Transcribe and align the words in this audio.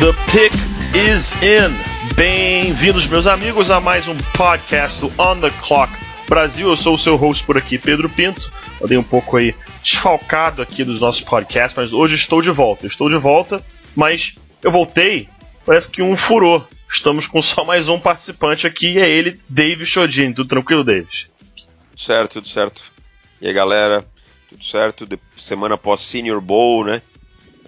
The 0.00 0.14
pick 0.28 0.52
is 0.94 1.34
in. 1.42 1.89
Bem-vindos, 2.90 3.08
meus 3.08 3.26
amigos, 3.28 3.70
a 3.70 3.78
mais 3.78 4.08
um 4.08 4.16
podcast 4.36 5.00
do 5.00 5.12
On 5.16 5.38
the 5.38 5.48
Clock 5.62 5.92
Brasil. 6.28 6.68
Eu 6.68 6.76
sou 6.76 6.96
o 6.96 6.98
seu 6.98 7.14
host 7.14 7.44
por 7.44 7.56
aqui, 7.56 7.78
Pedro 7.78 8.10
Pinto. 8.10 8.50
Eu 8.80 8.88
dei 8.88 8.98
um 8.98 9.02
pouco 9.02 9.36
aí 9.36 9.54
desfalcado 9.80 10.60
aqui 10.60 10.82
dos 10.82 11.00
nossos 11.00 11.20
podcasts, 11.20 11.72
mas 11.76 11.92
hoje 11.92 12.16
estou 12.16 12.42
de 12.42 12.50
volta. 12.50 12.88
Estou 12.88 13.08
de 13.08 13.16
volta, 13.16 13.64
mas 13.94 14.34
eu 14.60 14.72
voltei, 14.72 15.28
parece 15.64 15.88
que 15.88 16.02
um 16.02 16.16
furou. 16.16 16.66
Estamos 16.88 17.28
com 17.28 17.40
só 17.40 17.64
mais 17.64 17.88
um 17.88 17.96
participante 17.96 18.66
aqui, 18.66 18.94
e 18.94 18.98
é 18.98 19.08
ele, 19.08 19.40
David 19.48 19.86
Chodini. 19.86 20.34
Tudo 20.34 20.48
tranquilo, 20.48 20.82
David? 20.82 21.30
Tudo 21.92 22.02
certo, 22.02 22.32
tudo 22.32 22.48
certo. 22.48 22.82
E 23.40 23.46
aí, 23.46 23.52
galera, 23.52 24.04
tudo 24.48 24.64
certo? 24.64 25.06
De 25.06 25.16
semana 25.38 25.78
pós 25.78 26.00
Senior 26.00 26.40
Bowl, 26.40 26.84
né? 26.84 27.02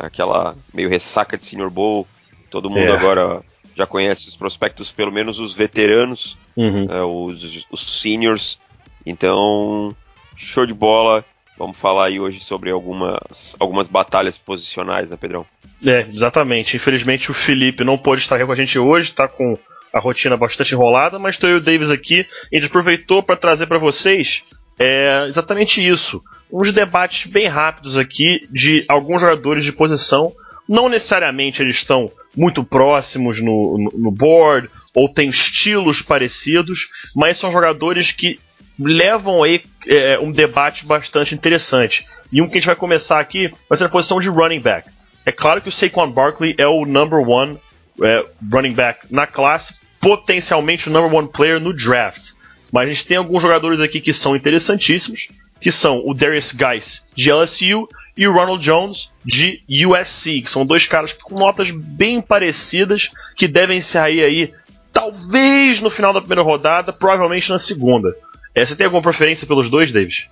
Aquela 0.00 0.56
meio 0.74 0.88
ressaca 0.88 1.38
de 1.38 1.44
Senior 1.46 1.70
Bowl 1.70 2.08
Todo 2.52 2.68
mundo 2.68 2.92
é. 2.92 2.94
agora 2.94 3.42
já 3.76 3.86
conhece 3.86 4.28
os 4.28 4.36
prospectos, 4.36 4.90
pelo 4.90 5.12
menos 5.12 5.38
os 5.38 5.54
veteranos, 5.54 6.36
uhum. 6.56 6.86
é, 6.90 7.02
os, 7.02 7.66
os 7.70 8.00
seniors. 8.00 8.58
Então, 9.04 9.94
show 10.36 10.66
de 10.66 10.74
bola. 10.74 11.24
Vamos 11.58 11.76
falar 11.78 12.06
aí 12.06 12.18
hoje 12.18 12.40
sobre 12.40 12.70
algumas, 12.70 13.54
algumas 13.60 13.86
batalhas 13.86 14.38
posicionais, 14.38 15.08
né, 15.08 15.16
Pedrão? 15.16 15.46
É, 15.84 16.06
exatamente. 16.12 16.76
Infelizmente 16.76 17.30
o 17.30 17.34
Felipe 17.34 17.84
não 17.84 17.98
pôde 17.98 18.22
estar 18.22 18.36
aqui 18.36 18.46
com 18.46 18.52
a 18.52 18.56
gente 18.56 18.78
hoje, 18.78 19.10
está 19.10 19.28
com 19.28 19.58
a 19.92 20.00
rotina 20.00 20.36
bastante 20.36 20.74
enrolada, 20.74 21.18
mas 21.18 21.34
estou 21.34 21.50
eu 21.50 21.56
e 21.56 21.58
o 21.58 21.62
Davis 21.62 21.90
aqui. 21.90 22.26
A 22.50 22.56
gente 22.56 22.66
aproveitou 22.66 23.22
para 23.22 23.36
trazer 23.36 23.66
para 23.66 23.78
vocês 23.78 24.42
é, 24.78 25.26
exatamente 25.28 25.86
isso. 25.86 26.22
Uns 26.50 26.72
debates 26.72 27.30
bem 27.30 27.46
rápidos 27.46 27.96
aqui 27.96 28.46
de 28.50 28.84
alguns 28.88 29.20
jogadores 29.20 29.64
de 29.64 29.72
posição 29.72 30.32
não 30.68 30.88
necessariamente 30.88 31.62
eles 31.62 31.76
estão 31.76 32.10
muito 32.36 32.64
próximos 32.64 33.40
no, 33.40 33.78
no, 33.78 33.92
no 33.98 34.10
board 34.10 34.68
ou 34.94 35.08
têm 35.08 35.28
estilos 35.28 36.02
parecidos, 36.02 36.88
mas 37.14 37.36
são 37.36 37.50
jogadores 37.50 38.12
que 38.12 38.38
levam 38.78 39.42
aí 39.42 39.62
é, 39.86 40.18
um 40.18 40.30
debate 40.30 40.84
bastante 40.84 41.34
interessante. 41.34 42.06
E 42.30 42.40
um 42.40 42.46
que 42.46 42.52
a 42.52 42.60
gente 42.60 42.66
vai 42.66 42.76
começar 42.76 43.20
aqui 43.20 43.52
vai 43.68 43.76
ser 43.76 43.84
a 43.84 43.88
posição 43.88 44.20
de 44.20 44.28
running 44.28 44.60
back. 44.60 44.88
É 45.24 45.32
claro 45.32 45.60
que 45.60 45.68
o 45.68 45.72
Saquon 45.72 46.10
Barkley 46.10 46.54
é 46.58 46.66
o 46.66 46.84
number 46.84 47.20
one 47.20 47.58
é, 48.02 48.24
running 48.50 48.72
back 48.72 49.06
na 49.10 49.26
classe, 49.26 49.74
potencialmente 50.00 50.88
o 50.88 50.92
number 50.92 51.14
one 51.14 51.28
player 51.28 51.60
no 51.60 51.72
draft. 51.72 52.32
Mas 52.72 52.88
a 52.88 52.92
gente 52.92 53.06
tem 53.06 53.16
alguns 53.16 53.42
jogadores 53.42 53.80
aqui 53.80 54.00
que 54.00 54.12
são 54.12 54.34
interessantíssimos, 54.34 55.28
que 55.60 55.70
são 55.70 56.02
o 56.04 56.14
Darius 56.14 56.52
Guice 56.52 57.02
de 57.14 57.30
LSU 57.30 57.88
e 58.16 58.26
o 58.26 58.32
Ronald 58.32 58.62
Jones 58.62 59.10
de 59.24 59.62
USC, 59.68 60.42
que 60.42 60.50
são 60.50 60.66
dois 60.66 60.86
caras 60.86 61.12
com 61.12 61.38
notas 61.38 61.70
bem 61.70 62.20
parecidas 62.20 63.10
que 63.36 63.48
devem 63.48 63.80
sair 63.80 64.22
aí 64.22 64.54
talvez 64.92 65.80
no 65.80 65.88
final 65.88 66.12
da 66.12 66.20
primeira 66.20 66.42
rodada, 66.42 66.92
provavelmente 66.92 67.50
na 67.50 67.58
segunda. 67.58 68.14
É, 68.54 68.64
você 68.64 68.76
tem 68.76 68.84
alguma 68.84 69.02
preferência 69.02 69.46
pelos 69.46 69.70
dois, 69.70 69.90
Davis? 69.90 70.28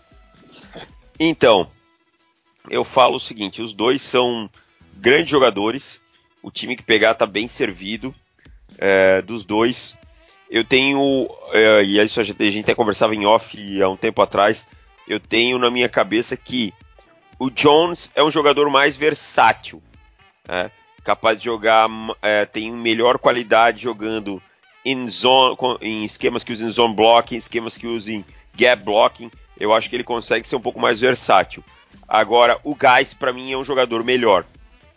Então, 1.18 1.70
eu 2.68 2.84
falo 2.84 3.16
o 3.16 3.20
seguinte: 3.20 3.62
os 3.62 3.72
dois 3.72 4.02
são 4.02 4.48
grandes 4.96 5.30
jogadores. 5.30 6.00
O 6.42 6.50
time 6.50 6.76
que 6.76 6.82
pegar 6.82 7.14
tá 7.14 7.26
bem 7.26 7.48
servido 7.48 8.14
é, 8.78 9.22
dos 9.22 9.44
dois. 9.44 9.96
Eu 10.50 10.64
tenho, 10.64 11.28
é, 11.52 11.84
e 11.84 12.02
isso 12.02 12.20
a 12.20 12.24
gente 12.24 12.60
até 12.60 12.74
conversava 12.74 13.14
em 13.14 13.24
off 13.24 13.82
há 13.82 13.88
um 13.88 13.96
tempo 13.96 14.20
atrás. 14.20 14.66
Eu 15.06 15.20
tenho 15.20 15.58
na 15.58 15.70
minha 15.70 15.88
cabeça 15.88 16.36
que 16.36 16.72
o 17.40 17.50
Jones 17.50 18.12
é 18.14 18.22
um 18.22 18.30
jogador 18.30 18.68
mais 18.68 18.96
versátil, 18.96 19.82
né? 20.46 20.70
capaz 21.02 21.38
de 21.38 21.46
jogar, 21.46 21.88
é, 22.20 22.44
tem 22.44 22.70
melhor 22.70 23.18
qualidade 23.18 23.82
jogando 23.82 24.42
em, 24.84 25.08
zone, 25.08 25.56
em 25.80 26.04
esquemas 26.04 26.44
que 26.44 26.52
usem 26.52 26.68
zone 26.68 26.94
blocking, 26.94 27.36
esquemas 27.36 27.78
que 27.78 27.86
usem 27.86 28.22
gap 28.54 28.84
blocking. 28.84 29.30
Eu 29.58 29.72
acho 29.72 29.88
que 29.88 29.96
ele 29.96 30.04
consegue 30.04 30.46
ser 30.46 30.56
um 30.56 30.60
pouco 30.60 30.78
mais 30.78 31.00
versátil. 31.00 31.64
Agora, 32.06 32.58
o 32.62 32.74
Guys, 32.74 33.14
para 33.14 33.32
mim, 33.32 33.50
é 33.50 33.56
um 33.56 33.64
jogador 33.64 34.04
melhor. 34.04 34.44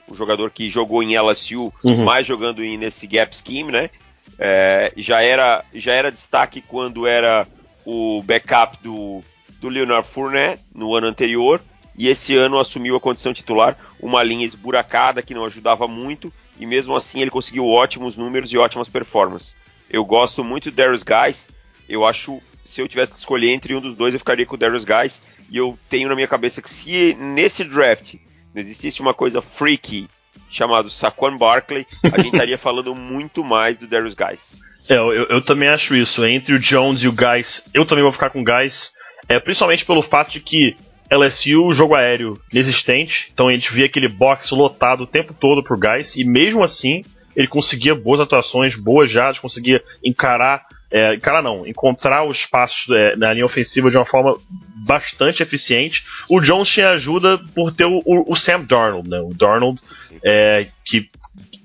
Um 0.10 0.14
jogador 0.14 0.52
que 0.52 0.70
jogou 0.70 1.02
em 1.02 1.18
LSU, 1.18 1.72
uhum. 1.82 2.04
mais 2.04 2.28
jogando 2.28 2.62
em, 2.62 2.78
nesse 2.78 3.08
gap 3.08 3.34
scheme, 3.36 3.72
né? 3.72 3.90
É, 4.38 4.92
já, 4.98 5.22
era, 5.22 5.64
já 5.74 5.94
era 5.94 6.12
destaque 6.12 6.62
quando 6.62 7.08
era 7.08 7.48
o 7.86 8.22
backup 8.22 8.78
do, 8.84 9.24
do 9.62 9.70
Leonard 9.70 10.08
Fournette 10.10 10.62
no 10.76 10.94
ano 10.94 11.08
anterior 11.08 11.62
e 11.96 12.08
esse 12.08 12.36
ano 12.36 12.60
assumiu 12.60 12.96
a 12.96 13.00
condição 13.00 13.34
titular, 13.34 13.78
uma 14.00 14.24
linha 14.24 14.46
esburacada 14.46 15.22
que 15.22 15.34
não 15.34 15.46
ajudava 15.46 15.88
muito, 15.88 16.34
e 16.60 16.66
mesmo 16.66 16.96
assim 16.96 17.22
ele 17.22 17.32
conseguiu 17.32 17.68
ótimos 17.68 18.16
números 18.16 18.52
e 18.52 18.58
ótimas 18.58 18.90
performances. 18.90 19.56
Eu 19.90 20.04
gosto 20.04 20.44
muito 20.44 20.72
do 20.72 20.76
Darius 20.76 21.04
Guys, 21.04 21.48
eu 21.88 22.06
acho, 22.06 22.42
se 22.64 22.82
eu 22.82 22.88
tivesse 22.88 23.14
que 23.14 23.20
escolher 23.20 23.52
entre 23.52 23.76
um 23.76 23.82
dos 23.82 23.96
dois, 23.96 24.14
eu 24.14 24.20
ficaria 24.20 24.46
com 24.46 24.56
o 24.56 24.58
Darius 24.58 24.86
Guys, 24.86 25.22
e 25.50 25.58
eu 25.58 25.78
tenho 25.90 26.10
na 26.10 26.16
minha 26.16 26.28
cabeça 26.28 26.62
que 26.62 26.70
se 26.70 27.14
nesse 27.16 27.64
draft 27.64 28.16
não 28.54 28.62
existisse 28.62 29.02
uma 29.02 29.14
coisa 29.14 29.42
freaky 29.42 30.08
chamado 30.50 30.90
Saquon 30.90 31.38
Barkley, 31.38 31.86
a 32.04 32.22
gente 32.22 32.34
estaria 32.34 32.58
falando 32.58 32.96
muito 32.96 33.44
mais 33.44 33.78
do 33.78 33.88
Darius 33.88 34.14
Guys. 34.14 34.58
É, 34.90 34.96
eu, 34.96 35.12
eu, 35.12 35.42
também 35.42 35.70
acho 35.70 35.96
isso. 35.96 36.26
Entre 36.26 36.54
o 36.54 36.60
Jones 36.60 37.02
e 37.04 37.08
o 37.08 37.12
Guys, 37.12 37.64
eu 37.74 37.86
também 37.86 38.04
vou 38.04 38.12
ficar 38.12 38.30
com 38.30 38.42
o 38.42 38.44
Guys. 38.44 38.92
É, 39.30 39.40
principalmente 39.40 39.86
pelo 39.86 40.02
fato 40.02 40.32
de 40.32 40.42
que 40.42 40.76
LSU, 41.10 41.74
jogo 41.74 41.96
aéreo 41.96 42.40
inexistente, 42.52 43.30
então 43.34 43.48
a 43.48 43.54
gente 43.54 43.72
via 43.72 43.86
aquele 43.86 44.08
box 44.08 44.52
lotado 44.52 45.04
o 45.04 45.08
tempo 45.08 45.34
todo 45.34 45.64
por 45.64 45.78
Guys, 45.78 46.16
e 46.16 46.24
mesmo 46.24 46.64
assim 46.64 47.04
ele 47.36 47.48
conseguia 47.48 47.96
boas 47.96 48.20
atuações, 48.20 48.76
boas 48.76 49.10
jardas, 49.10 49.40
conseguia 49.40 49.84
encarar, 50.04 50.66
é, 50.92 51.16
encarar 51.16 51.42
não, 51.42 51.66
encontrar 51.66 52.24
os 52.24 52.38
espaços 52.38 52.90
é, 52.96 53.16
na 53.16 53.34
linha 53.34 53.46
ofensiva 53.46 53.90
de 53.90 53.98
uma 53.98 54.06
forma 54.06 54.38
bastante 54.86 55.42
eficiente. 55.42 56.06
O 56.30 56.40
Jones 56.40 56.70
tinha 56.70 56.90
ajuda 56.90 57.40
por 57.56 57.72
ter 57.72 57.86
o, 57.86 58.02
o 58.06 58.36
Sam 58.36 58.62
Darnold, 58.62 59.10
né? 59.10 59.20
O 59.20 59.34
Darnold 59.34 59.82
é, 60.24 60.68
que 60.86 61.10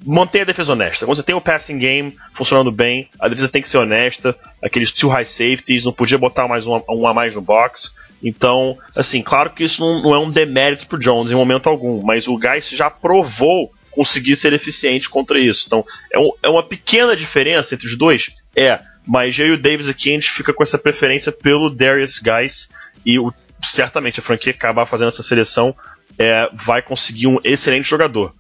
mantém 0.05 0.43
a 0.43 0.45
defesa 0.45 0.73
honesta. 0.73 1.05
Quando 1.05 1.17
você 1.17 1.23
tem 1.23 1.35
o 1.35 1.41
passing 1.41 1.79
game 1.79 2.17
funcionando 2.33 2.73
bem, 2.73 3.09
a 3.21 3.29
defesa 3.29 3.49
tem 3.49 3.61
que 3.61 3.69
ser 3.69 3.79
honesta, 3.79 4.37
aqueles 4.63 4.91
two 4.91 5.11
high 5.11 5.25
safeties, 5.25 5.85
não 5.85 5.93
podia 5.93 6.17
botar 6.17 6.49
mais 6.49 6.67
um, 6.67 6.81
um 6.89 7.07
a 7.07 7.13
mais 7.13 7.35
no 7.35 7.41
box. 7.43 7.93
Então, 8.23 8.77
assim, 8.95 9.23
claro 9.23 9.51
que 9.51 9.65
isso 9.65 9.81
não, 9.81 10.03
não 10.03 10.15
é 10.15 10.19
um 10.19 10.31
demérito 10.31 10.87
pro 10.87 10.99
Jones 10.99 11.31
em 11.31 11.35
momento 11.35 11.69
algum, 11.69 12.03
mas 12.03 12.27
o 12.27 12.41
Geis 12.41 12.69
já 12.69 12.91
provou 12.91 13.73
conseguir 13.91 14.37
ser 14.37 14.53
eficiente 14.53 15.09
contra 15.09 15.39
isso. 15.39 15.65
Então, 15.67 15.85
é, 16.13 16.19
um, 16.19 16.31
é 16.43 16.49
uma 16.49 16.63
pequena 16.63 17.17
diferença 17.17 17.75
entre 17.75 17.87
os 17.87 17.97
dois? 17.97 18.31
É, 18.55 18.81
mas 19.07 19.39
eu 19.39 19.47
e 19.47 19.51
o 19.53 19.61
Davis 19.61 19.89
aqui 19.89 20.11
a 20.11 20.13
gente 20.13 20.31
fica 20.31 20.53
com 20.53 20.63
essa 20.63 20.79
preferência 20.79 21.33
pelo 21.33 21.71
Darius 21.71 22.19
Guys 22.19 22.69
e 23.05 23.19
o, 23.19 23.33
certamente 23.63 24.21
a 24.21 24.23
franquia 24.23 24.53
acabar 24.53 24.87
fazendo 24.87 25.09
essa 25.09 25.23
seleção 25.23 25.75
é, 26.19 26.49
vai 26.53 26.83
conseguir 26.83 27.27
um 27.27 27.39
excelente 27.43 27.89
jogador. 27.89 28.35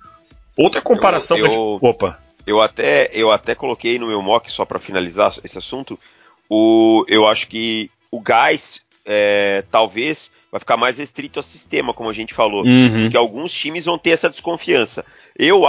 Outra 0.57 0.81
comparação 0.81 1.39
eu, 1.39 1.47
eu, 1.47 1.51
gente, 1.51 1.85
Opa. 1.85 2.19
Eu 2.47 2.61
até, 2.61 3.11
eu 3.13 3.31
até 3.31 3.55
coloquei 3.55 3.99
no 3.99 4.07
meu 4.07 4.23
mock, 4.23 4.51
só 4.51 4.65
para 4.65 4.79
finalizar 4.79 5.35
esse 5.45 5.59
assunto, 5.59 5.99
o, 6.49 7.05
eu 7.07 7.27
acho 7.27 7.47
que 7.47 7.91
o 8.11 8.21
Guys 8.21 8.81
é, 9.09 9.65
talvez 9.71 10.31
vai 10.53 10.61
ficar 10.61 10.77
mais 10.77 10.99
restrito 10.99 11.39
ao 11.39 11.43
sistema, 11.43 11.95
como 11.95 12.11
a 12.11 12.13
gente 12.13 12.35
falou. 12.35 12.63
Uhum. 12.63 13.09
Que 13.09 13.17
alguns 13.17 13.51
times 13.51 13.87
vão 13.87 13.99
ter 13.99 14.11
essa 14.11 14.29
desconfiança. 14.29 15.05
Eu 15.37 15.65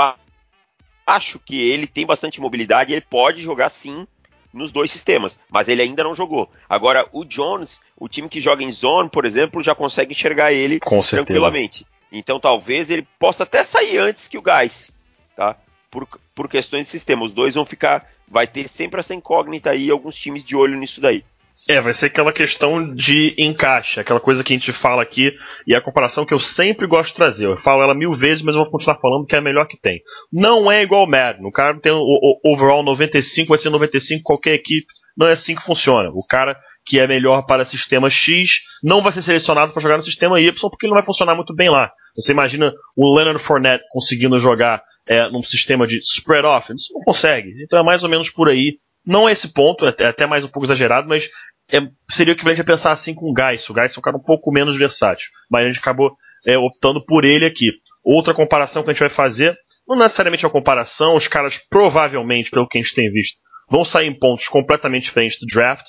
acho 1.08 1.40
que 1.40 1.58
ele 1.70 1.88
tem 1.88 2.06
bastante 2.06 2.42
mobilidade 2.42 2.92
e 2.92 2.96
ele 2.96 3.06
pode 3.10 3.42
jogar 3.42 3.70
sim 3.70 4.06
nos 4.52 4.72
dois 4.72 4.92
sistemas, 4.92 5.40
mas 5.50 5.68
ele 5.68 5.82
ainda 5.82 6.04
não 6.04 6.14
jogou. 6.14 6.50
Agora, 6.68 7.08
o 7.14 7.24
Jones, 7.24 7.82
o 7.96 8.10
time 8.10 8.28
que 8.28 8.42
joga 8.42 8.64
em 8.64 8.72
zone, 8.72 9.10
por 9.10 9.24
exemplo, 9.24 9.64
já 9.64 9.74
consegue 9.74 10.12
enxergar 10.12 10.52
ele 10.52 10.80
tranquilamente. 10.80 11.86
Então 12.12 12.40
talvez 12.40 12.90
ele 12.90 13.08
possa 13.20 13.44
até 13.44 13.64
sair 13.64 14.00
antes 14.00 14.28
que 14.28 14.38
o 14.38 14.42
Guys, 14.42 14.92
tá? 15.36 15.56
Por, 15.92 16.08
por 16.34 16.50
questões 16.50 16.86
de 16.86 16.90
sistema. 16.90 17.24
Os 17.24 17.32
dois 17.32 17.56
vão 17.56 17.66
ficar. 17.66 18.10
Vai 18.28 18.48
ter 18.48 18.68
sempre 18.68 19.00
essa 19.00 19.14
incógnita 19.14 19.72
aí, 19.72 19.90
alguns 19.90 20.16
times 20.16 20.44
de 20.44 20.56
olho 20.56 20.78
nisso 20.78 21.00
daí. 21.00 21.24
É, 21.68 21.80
vai 21.80 21.94
ser 21.94 22.08
aquela 22.08 22.34
questão 22.34 22.94
de 22.94 23.36
encaixe, 23.38 24.00
aquela 24.00 24.20
coisa 24.20 24.44
que 24.44 24.54
a 24.54 24.56
gente 24.58 24.72
fala 24.72 25.04
aqui 25.04 25.32
e 25.68 25.76
a 25.76 25.82
comparação 25.82 26.26
que 26.26 26.34
eu 26.34 26.40
sempre 26.40 26.88
gosto 26.88 27.10
de 27.10 27.16
trazer. 27.16 27.46
Eu 27.46 27.58
falo 27.58 27.84
ela 27.84 27.94
mil 27.94 28.12
vezes, 28.12 28.44
mas 28.44 28.56
eu 28.56 28.64
vou 28.64 28.72
continuar 28.72 28.98
falando 28.98 29.26
que 29.26 29.36
é 29.36 29.40
a 29.40 29.42
melhor 29.42 29.68
que 29.68 29.80
tem. 29.80 30.02
Não 30.32 30.72
é 30.72 30.82
igual 30.82 31.04
o 31.04 31.10
Madden. 31.10 31.46
O 31.46 31.52
cara 31.52 31.80
tem 31.80 31.92
o, 31.92 32.00
o 32.00 32.54
overall 32.54 32.82
95, 32.82 33.50
vai 33.50 33.58
ser 33.58 33.70
95 33.70 34.24
qualquer 34.24 34.54
equipe, 34.54 34.88
não 35.16 35.28
é 35.28 35.34
assim 35.34 35.56
que 35.56 35.64
funciona. 35.64 36.10
O 36.10 36.26
cara 36.26 36.58
que 36.86 37.00
é 37.00 37.06
melhor 37.06 37.46
para 37.46 37.64
sistema 37.66 38.10
X 38.10 38.62
não 38.84 39.02
vai 39.02 39.12
ser 39.12 39.22
selecionado 39.22 39.72
para 39.72 39.82
jogar 39.82 39.98
no 39.98 40.02
sistema 40.02 40.42
Y 40.42 40.52
porque 40.70 40.86
ele 40.86 40.92
não 40.92 40.98
vai 40.98 41.06
funcionar 41.06 41.36
muito 41.36 41.54
bem 41.54 41.70
lá. 41.70 41.92
Você 42.16 42.32
imagina 42.32 42.74
o 42.96 43.16
Leonard 43.16 43.40
Fournette 43.40 43.84
conseguindo 43.92 44.40
jogar 44.40 44.82
é, 45.08 45.30
num 45.30 45.44
sistema 45.44 45.86
de 45.86 46.00
spread 46.00 46.48
offense? 46.48 46.92
Não 46.94 47.02
consegue. 47.02 47.50
Então 47.64 47.80
é 47.80 47.84
mais 47.84 48.04
ou 48.04 48.10
menos 48.10 48.32
por 48.32 48.50
aí. 48.50 48.80
Não 49.06 49.28
é 49.28 49.32
esse 49.32 49.54
ponto, 49.54 49.86
é 49.86 50.06
até 50.06 50.26
mais 50.26 50.44
um 50.44 50.50
pouco 50.50 50.66
exagerado, 50.66 51.08
mas 51.08 51.30
é, 51.72 51.82
seria 52.10 52.34
o 52.34 52.36
equivalente 52.36 52.62
a 52.62 52.66
pensar 52.66 52.92
assim 52.92 53.14
com 53.14 53.32
o 53.32 53.34
Geis. 53.36 53.70
O 53.70 53.74
Geis 53.74 53.96
é 53.96 54.00
um 54.00 54.02
cara 54.02 54.18
um 54.18 54.24
pouco 54.24 54.52
menos 54.52 54.76
versátil, 54.76 55.30
mas 55.50 55.64
a 55.64 55.68
gente 55.68 55.80
acabou 55.80 56.16
é, 56.46 56.58
optando 56.58 57.04
por 57.06 57.24
ele 57.24 57.46
aqui. 57.46 57.74
Outra 58.04 58.34
comparação 58.34 58.84
que 58.84 58.90
a 58.90 58.94
gente 58.94 59.02
vai 59.02 59.10
fazer, 59.10 59.56
não 59.88 59.98
necessariamente 59.98 60.46
uma 60.46 60.52
comparação, 60.52 61.16
os 61.16 61.28
caras 61.28 61.58
provavelmente, 61.70 62.50
pelo 62.50 62.68
que 62.68 62.78
a 62.78 62.82
gente 62.82 62.96
tem 62.96 63.12
visto, 63.12 63.38
vão 63.70 63.86
sair 63.86 64.08
em 64.08 64.18
pontos 64.18 64.48
completamente 64.48 65.04
diferentes 65.04 65.40
do 65.40 65.46
draft, 65.46 65.86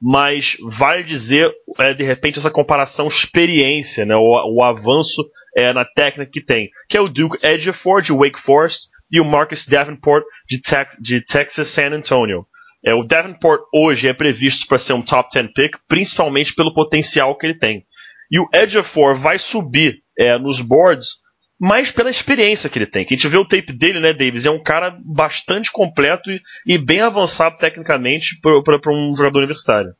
mas 0.00 0.56
vale 0.62 1.02
dizer, 1.02 1.52
é, 1.78 1.94
de 1.94 2.04
repente, 2.04 2.38
essa 2.38 2.50
comparação 2.50 3.08
experiência, 3.08 4.04
né, 4.04 4.14
o, 4.14 4.56
o 4.56 4.62
avanço 4.62 5.24
é, 5.56 5.72
na 5.72 5.84
técnica 5.84 6.30
que 6.30 6.44
tem, 6.44 6.68
que 6.88 6.96
é 6.96 7.00
o 7.00 7.08
Duke 7.08 7.44
Edgefor 7.44 8.02
de 8.02 8.12
Wake 8.12 8.38
Forest 8.38 8.88
e 9.10 9.20
o 9.20 9.24
Marcus 9.24 9.66
Davenport 9.66 10.24
de, 10.48 10.60
de 11.00 11.24
Texas 11.24 11.68
San 11.68 11.92
Antonio. 11.92 12.46
É, 12.84 12.92
o 12.92 13.02
Davenport 13.02 13.62
hoje 13.72 14.08
é 14.08 14.12
previsto 14.12 14.66
para 14.66 14.78
ser 14.78 14.92
um 14.92 15.02
top 15.02 15.28
10 15.32 15.52
pick, 15.54 15.76
principalmente 15.88 16.54
pelo 16.54 16.74
potencial 16.74 17.36
que 17.36 17.46
ele 17.46 17.58
tem. 17.58 17.86
E 18.30 18.38
o 18.38 18.48
Edgefor 18.52 19.16
vai 19.16 19.38
subir 19.38 20.02
é, 20.18 20.38
nos 20.38 20.60
boards 20.60 21.22
mais 21.58 21.90
pela 21.90 22.10
experiência 22.10 22.68
que 22.68 22.78
ele 22.78 22.86
tem. 22.86 23.04
Que 23.04 23.14
a 23.14 23.16
gente 23.16 23.28
vê 23.28 23.38
o 23.38 23.44
tape 23.46 23.72
dele, 23.72 24.00
né, 24.00 24.12
Davis? 24.12 24.44
É 24.44 24.50
um 24.50 24.62
cara 24.62 24.98
bastante 25.02 25.72
completo 25.72 26.30
e, 26.30 26.42
e 26.66 26.76
bem 26.76 27.00
avançado 27.00 27.56
tecnicamente 27.56 28.38
para 28.40 28.92
um 28.92 29.16
jogador 29.16 29.38
universitário. 29.38 29.94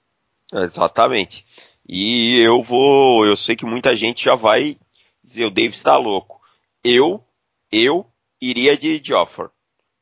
Exatamente. 0.52 1.44
E 1.88 2.38
eu 2.40 2.62
vou. 2.62 3.24
Eu 3.24 3.36
sei 3.36 3.56
que 3.56 3.64
muita 3.64 3.96
gente 3.96 4.24
já 4.24 4.34
vai 4.34 4.76
dizer 5.22 5.46
o 5.46 5.50
Davis 5.50 5.76
está 5.76 5.96
louco. 5.96 6.40
Eu, 6.82 7.24
eu 7.72 8.06
iria 8.40 8.76
de 8.76 9.00
Joffre, 9.02 9.48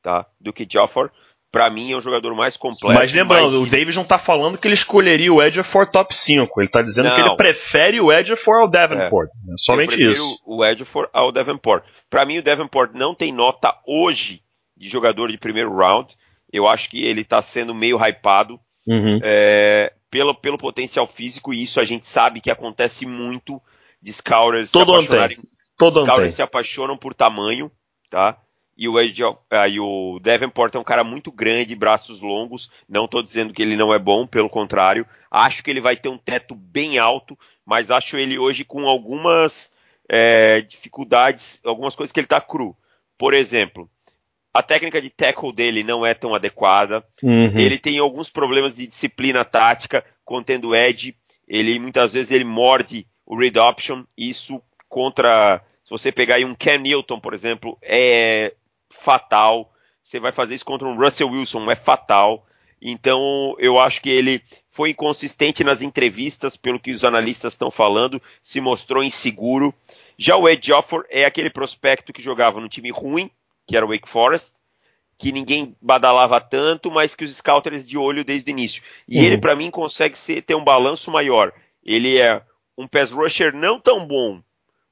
tá? 0.03 0.27
Do 0.41 0.53
que 0.53 0.67
Joffre 0.69 1.11
para 1.53 1.69
mim 1.69 1.93
é 1.93 1.97
o 1.97 2.01
jogador 2.01 2.35
mais 2.35 2.57
completo. 2.57 2.99
Mas 2.99 3.13
lembrando, 3.13 3.53
mais... 3.53 3.69
o 3.69 3.71
Davis 3.71 3.95
não 3.95 4.05
tá 4.05 4.17
falando 4.17 4.57
que 4.57 4.67
ele 4.67 4.75
escolheria 4.75 5.31
o 5.31 5.43
Edgefor 5.43 5.87
top 5.87 6.17
5. 6.17 6.61
Ele 6.63 6.71
tá 6.71 6.81
dizendo 6.81 7.11
não. 7.11 7.15
que 7.15 7.21
ele 7.21 7.37
prefere 7.37 8.01
o 8.01 8.11
Edgefor 8.11 8.63
ao 8.63 8.69
Davenport. 8.69 9.29
É. 9.29 9.53
é 9.53 9.55
somente 9.59 10.03
isso. 10.03 10.41
O 10.47 10.65
Edgefor 10.65 11.11
ao 11.13 11.31
Davenport. 11.31 11.85
Para 12.09 12.25
mim, 12.25 12.39
o 12.39 12.43
Davenport 12.43 12.93
não 12.95 13.15
tem 13.15 13.31
nota 13.31 13.77
hoje 13.87 14.41
de 14.75 14.89
jogador 14.89 15.31
de 15.31 15.37
primeiro 15.37 15.77
round. 15.77 16.17
Eu 16.51 16.67
acho 16.67 16.89
que 16.89 17.05
ele 17.05 17.23
tá 17.23 17.43
sendo 17.43 17.75
meio 17.75 17.99
hypado 17.99 18.59
uhum. 18.87 19.21
é, 19.23 19.93
pelo, 20.11 20.35
pelo 20.35 20.57
potencial 20.57 21.07
físico, 21.07 21.53
e 21.53 21.63
isso 21.63 21.81
a 21.81 21.85
gente 21.85 22.09
sabe 22.09 22.41
que 22.41 22.51
acontece 22.51 23.05
muito 23.07 23.61
de 24.01 24.13
scouters 24.13 24.71
Todo 24.71 24.93
se 24.93 24.99
apaixonarem. 24.99 25.39
Todo 25.77 26.03
scouters 26.03 26.35
se 26.35 26.43
apaixonam 26.43 26.97
por 26.97 27.15
tamanho, 27.15 27.71
tá? 28.11 28.39
E 28.83 28.89
o, 28.89 28.99
Ed, 28.99 29.23
uh, 29.23 29.39
e 29.71 29.79
o 29.79 30.19
Davenport 30.21 30.75
é 30.75 30.79
um 30.81 30.83
cara 30.83 31.05
muito 31.05 31.31
grande, 31.31 31.77
braços 31.77 32.21
longos. 32.21 32.69
Não 32.89 33.05
estou 33.05 33.23
dizendo 33.23 33.55
que 33.55 33.63
ele 33.63 33.77
não 33.77 33.95
é 33.95 33.99
bom, 33.99 34.27
pelo 34.27 34.51
contrário. 34.51 35.07
Acho 35.31 35.63
que 35.63 35.71
ele 35.71 35.81
vai 35.81 35.95
ter 35.95 36.09
um 36.09 36.19
teto 36.19 36.53
bem 36.57 36.99
alto, 36.99 37.39
mas 37.65 37.93
acho 37.93 38.17
ele 38.17 38.41
hoje 38.41 38.65
com 38.65 38.89
algumas 38.89 39.73
é, 40.09 40.63
dificuldades, 40.63 41.61
algumas 41.65 41.95
coisas 41.95 42.11
que 42.11 42.19
ele 42.19 42.27
está 42.27 42.41
cru. 42.41 42.77
Por 43.17 43.35
exemplo, 43.35 43.89
a 44.53 44.65
técnica 44.65 45.01
de 45.01 45.11
tackle 45.11 45.53
dele 45.53 45.85
não 45.85 46.05
é 46.05 46.13
tão 46.13 46.35
adequada. 46.35 47.05
Uhum. 47.23 47.57
Ele 47.57 47.79
tem 47.79 48.01
alguns 48.01 48.29
problemas 48.29 48.75
de 48.75 48.89
disciplina 48.89 49.45
tática, 49.45 50.05
contendo 50.25 50.75
edge. 50.75 51.15
Ele 51.47 51.79
muitas 51.79 52.15
vezes 52.15 52.33
ele 52.33 52.43
morde 52.43 53.07
o 53.25 53.39
read 53.39 53.57
option. 53.61 54.03
Isso 54.19 54.61
contra 54.89 55.63
se 55.85 55.91
você 55.91 56.11
pegar 56.11 56.37
aí 56.37 56.45
um 56.45 56.55
Cam 56.55 56.79
Newton, 56.79 57.21
por 57.21 57.35
exemplo, 57.35 57.79
é 57.81 58.55
fatal. 58.93 59.73
Você 60.03 60.21
vai 60.21 60.33
fazer 60.33 60.55
isso 60.55 60.65
contra 60.65 60.87
um 60.87 60.97
Russell 60.97 61.31
Wilson, 61.31 61.71
é 61.71 61.77
fatal. 61.77 62.47
Então, 62.81 63.55
eu 63.59 63.79
acho 63.79 64.03
que 64.03 64.11
ele 64.11 64.43
foi 64.71 64.91
inconsistente 64.91 65.63
nas 65.63 65.83
entrevistas, 65.83 66.57
pelo 66.57 66.81
que 66.81 66.91
os 66.91 67.05
analistas 67.05 67.53
estão 67.53 67.71
falando, 67.71 68.21
se 68.43 68.61
mostrou 68.61 69.05
inseguro. 69.05 69.73
Já 70.19 70.37
o 70.37 70.49
Ed 70.49 70.67
Jofford 70.67 71.07
é 71.11 71.25
aquele 71.25 71.49
prospecto 71.49 72.13
que 72.13 72.23
jogava 72.23 72.61
no 72.61 72.69
time 72.69 72.91
ruim, 72.91 73.31
que 73.67 73.77
era 73.77 73.87
o 73.87 73.89
Wake 73.89 74.09
Forest, 74.09 74.53
que 75.17 75.31
ninguém 75.31 75.77
badalava 75.81 76.41
tanto, 76.41 76.91
mas 76.91 77.15
que 77.15 77.25
os 77.25 77.35
scouters 77.37 77.87
de 77.87 77.97
olho 77.97 78.25
desde 78.25 78.51
o 78.51 78.53
início. 78.53 78.83
E 79.07 79.19
uhum. 79.19 79.25
ele, 79.25 79.39
para 79.39 79.55
mim, 79.55 79.71
consegue 79.71 80.19
ser, 80.19 80.43
ter 80.43 80.57
um 80.57 80.65
balanço 80.65 81.11
maior. 81.13 81.53
Ele 81.85 82.19
é 82.19 82.43
um 82.77 82.89
pass 82.89 83.13
rusher 83.13 83.55
não 83.55 83.79
tão 83.79 84.05
bom 84.05 84.43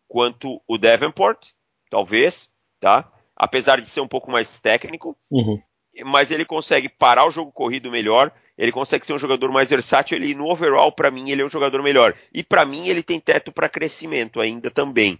quanto 0.06 0.62
o 0.68 0.78
Davenport, 0.78 1.48
talvez, 1.88 2.48
tá? 2.78 3.10
Apesar 3.40 3.80
de 3.80 3.88
ser 3.88 4.02
um 4.02 4.06
pouco 4.06 4.30
mais 4.30 4.60
técnico, 4.60 5.16
uhum. 5.30 5.58
mas 6.04 6.30
ele 6.30 6.44
consegue 6.44 6.90
parar 6.90 7.24
o 7.24 7.30
jogo 7.30 7.50
corrido 7.50 7.90
melhor, 7.90 8.30
ele 8.56 8.70
consegue 8.70 9.06
ser 9.06 9.14
um 9.14 9.18
jogador 9.18 9.50
mais 9.50 9.70
versátil, 9.70 10.18
ele 10.18 10.34
no 10.34 10.46
overall 10.46 10.92
para 10.92 11.10
mim 11.10 11.30
ele 11.30 11.40
é 11.40 11.44
um 11.44 11.48
jogador 11.48 11.82
melhor. 11.82 12.14
E 12.34 12.42
para 12.42 12.66
mim 12.66 12.88
ele 12.88 13.02
tem 13.02 13.18
teto 13.18 13.50
para 13.50 13.66
crescimento 13.66 14.42
ainda 14.42 14.70
também, 14.70 15.18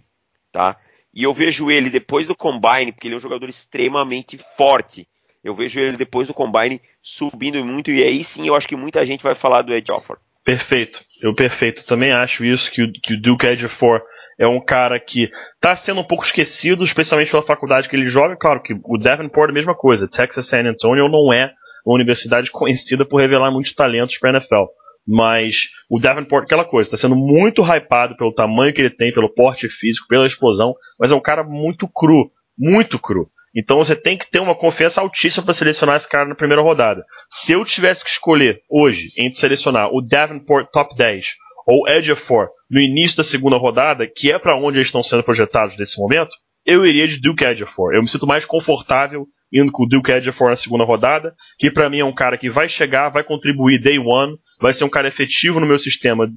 tá? 0.52 0.76
E 1.14 1.22
eu 1.22 1.32
vejo 1.32 1.70
ele 1.70 1.88
depois 1.88 2.26
do 2.26 2.36
combine, 2.36 2.92
porque 2.92 3.08
ele 3.08 3.14
é 3.14 3.16
um 3.16 3.22
jogador 3.22 3.48
extremamente 3.48 4.36
forte. 4.54 5.08
Eu 5.42 5.54
vejo 5.54 5.80
ele 5.80 5.96
depois 5.96 6.26
do 6.28 6.34
combine 6.34 6.78
subindo 7.00 7.64
muito 7.64 7.90
e 7.90 8.02
aí 8.02 8.22
sim 8.22 8.46
eu 8.46 8.54
acho 8.54 8.68
que 8.68 8.76
muita 8.76 9.04
gente 9.06 9.24
vai 9.24 9.34
falar 9.34 9.62
do 9.62 9.72
Edge 9.72 9.90
Offer. 9.90 10.18
Perfeito, 10.44 11.02
eu 11.22 11.34
perfeito. 11.34 11.86
Também 11.86 12.12
acho 12.12 12.44
isso 12.44 12.70
que 12.70 12.82
o, 12.82 12.92
que 12.92 13.14
o 13.14 13.20
Duke 13.20 13.46
Edgefor 13.46 14.02
é 14.40 14.48
um 14.48 14.58
cara 14.58 14.98
que 14.98 15.30
está 15.54 15.76
sendo 15.76 16.00
um 16.00 16.04
pouco 16.04 16.24
esquecido, 16.24 16.82
especialmente 16.82 17.30
pela 17.30 17.42
faculdade 17.42 17.90
que 17.90 17.94
ele 17.94 18.08
joga. 18.08 18.34
Claro 18.34 18.62
que 18.62 18.72
o 18.84 18.96
Davenport 18.96 19.50
é 19.50 19.52
a 19.52 19.54
mesma 19.54 19.74
coisa. 19.74 20.08
Texas 20.08 20.46
San 20.46 20.66
Antonio 20.66 21.10
não 21.10 21.30
é 21.30 21.52
uma 21.84 21.94
universidade 21.94 22.48
conhecida 22.50 23.04
por 23.04 23.20
revelar 23.20 23.50
muitos 23.50 23.74
talentos 23.74 24.16
para 24.16 24.30
a 24.30 24.32
NFL. 24.32 24.64
Mas 25.06 25.68
o 25.90 26.00
Davenport, 26.00 26.44
aquela 26.44 26.64
coisa, 26.64 26.86
está 26.86 26.96
sendo 26.96 27.16
muito 27.16 27.62
hypado 27.62 28.16
pelo 28.16 28.32
tamanho 28.32 28.72
que 28.72 28.80
ele 28.80 28.88
tem, 28.88 29.12
pelo 29.12 29.28
porte 29.28 29.68
físico, 29.68 30.08
pela 30.08 30.26
explosão, 30.26 30.74
mas 30.98 31.12
é 31.12 31.14
um 31.14 31.20
cara 31.20 31.44
muito 31.44 31.86
cru, 31.86 32.30
muito 32.56 32.98
cru. 32.98 33.30
Então 33.54 33.76
você 33.76 33.94
tem 33.94 34.16
que 34.16 34.30
ter 34.30 34.38
uma 34.38 34.54
confiança 34.54 35.02
altíssima 35.02 35.44
para 35.44 35.52
selecionar 35.52 35.96
esse 35.96 36.08
cara 36.08 36.26
na 36.26 36.34
primeira 36.34 36.62
rodada. 36.62 37.04
Se 37.28 37.52
eu 37.52 37.64
tivesse 37.64 38.04
que 38.04 38.10
escolher 38.10 38.62
hoje 38.70 39.08
entre 39.18 39.38
selecionar 39.38 39.88
o 39.92 40.00
Davenport 40.00 40.70
top 40.72 40.94
10 40.96 41.34
ou 41.66 41.88
Edgefor 41.88 42.48
no 42.70 42.80
início 42.80 43.18
da 43.18 43.24
segunda 43.24 43.56
rodada, 43.56 44.06
que 44.06 44.32
é 44.32 44.38
para 44.38 44.56
onde 44.56 44.78
eles 44.78 44.88
estão 44.88 45.02
sendo 45.02 45.22
projetados 45.22 45.76
nesse 45.76 46.00
momento, 46.00 46.30
eu 46.64 46.84
iria 46.84 47.08
de 47.08 47.20
Duke 47.20 47.44
Edgefor. 47.44 47.94
Eu 47.94 48.02
me 48.02 48.08
sinto 48.08 48.26
mais 48.26 48.44
confortável 48.44 49.26
indo 49.52 49.72
com 49.72 49.84
o 49.84 49.88
Duke 49.88 50.12
Edgefor 50.12 50.50
na 50.50 50.56
segunda 50.56 50.84
rodada, 50.84 51.34
que 51.58 51.70
para 51.70 51.90
mim 51.90 51.98
é 51.98 52.04
um 52.04 52.14
cara 52.14 52.38
que 52.38 52.48
vai 52.48 52.68
chegar, 52.68 53.08
vai 53.08 53.24
contribuir 53.24 53.80
day 53.80 53.98
one, 53.98 54.36
vai 54.60 54.72
ser 54.72 54.84
um 54.84 54.88
cara 54.88 55.08
efetivo 55.08 55.58
no 55.58 55.66
meu 55.66 55.78
sistema 55.78 56.30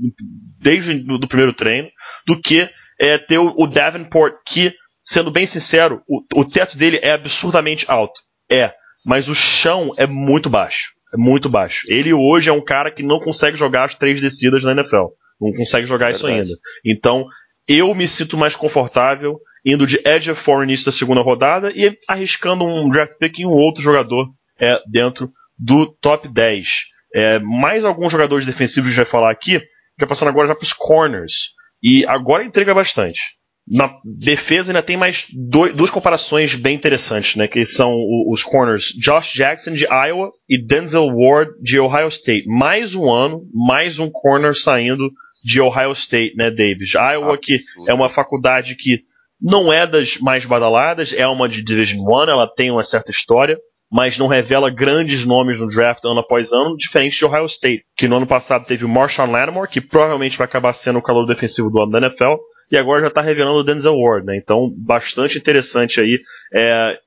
desde 0.60 0.94
o 1.12 1.28
primeiro 1.28 1.54
treino, 1.54 1.90
do 2.26 2.40
que 2.40 2.70
é, 3.00 3.18
ter 3.18 3.38
o, 3.38 3.68
Davenport 3.68 4.34
que, 4.46 4.74
sendo 5.04 5.30
bem 5.30 5.46
sincero, 5.46 6.02
o, 6.08 6.42
o 6.42 6.46
teto 6.46 6.78
dele 6.78 7.00
é 7.02 7.12
absurdamente 7.12 7.86
alto. 7.88 8.20
É, 8.50 8.74
mas 9.06 9.28
o 9.28 9.36
chão 9.36 9.92
é 9.98 10.08
muito 10.08 10.50
baixo. 10.50 10.93
É 11.14 11.18
muito 11.18 11.50
baixo. 11.50 11.86
Ele 11.88 12.14
hoje 12.14 12.50
é 12.50 12.54
um 12.54 12.64
cara 12.64 12.92
que 12.92 13.04
não 13.04 13.20
consegue 13.20 13.58
jogar 13.58 13.84
as 13.84 13.96
três 13.96 14.20
descidas 14.20 14.64
na 14.64 14.72
NFL. 14.72 15.08
Não 15.40 15.54
consegue 15.54 15.86
jogar 15.86 16.12
isso 16.12 16.26
ainda. 16.26 16.54
Então, 16.86 17.26
eu 17.68 17.94
me 17.94 18.08
sinto 18.08 18.38
mais 18.38 18.56
confortável 18.56 19.40
indo 19.66 19.88
de 19.88 20.00
edge 20.06 20.34
for 20.36 20.58
no 20.58 20.64
início 20.64 20.86
da 20.86 20.92
segunda 20.92 21.22
rodada 21.22 21.72
e 21.74 21.98
arriscando 22.08 22.66
um 22.66 22.90
draft 22.90 23.18
pick 23.18 23.40
em 23.40 23.46
um 23.46 23.52
outro 23.52 23.82
jogador 23.82 24.28
é, 24.60 24.80
dentro 24.90 25.32
do 25.58 25.96
top 26.02 26.28
10. 26.28 26.68
É, 27.16 27.40
mais 27.40 27.86
alguns 27.86 28.12
jogadores 28.12 28.46
defensivos 28.46 28.88
a 28.88 28.92
gente 28.92 28.98
vai 28.98 29.06
falar 29.06 29.32
aqui, 29.32 29.62
já 30.00 30.08
passando 30.08 30.30
agora 30.30 30.48
já 30.48 30.56
para 30.56 30.64
os 30.64 30.74
corners. 30.74 31.54
E 31.82 32.06
agora 32.06 32.44
entrega 32.44 32.74
bastante 32.74 33.22
na 33.68 33.96
defesa 34.04 34.72
ainda 34.72 34.84
tem 34.84 34.98
mais 34.98 35.26
dois, 35.34 35.74
duas 35.74 35.90
comparações 35.90 36.54
bem 36.54 36.76
interessantes, 36.76 37.36
né? 37.36 37.48
Que 37.48 37.66
são 37.66 37.94
os 38.30 38.44
corners 38.44 38.94
Josh 39.00 39.32
Jackson 39.34 39.72
de 39.72 39.86
Iowa 39.86 40.32
e 40.50 40.58
Denzel 40.58 41.08
Ward 41.08 41.54
de 41.62 41.80
Ohio 41.80 42.08
State. 42.10 42.48
Mais 42.48 42.94
um 42.94 43.10
ano, 43.10 43.44
mais 43.54 44.00
um 44.00 44.10
corner 44.10 44.54
saindo 44.54 45.10
de 45.44 45.62
Ohio 45.62 45.94
State, 45.94 46.36
né, 46.36 46.52
Davis? 46.52 46.94
Iowa 46.94 47.38
que 47.38 47.62
é 47.88 47.94
uma 47.94 48.10
faculdade 48.10 48.76
que 48.76 49.02
não 49.42 49.72
é 49.72 49.88
das 49.88 50.18
mais 50.18 50.46
badaladas, 50.46 51.14
é 51.14 51.28
uma 51.28 51.48
de 51.48 51.64
Division 51.64 52.06
One, 52.06 52.32
ela 52.32 52.48
tem 52.48 52.72
uma 52.72 52.84
certa 52.84 53.12
história, 53.12 53.58
mas 53.92 54.18
não 54.18 54.28
revela 54.28 54.70
grandes 54.70 55.26
nomes 55.26 55.60
no 55.60 55.68
draft 55.68 56.04
ano 56.06 56.20
após 56.20 56.52
ano, 56.52 56.76
diferente 56.78 57.18
de 57.18 57.26
Ohio 57.26 57.46
State, 57.46 57.84
que 57.96 58.08
no 58.08 58.18
ano 58.18 58.26
passado 58.28 58.66
teve 58.66 58.84
o 58.86 58.90
Marshawn 58.90 59.32
Lattimore, 59.32 59.70
que 59.70 59.82
provavelmente 59.82 60.38
vai 60.38 60.46
acabar 60.46 60.74
sendo 60.74 61.00
o 61.00 61.02
calor 61.02 61.26
defensivo 61.26 61.70
do 61.70 61.82
ano 61.82 61.92
da 61.92 62.00
NFL, 62.00 62.36
e 62.74 62.78
agora 62.78 63.02
já 63.02 63.08
está 63.08 63.22
revelando 63.22 63.60
o 63.60 63.64
Denzel 63.64 63.96
Ward, 63.96 64.26
né? 64.26 64.36
Então, 64.36 64.68
bastante 64.76 65.38
interessante 65.38 66.02
aí 66.02 66.20
é, 66.52 67.00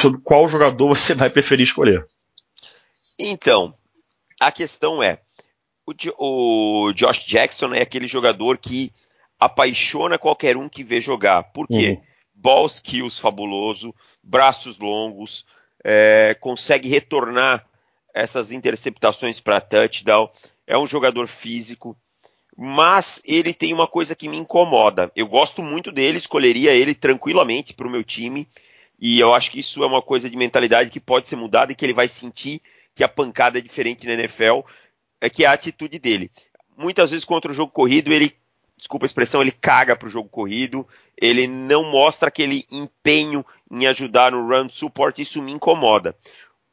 sobre 0.00 0.20
qual 0.22 0.48
jogador 0.48 0.86
você 0.94 1.12
vai 1.12 1.28
preferir 1.28 1.64
escolher. 1.64 2.06
Então, 3.18 3.74
A 4.40 4.52
questão 4.52 5.02
é, 5.02 5.18
o, 6.16 6.92
Josh 6.94 7.24
Jackson 7.26 7.74
é 7.74 7.82
aquele 7.82 8.06
jogador 8.06 8.58
que 8.58 8.92
apaixona 9.40 10.18
qualquer 10.18 10.56
um 10.56 10.68
que 10.68 10.84
vê 10.84 11.00
jogar. 11.00 11.42
Por 11.52 11.66
quê? 11.66 11.90
Uhum. 11.90 12.02
Ball 12.32 12.66
skills 12.66 13.18
fabuloso, 13.18 13.92
braços 14.22 14.78
longos, 14.78 15.44
é, 15.82 16.36
consegue 16.38 16.88
retornar 16.88 17.66
essas 18.14 18.52
interceptações 18.52 19.40
para 19.40 19.60
touchdown. 19.60 20.30
É 20.64 20.78
um 20.78 20.86
jogador 20.86 21.26
físico, 21.26 21.96
mas 22.60 23.22
ele 23.24 23.54
tem 23.54 23.72
uma 23.72 23.86
coisa 23.86 24.16
que 24.16 24.28
me 24.28 24.36
incomoda. 24.36 25.12
Eu 25.14 25.28
gosto 25.28 25.62
muito 25.62 25.92
dele, 25.92 26.18
escolheria 26.18 26.72
ele 26.72 26.92
tranquilamente 26.92 27.72
para 27.72 27.86
o 27.86 27.90
meu 27.90 28.02
time. 28.02 28.48
E 28.98 29.20
eu 29.20 29.32
acho 29.32 29.52
que 29.52 29.60
isso 29.60 29.84
é 29.84 29.86
uma 29.86 30.02
coisa 30.02 30.28
de 30.28 30.36
mentalidade 30.36 30.90
que 30.90 30.98
pode 30.98 31.28
ser 31.28 31.36
mudada 31.36 31.70
e 31.70 31.74
que 31.76 31.86
ele 31.86 31.94
vai 31.94 32.08
sentir 32.08 32.60
que 32.96 33.04
a 33.04 33.08
pancada 33.08 33.58
é 33.58 33.60
diferente 33.60 34.08
na 34.08 34.14
NFL 34.14 34.62
é 35.20 35.30
que 35.30 35.44
é 35.44 35.46
a 35.46 35.52
atitude 35.52 36.00
dele. 36.00 36.32
Muitas 36.76 37.12
vezes 37.12 37.24
contra 37.24 37.48
o 37.48 37.54
jogo 37.54 37.70
corrido, 37.70 38.12
ele, 38.12 38.34
desculpa 38.76 39.04
a 39.04 39.06
expressão, 39.06 39.40
ele 39.40 39.52
caga 39.52 39.94
pro 39.94 40.08
jogo 40.08 40.28
corrido, 40.28 40.84
ele 41.16 41.46
não 41.46 41.84
mostra 41.84 42.26
aquele 42.26 42.66
empenho 42.72 43.46
em 43.70 43.86
ajudar 43.86 44.32
no 44.32 44.48
run 44.48 44.68
support, 44.68 45.16
isso 45.20 45.40
me 45.40 45.52
incomoda. 45.52 46.16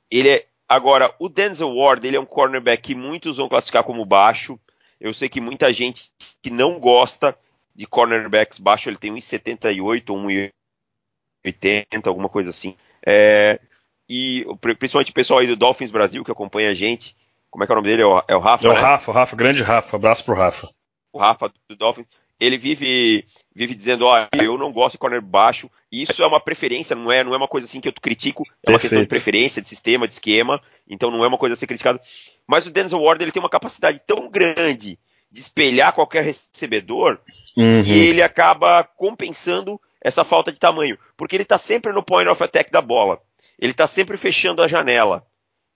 Ele 0.09 0.29
é, 0.29 0.47
agora, 0.67 1.13
o 1.19 1.29
Denzel 1.29 1.75
Ward, 1.75 2.07
ele 2.07 2.17
é 2.17 2.19
um 2.19 2.25
cornerback 2.25 2.81
que 2.81 2.95
muitos 2.95 3.37
vão 3.37 3.47
classificar 3.47 3.83
como 3.83 4.03
baixo. 4.03 4.59
Eu 4.99 5.13
sei 5.13 5.29
que 5.29 5.41
muita 5.41 5.71
gente 5.73 6.11
que 6.41 6.49
não 6.49 6.79
gosta 6.79 7.37
de 7.75 7.85
cornerbacks 7.85 8.57
baixo, 8.57 8.89
ele 8.89 8.97
tem 8.97 9.13
1,78 9.13 10.09
ou 10.09 10.17
1,80, 10.17 12.07
alguma 12.07 12.29
coisa 12.29 12.49
assim. 12.49 12.75
É, 13.05 13.59
e 14.09 14.45
principalmente 14.61 15.11
o 15.11 15.13
pessoal 15.13 15.39
aí 15.39 15.47
do 15.47 15.55
Dolphins 15.55 15.91
Brasil 15.91 16.23
que 16.23 16.31
acompanha 16.31 16.69
a 16.69 16.73
gente, 16.73 17.15
como 17.49 17.63
é 17.63 17.67
que 17.67 17.71
é 17.71 17.75
o 17.75 17.77
nome 17.77 17.87
dele? 17.87 18.01
É 18.01 18.05
o, 18.05 18.23
é 18.27 18.35
o 18.35 18.39
Rafa? 18.39 18.67
É 18.67 18.69
o 18.69 18.73
né? 18.73 18.79
Rafa, 18.79 19.11
o 19.11 19.13
Rafa, 19.13 19.35
grande 19.35 19.63
Rafa. 19.63 19.95
Abraço 19.95 20.25
pro 20.25 20.35
Rafa. 20.35 20.69
O 21.11 21.19
Rafa 21.19 21.51
do 21.69 21.75
Dolphins. 21.75 22.07
Ele 22.39 22.57
vive, 22.57 23.25
vive 23.55 23.73
dizendo, 23.73 24.05
ó, 24.05 24.27
eu 24.33 24.57
não 24.57 24.71
gosto 24.71 24.93
de 24.93 24.97
corner 24.97 25.21
baixo. 25.21 25.71
Isso 25.89 26.21
é 26.21 26.27
uma 26.27 26.39
preferência, 26.39 26.95
não 26.95 27.11
é, 27.11 27.23
não 27.23 27.33
é 27.33 27.37
uma 27.37 27.47
coisa 27.47 27.65
assim 27.65 27.79
que 27.79 27.87
eu 27.87 27.93
critico. 27.93 28.43
É 28.43 28.45
Perfeito. 28.45 28.69
uma 28.69 28.79
questão 28.79 29.01
de 29.01 29.07
preferência, 29.07 29.61
de 29.61 29.69
sistema, 29.69 30.07
de 30.07 30.13
esquema. 30.13 30.61
Então 30.87 31.09
não 31.09 31.23
é 31.23 31.27
uma 31.27 31.37
coisa 31.37 31.53
a 31.53 31.55
ser 31.55 31.65
criticada. 31.65 32.01
Mas 32.45 32.65
o 32.65 32.71
Denzel 32.71 33.01
Ward 33.01 33.23
ele 33.23 33.31
tem 33.31 33.41
uma 33.41 33.49
capacidade 33.49 34.01
tão 34.05 34.29
grande 34.29 34.99
de 35.31 35.39
espelhar 35.39 35.93
qualquer 35.93 36.23
recebedor 36.23 37.19
uhum. 37.57 37.83
que 37.83 37.91
ele 37.91 38.21
acaba 38.21 38.83
compensando 38.83 39.79
essa 40.01 40.25
falta 40.25 40.51
de 40.51 40.59
tamanho. 40.59 40.97
Porque 41.15 41.35
ele 41.35 41.43
está 41.43 41.57
sempre 41.57 41.93
no 41.93 42.03
point 42.03 42.29
of 42.29 42.43
attack 42.43 42.69
da 42.69 42.81
bola. 42.81 43.21
Ele 43.57 43.71
está 43.71 43.87
sempre 43.87 44.17
fechando 44.17 44.61
a 44.61 44.67
janela 44.67 45.25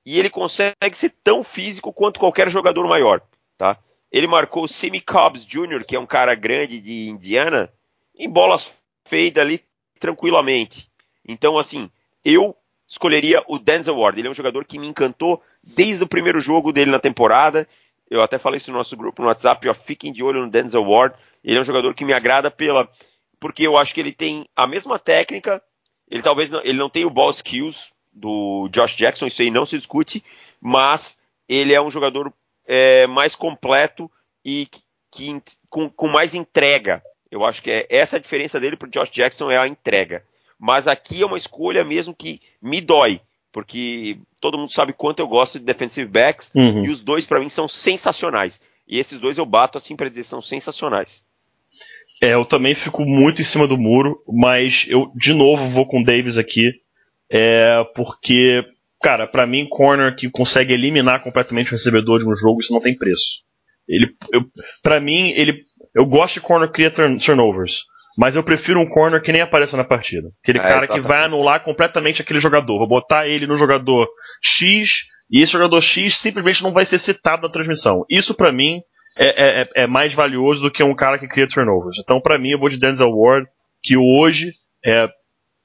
e 0.06 0.20
ele 0.20 0.30
consegue 0.30 0.76
ser 0.94 1.14
tão 1.24 1.44
físico 1.44 1.94
quanto 1.94 2.20
qualquer 2.20 2.50
jogador 2.50 2.88
maior, 2.88 3.22
tá? 3.58 3.78
Ele 4.12 4.28
marcou 4.28 4.64
o 4.64 4.68
Simi 4.68 5.02
Cobbs 5.02 5.46
Jr., 5.46 5.86
que 5.86 5.96
é 5.96 6.00
um 6.00 6.06
cara 6.06 6.34
grande 6.36 6.80
de 6.80 7.10
Indiana, 7.10 7.72
em 8.16 8.30
bolas 8.30 8.74
feitas 9.06 9.44
ali 9.44 9.64
tranquilamente. 10.00 10.90
Então, 11.28 11.58
assim, 11.58 11.90
eu 12.24 12.56
escolheria 12.88 13.44
o 13.48 13.60
Denzel 13.60 13.98
Ward. 13.98 14.20
Ele 14.20 14.28
é 14.28 14.32
um 14.32 14.36
jogador 14.36 14.66
que 14.66 14.80
me 14.80 14.88
encantou 14.88 15.42
desde 15.64 16.04
o 16.04 16.08
primeiro 16.08 16.40
jogo 16.40 16.74
dele 16.74 16.90
na 16.90 17.00
temporada. 17.00 17.68
Eu 18.10 18.24
até 18.24 18.40
falei 18.40 18.58
isso 18.58 18.72
no 18.72 18.78
nosso 18.78 18.98
grupo 18.98 19.22
no 19.22 19.28
WhatsApp, 19.28 19.68
ó, 19.70 19.74
fiquem 19.74 20.12
de 20.12 20.24
olho 20.24 20.42
no 20.42 20.50
Denzel 20.50 20.84
Ward. 20.84 21.16
Ele 21.44 21.58
é 21.58 21.62
um 21.62 21.66
jogador 21.66 21.94
que 21.94 22.04
me 22.04 22.14
agrada 22.14 22.50
pela 22.50 22.90
porque 23.40 23.66
eu 23.66 23.78
acho 23.78 23.94
que 23.94 24.00
ele 24.00 24.12
tem 24.12 24.48
a 24.56 24.68
mesma 24.68 25.00
técnica, 25.00 25.64
ele 26.10 26.22
talvez 26.22 26.52
não, 26.52 26.60
ele 26.62 26.78
não 26.78 26.90
tem 26.90 27.06
o 27.06 27.10
ball 27.10 27.32
skills 27.32 27.92
do 28.12 28.68
Josh 28.70 28.96
Jackson, 28.96 29.28
isso 29.28 29.42
aí 29.42 29.50
não 29.50 29.66
se 29.66 29.78
discute, 29.78 30.24
mas 30.60 31.18
ele 31.48 31.74
é 31.74 31.82
um 31.82 31.90
jogador 31.90 32.34
é, 32.70 33.08
mais 33.08 33.36
completo 33.36 34.10
e 34.46 34.68
que, 35.12 35.42
com, 35.68 35.90
com, 35.90 36.08
mais 36.08 36.36
entrega. 36.36 37.02
Eu 37.32 37.44
acho 37.44 37.64
que 37.64 37.72
é 37.72 37.88
essa 37.90 38.18
a 38.18 38.20
diferença 38.20 38.60
dele 38.60 38.78
para 38.78 38.88
o 38.88 38.92
Josh 38.92 39.10
Jackson 39.10 39.50
é 39.50 39.58
a 39.58 39.68
entrega. 39.68 40.24
Mas 40.58 40.88
aqui 40.88 41.24
é 41.24 41.26
uma 41.26 41.38
escolha 41.38 41.84
mesmo 41.84 42.14
que 42.14 42.40
me 42.62 42.80
dói, 42.80 43.22
porque 43.52 44.20
todo 44.40 44.58
mundo 44.58 44.72
sabe 44.72 44.94
quanto 44.94 45.20
eu 45.20 45.28
gosto 45.28 45.58
de 45.58 45.66
defensive 45.66 46.10
backs 46.10 46.52
uhum. 46.56 46.86
e 46.86 46.90
os 46.90 47.02
dois 47.02 47.26
para 47.26 47.40
mim 47.40 47.50
são 47.50 47.68
sensacionais. 47.68 48.62
E 48.88 49.00
esses 49.00 49.18
dois 49.20 49.38
eu 49.38 49.46
bato 49.46 49.78
assim 49.78 49.96
para 49.96 50.10
dizer 50.10 50.24
são 50.24 50.42
sensacionais. 50.42 51.24
É, 52.22 52.34
eu 52.34 52.46
também 52.46 52.76
fico 52.76 53.04
muito 53.06 53.42
em 53.42 53.46
cima 53.46 53.66
do 53.66 53.78
muro, 53.78 54.22
mas 54.28 54.86
eu 54.90 55.12
de 55.16 55.34
novo 55.34 55.66
vou 55.66 55.88
com 55.88 56.02
o 56.02 56.04
Davis 56.04 56.38
aqui. 56.38 56.70
É 57.30 57.86
porque, 57.96 58.66
cara, 59.02 59.28
para 59.28 59.46
mim, 59.46 59.68
corner 59.70 60.16
que 60.16 60.30
consegue 60.30 60.74
eliminar 60.74 61.24
completamente 61.24 61.70
o 61.70 61.72
recebedor 61.72 62.20
de 62.20 62.30
um 62.30 62.36
jogo, 62.36 62.60
isso 62.62 62.74
não 62.74 62.82
tem 62.82 62.98
preço. 62.98 63.44
Ele, 63.88 64.14
para 64.84 65.00
mim, 65.00 65.32
ele, 65.32 65.64
eu 65.96 66.06
gosto 66.06 66.36
de 66.36 66.42
corner 66.42 66.68
que 66.68 66.76
cria 66.76 66.92
turnovers, 66.92 67.84
mas 68.18 68.36
eu 68.36 68.44
prefiro 68.44 68.80
um 68.80 68.88
corner 68.88 69.22
que 69.22 69.32
nem 69.32 69.42
apareça 69.42 69.76
na 69.76 69.84
partida. 69.84 70.30
Aquele 70.44 70.60
é, 70.60 70.62
cara 70.62 70.78
exatamente. 70.84 71.02
que 71.02 71.08
vai 71.08 71.24
anular 71.24 71.64
completamente 71.64 72.22
aquele 72.22 72.40
jogador. 72.40 72.78
Vou 72.78 72.88
botar 72.88 73.28
ele 73.28 73.48
no 73.48 73.58
jogador 73.58 74.08
X 74.42 75.06
e 75.32 75.42
esse 75.42 75.54
jogador 75.54 75.82
X 75.82 76.18
simplesmente 76.18 76.64
não 76.64 76.72
vai 76.72 76.86
ser 76.86 76.98
citado 76.98 77.44
na 77.44 77.50
transmissão. 77.50 78.06
Isso 78.10 78.34
para 78.34 78.52
mim 78.52 78.82
é, 79.18 79.62
é, 79.62 79.84
é, 79.84 79.88
mais 79.88 80.14
valioso 80.14 80.62
do 80.62 80.72
que 80.72 80.84
um 80.84 80.96
cara 80.96 81.18
que 81.18 81.28
cria 81.28 81.48
turnovers. 81.48 81.98
Então, 82.00 82.22
para 82.22 82.40
mim, 82.40 82.52
eu 82.52 82.60
vou 82.60 82.70
de 82.70 82.78
Denzel 82.78 83.12
Ward, 83.12 83.48
que 83.82 83.96
hoje 83.98 84.54
é 84.86 85.10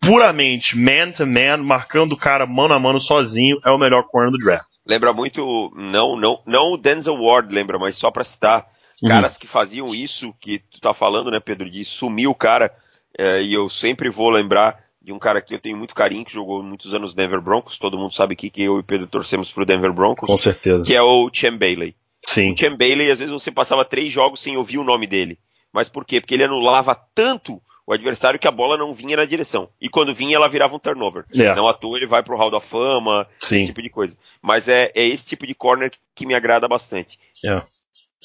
puramente 0.05 0.77
man-to-man, 0.77 1.59
marcando 1.59 2.13
o 2.13 2.17
cara 2.17 2.47
mano 2.47 2.75
a 2.75 2.79
mano 2.79 3.01
sozinho, 3.01 3.59
é 3.65 3.71
o 3.71 3.79
melhor 3.79 4.05
corner 4.05 4.31
do 4.31 4.39
draft. 4.39 4.77
Lembra 4.87 5.13
muito, 5.13 5.73
não, 5.77 6.17
não, 6.17 6.43
não 6.47 6.73
o 6.73 6.77
Denzel 6.77 7.17
Ward, 7.17 7.55
lembra, 7.55 7.79
mas 7.79 7.97
só 7.97 8.11
pra 8.11 8.25
citar, 8.25 8.67
uhum. 9.03 9.09
caras 9.09 9.37
que 9.37 9.47
faziam 9.47 9.87
isso 9.89 10.35
que 10.41 10.59
tu 10.71 10.81
tá 10.81 10.93
falando, 10.95 11.31
né, 11.31 11.41
Pedro, 11.41 11.71
de 11.71 11.85
sumir 11.85 12.29
o 12.29 12.35
cara, 12.35 12.75
é, 13.19 13.43
e 13.43 13.53
eu 13.53 13.69
sempre 13.71 14.11
vou 14.11 14.31
lembrar 14.31 14.83
de 15.01 15.13
um 15.13 15.19
cara 15.19 15.43
que 15.43 15.55
eu 15.55 15.61
tenho 15.61 15.77
muito 15.77 15.95
carinho, 15.95 16.25
que 16.25 16.33
jogou 16.33 16.63
muitos 16.63 16.95
anos 16.95 17.11
no 17.11 17.17
Denver 17.17 17.41
Broncos, 17.41 17.77
todo 17.77 17.99
mundo 17.99 18.15
sabe 18.15 18.33
aqui 18.33 18.49
que 18.49 18.63
eu 18.63 18.77
e 18.77 18.81
o 18.81 18.85
Pedro 18.85 19.07
torcemos 19.07 19.53
pro 19.53 19.67
Denver 19.67 19.93
Broncos. 19.93 20.27
Com 20.27 20.37
certeza. 20.37 20.83
Que 20.85 20.95
é 20.95 21.03
o 21.03 21.29
Chem 21.31 21.57
Bailey. 21.57 21.95
Sim. 22.23 22.53
O 22.53 22.57
Chem 22.57 22.75
Bailey, 22.75 23.11
às 23.11 23.19
vezes 23.19 23.33
você 23.33 23.51
passava 23.51 23.85
três 23.85 24.11
jogos 24.11 24.41
sem 24.41 24.57
ouvir 24.57 24.79
o 24.79 24.85
nome 24.85 25.07
dele. 25.07 25.39
Mas 25.71 25.91
por 25.91 26.07
quê? 26.07 26.21
Porque 26.21 26.33
ele 26.33 26.45
anulava 26.45 26.95
tanto 27.15 27.61
o 27.87 27.93
adversário 27.93 28.39
que 28.39 28.49
a 28.49 28.51
bola 28.51 28.79
não 28.79 28.95
vinha 28.95 29.17
na 29.17 29.25
direção. 29.25 29.69
E 29.81 29.89
quando 29.89 30.15
vinha, 30.15 30.37
ela 30.37 30.49
virava 30.49 30.75
um 30.75 30.79
turnover. 30.79 31.25
Yeah. 31.35 31.53
É. 31.53 31.57
Não 31.57 31.69
à 31.69 31.75
toa 31.75 31.99
ele 31.99 32.07
vai 32.07 32.23
pro 32.23 32.37
Hall 32.37 32.51
da 32.51 32.61
Fama, 32.61 33.27
Sim. 33.39 33.59
esse 33.59 33.67
tipo 33.67 33.83
de 33.83 33.91
coisa. 33.91 34.17
Mas 34.41 34.69
é, 34.69 34.91
é 34.95 35.07
esse 35.07 35.25
tipo 35.25 35.47
de 35.47 35.55
corner 35.55 35.91
que 36.15 36.27
me 36.27 36.35
agrada 36.35 36.67
bastante. 36.67 37.19
Yeah. 37.45 37.67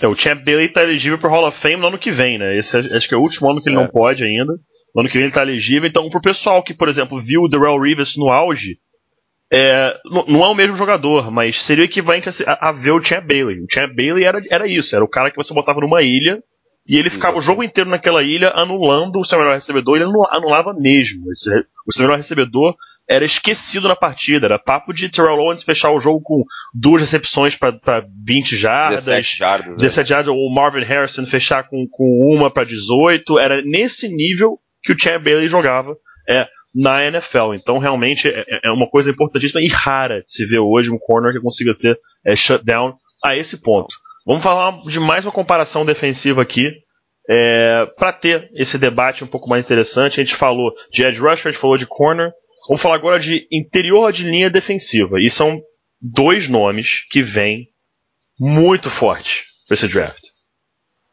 É. 0.01 0.05
é, 0.05 0.07
o 0.07 0.15
Champ 0.15 0.43
Bailey 0.43 0.69
tá 0.69 0.83
elegível 0.83 1.17
pro 1.17 1.29
Hall 1.29 1.47
of 1.47 1.57
Fame 1.57 1.77
no 1.77 1.87
ano 1.87 1.97
que 1.97 2.11
vem, 2.11 2.37
né? 2.37 2.57
Esse 2.57 2.77
é, 2.77 2.95
acho 2.95 3.07
que 3.07 3.13
é 3.13 3.17
o 3.17 3.21
último 3.21 3.49
ano 3.49 3.61
que 3.61 3.69
ele 3.69 3.77
é. 3.77 3.79
não 3.79 3.87
pode 3.87 4.23
ainda. 4.23 4.53
No 4.95 5.01
ano 5.01 5.09
que 5.09 5.17
vem 5.17 5.25
ele 5.25 5.33
tá 5.33 5.41
elegível. 5.41 5.87
Então, 5.87 6.09
pro 6.09 6.21
pessoal 6.21 6.63
que, 6.63 6.73
por 6.73 6.87
exemplo, 6.87 7.19
viu 7.19 7.43
o 7.43 7.49
Darrell 7.49 7.79
Rivers 7.79 8.15
no 8.15 8.29
auge, 8.29 8.77
é, 9.51 9.97
não 10.27 10.45
é 10.45 10.47
o 10.47 10.55
mesmo 10.55 10.75
jogador, 10.75 11.29
mas 11.29 11.61
seria 11.61 11.83
o 11.83 11.85
equivalente 11.85 12.29
a, 12.45 12.69
a 12.69 12.71
ver 12.71 12.91
o 12.91 13.03
Champ 13.03 13.25
Bailey. 13.25 13.59
O 13.59 13.67
Champ 13.69 13.93
Bailey 13.93 14.23
era, 14.23 14.41
era 14.49 14.67
isso, 14.67 14.95
era 14.95 15.03
o 15.03 15.09
cara 15.09 15.29
que 15.29 15.37
você 15.37 15.53
botava 15.53 15.81
numa 15.81 16.01
ilha 16.01 16.41
e 16.89 16.97
ele 16.97 17.11
ficava 17.11 17.37
o 17.37 17.41
jogo 17.41 17.63
inteiro 17.63 17.87
naquela 17.87 18.23
ilha 18.23 18.51
anulando 18.55 19.19
o 19.19 19.23
seu 19.23 19.37
melhor 19.37 19.53
recebedor, 19.53 19.95
ele 19.95 20.05
anulava 20.31 20.73
mesmo. 20.73 21.29
Esse, 21.29 21.47
o 21.87 21.93
seu 21.93 22.03
melhor 22.03 22.17
recebedor 22.17 22.75
era 23.07 23.23
esquecido 23.23 23.87
na 23.87 23.95
partida. 23.95 24.47
Era 24.47 24.57
papo 24.57 24.91
de 24.91 25.07
Terrell 25.07 25.37
Owens 25.37 25.61
fechar 25.61 25.91
o 25.91 26.01
jogo 26.01 26.19
com 26.21 26.43
duas 26.73 27.01
recepções 27.01 27.55
para 27.55 28.03
20 28.25 28.55
jardas, 28.55 29.05
17 29.05 29.37
jardas, 29.37 29.75
17 29.77 29.99
é. 29.99 30.09
jardas, 30.09 30.33
ou 30.33 30.51
Marvin 30.51 30.83
Harrison 30.83 31.27
fechar 31.27 31.69
com, 31.69 31.87
com 31.91 32.35
uma 32.35 32.49
para 32.49 32.65
18. 32.65 33.37
Era 33.37 33.61
nesse 33.61 34.09
nível 34.09 34.59
que 34.81 34.91
o 34.91 34.99
Champ 34.99 35.23
Bailey 35.23 35.47
jogava 35.47 35.95
é, 36.27 36.47
na 36.75 37.05
NFL. 37.05 37.53
Então, 37.53 37.77
realmente, 37.77 38.27
é, 38.27 38.43
é, 38.47 38.59
é, 38.65 38.71
uma 38.71 38.89
coisa 38.89 39.11
importantíssima 39.11 39.61
e 39.61 39.67
rara 39.67 40.23
de 40.23 40.31
se 40.31 40.43
ver 40.43 40.59
hoje 40.59 40.91
um 40.91 40.97
corner 40.97 41.33
que 41.33 41.41
consiga 41.41 41.71
ser 41.71 41.99
é, 42.25 42.35
shut 42.35 42.63
down 42.65 42.95
a 43.23 43.35
esse 43.35 43.61
ponto. 43.61 43.93
Vamos 44.29 44.43
falar 44.43 44.79
de 44.83 44.99
mais 44.99 45.25
uma 45.25 45.31
comparação 45.31 45.83
defensiva 45.83 46.43
aqui. 46.43 46.71
É, 47.27 47.87
para 47.97 48.13
ter 48.13 48.47
esse 48.53 48.77
debate 48.77 49.23
um 49.23 49.27
pouco 49.27 49.49
mais 49.49 49.65
interessante, 49.65 50.21
a 50.21 50.23
gente 50.23 50.35
falou 50.35 50.71
de 50.91 51.03
edge 51.03 51.19
rusher, 51.19 51.47
a 51.47 51.51
gente 51.51 51.59
falou 51.59 51.79
de 51.79 51.87
corner. 51.87 52.31
Vamos 52.67 52.79
falar 52.79 52.93
agora 52.93 53.19
de 53.19 53.47
interior 53.51 54.13
de 54.13 54.23
linha 54.23 54.47
defensiva. 54.47 55.19
E 55.19 55.31
são 55.31 55.59
dois 55.99 56.47
nomes 56.47 57.07
que 57.09 57.23
vêm 57.23 57.69
muito 58.39 58.87
forte 58.87 59.45
para 59.67 59.73
esse 59.73 59.87
draft. 59.87 60.21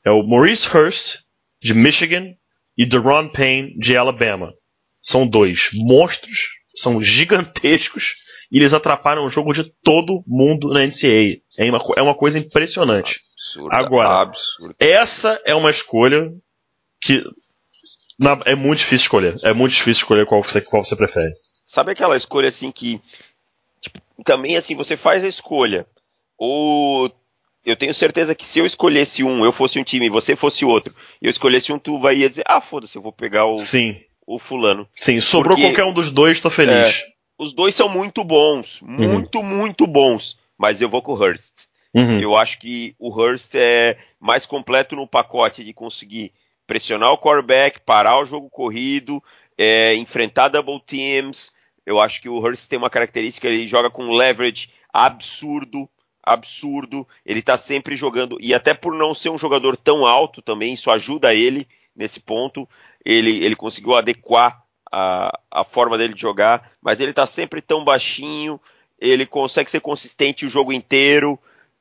É 0.04 0.10
o 0.10 0.22
Maurice 0.22 0.68
Hurst, 0.68 1.20
de 1.62 1.72
Michigan, 1.72 2.34
e 2.76 2.84
Deron 2.84 3.30
Payne, 3.30 3.72
de 3.78 3.96
Alabama. 3.96 4.52
São 5.00 5.26
dois 5.26 5.70
monstros, 5.72 6.50
são 6.74 7.00
gigantescos 7.00 8.12
e 8.50 8.58
eles 8.58 8.72
atrapalham 8.74 9.24
o 9.24 9.30
jogo 9.30 9.52
de 9.52 9.64
todo 9.82 10.22
mundo 10.26 10.68
na 10.68 10.80
NCAA. 10.86 11.40
É 11.58 11.70
uma, 11.70 11.84
é 11.96 12.02
uma 12.02 12.14
coisa 12.14 12.38
impressionante. 12.38 13.20
Absurda, 13.34 13.76
Agora, 13.76 14.20
absurda. 14.20 14.74
essa 14.78 15.40
é 15.44 15.54
uma 15.54 15.70
escolha 15.70 16.32
que 17.00 17.24
na, 18.18 18.38
é 18.44 18.54
muito 18.54 18.78
difícil 18.78 19.04
escolher. 19.04 19.36
É 19.44 19.52
muito 19.52 19.72
difícil 19.72 20.02
escolher 20.02 20.26
qual 20.26 20.42
você, 20.42 20.60
qual 20.60 20.84
você 20.84 20.96
prefere. 20.96 21.32
Sabe 21.66 21.92
aquela 21.92 22.16
escolha 22.16 22.48
assim 22.48 22.70
que 22.70 23.00
tipo, 23.80 24.00
também 24.24 24.56
assim 24.56 24.74
você 24.74 24.96
faz 24.96 25.24
a 25.24 25.28
escolha, 25.28 25.86
o 26.38 27.08
eu 27.64 27.74
tenho 27.74 27.92
certeza 27.92 28.32
que 28.32 28.46
se 28.46 28.60
eu 28.60 28.64
escolhesse 28.64 29.24
um, 29.24 29.44
eu 29.44 29.50
fosse 29.50 29.76
um 29.78 29.82
time, 29.82 30.08
você 30.08 30.36
fosse 30.36 30.64
outro, 30.64 30.94
e 31.20 31.26
eu 31.26 31.30
escolhesse 31.30 31.72
um, 31.72 31.78
tu 31.80 31.98
vai 31.98 32.18
ia 32.18 32.30
dizer, 32.30 32.44
ah, 32.46 32.60
foda-se, 32.60 32.94
eu 32.96 33.02
vou 33.02 33.12
pegar 33.12 33.44
o, 33.46 33.58
Sim. 33.58 34.00
o 34.24 34.38
fulano. 34.38 34.88
Sim, 34.94 35.20
sobrou 35.20 35.56
Porque, 35.56 35.68
qualquer 35.68 35.84
um 35.84 35.92
dos 35.92 36.12
dois, 36.12 36.38
tô 36.38 36.48
feliz. 36.48 36.72
É, 36.72 37.15
os 37.38 37.52
dois 37.52 37.74
são 37.74 37.88
muito 37.88 38.24
bons, 38.24 38.80
uhum. 38.82 38.88
muito, 38.88 39.38
uhum. 39.38 39.44
muito 39.44 39.86
bons, 39.86 40.38
mas 40.56 40.80
eu 40.80 40.88
vou 40.88 41.02
com 41.02 41.12
o 41.12 41.16
Hurst. 41.16 41.52
Uhum. 41.94 42.20
Eu 42.20 42.36
acho 42.36 42.58
que 42.58 42.94
o 42.98 43.10
Hurst 43.10 43.54
é 43.54 43.96
mais 44.20 44.44
completo 44.44 44.94
no 44.94 45.06
pacote 45.06 45.64
de 45.64 45.72
conseguir 45.72 46.32
pressionar 46.66 47.12
o 47.12 47.18
quarterback, 47.18 47.80
parar 47.80 48.18
o 48.18 48.24
jogo 48.24 48.50
corrido, 48.50 49.22
é, 49.56 49.94
enfrentar 49.94 50.48
double 50.48 50.80
teams. 50.84 51.52
Eu 51.86 52.00
acho 52.00 52.20
que 52.20 52.28
o 52.28 52.38
Hurst 52.38 52.68
tem 52.68 52.78
uma 52.78 52.90
característica, 52.90 53.46
ele 53.46 53.66
joga 53.66 53.88
com 53.88 54.14
leverage 54.14 54.68
absurdo, 54.92 55.88
absurdo. 56.22 57.06
Ele 57.24 57.40
tá 57.40 57.56
sempre 57.56 57.96
jogando, 57.96 58.36
e 58.40 58.52
até 58.52 58.74
por 58.74 58.92
não 58.92 59.14
ser 59.14 59.30
um 59.30 59.38
jogador 59.38 59.76
tão 59.76 60.04
alto 60.04 60.42
também, 60.42 60.74
isso 60.74 60.90
ajuda 60.90 61.34
ele 61.34 61.66
nesse 61.94 62.20
ponto. 62.20 62.68
Ele, 63.04 63.44
ele 63.44 63.56
conseguiu 63.56 63.94
adequar 63.94 64.65
a, 64.90 65.38
a 65.50 65.64
forma 65.64 65.98
dele 65.98 66.14
de 66.14 66.20
jogar, 66.20 66.72
mas 66.80 67.00
ele 67.00 67.12
tá 67.12 67.26
sempre 67.26 67.60
tão 67.60 67.84
baixinho, 67.84 68.60
ele 68.98 69.26
consegue 69.26 69.70
ser 69.70 69.80
consistente 69.80 70.46
o 70.46 70.48
jogo 70.48 70.72
inteiro. 70.72 71.38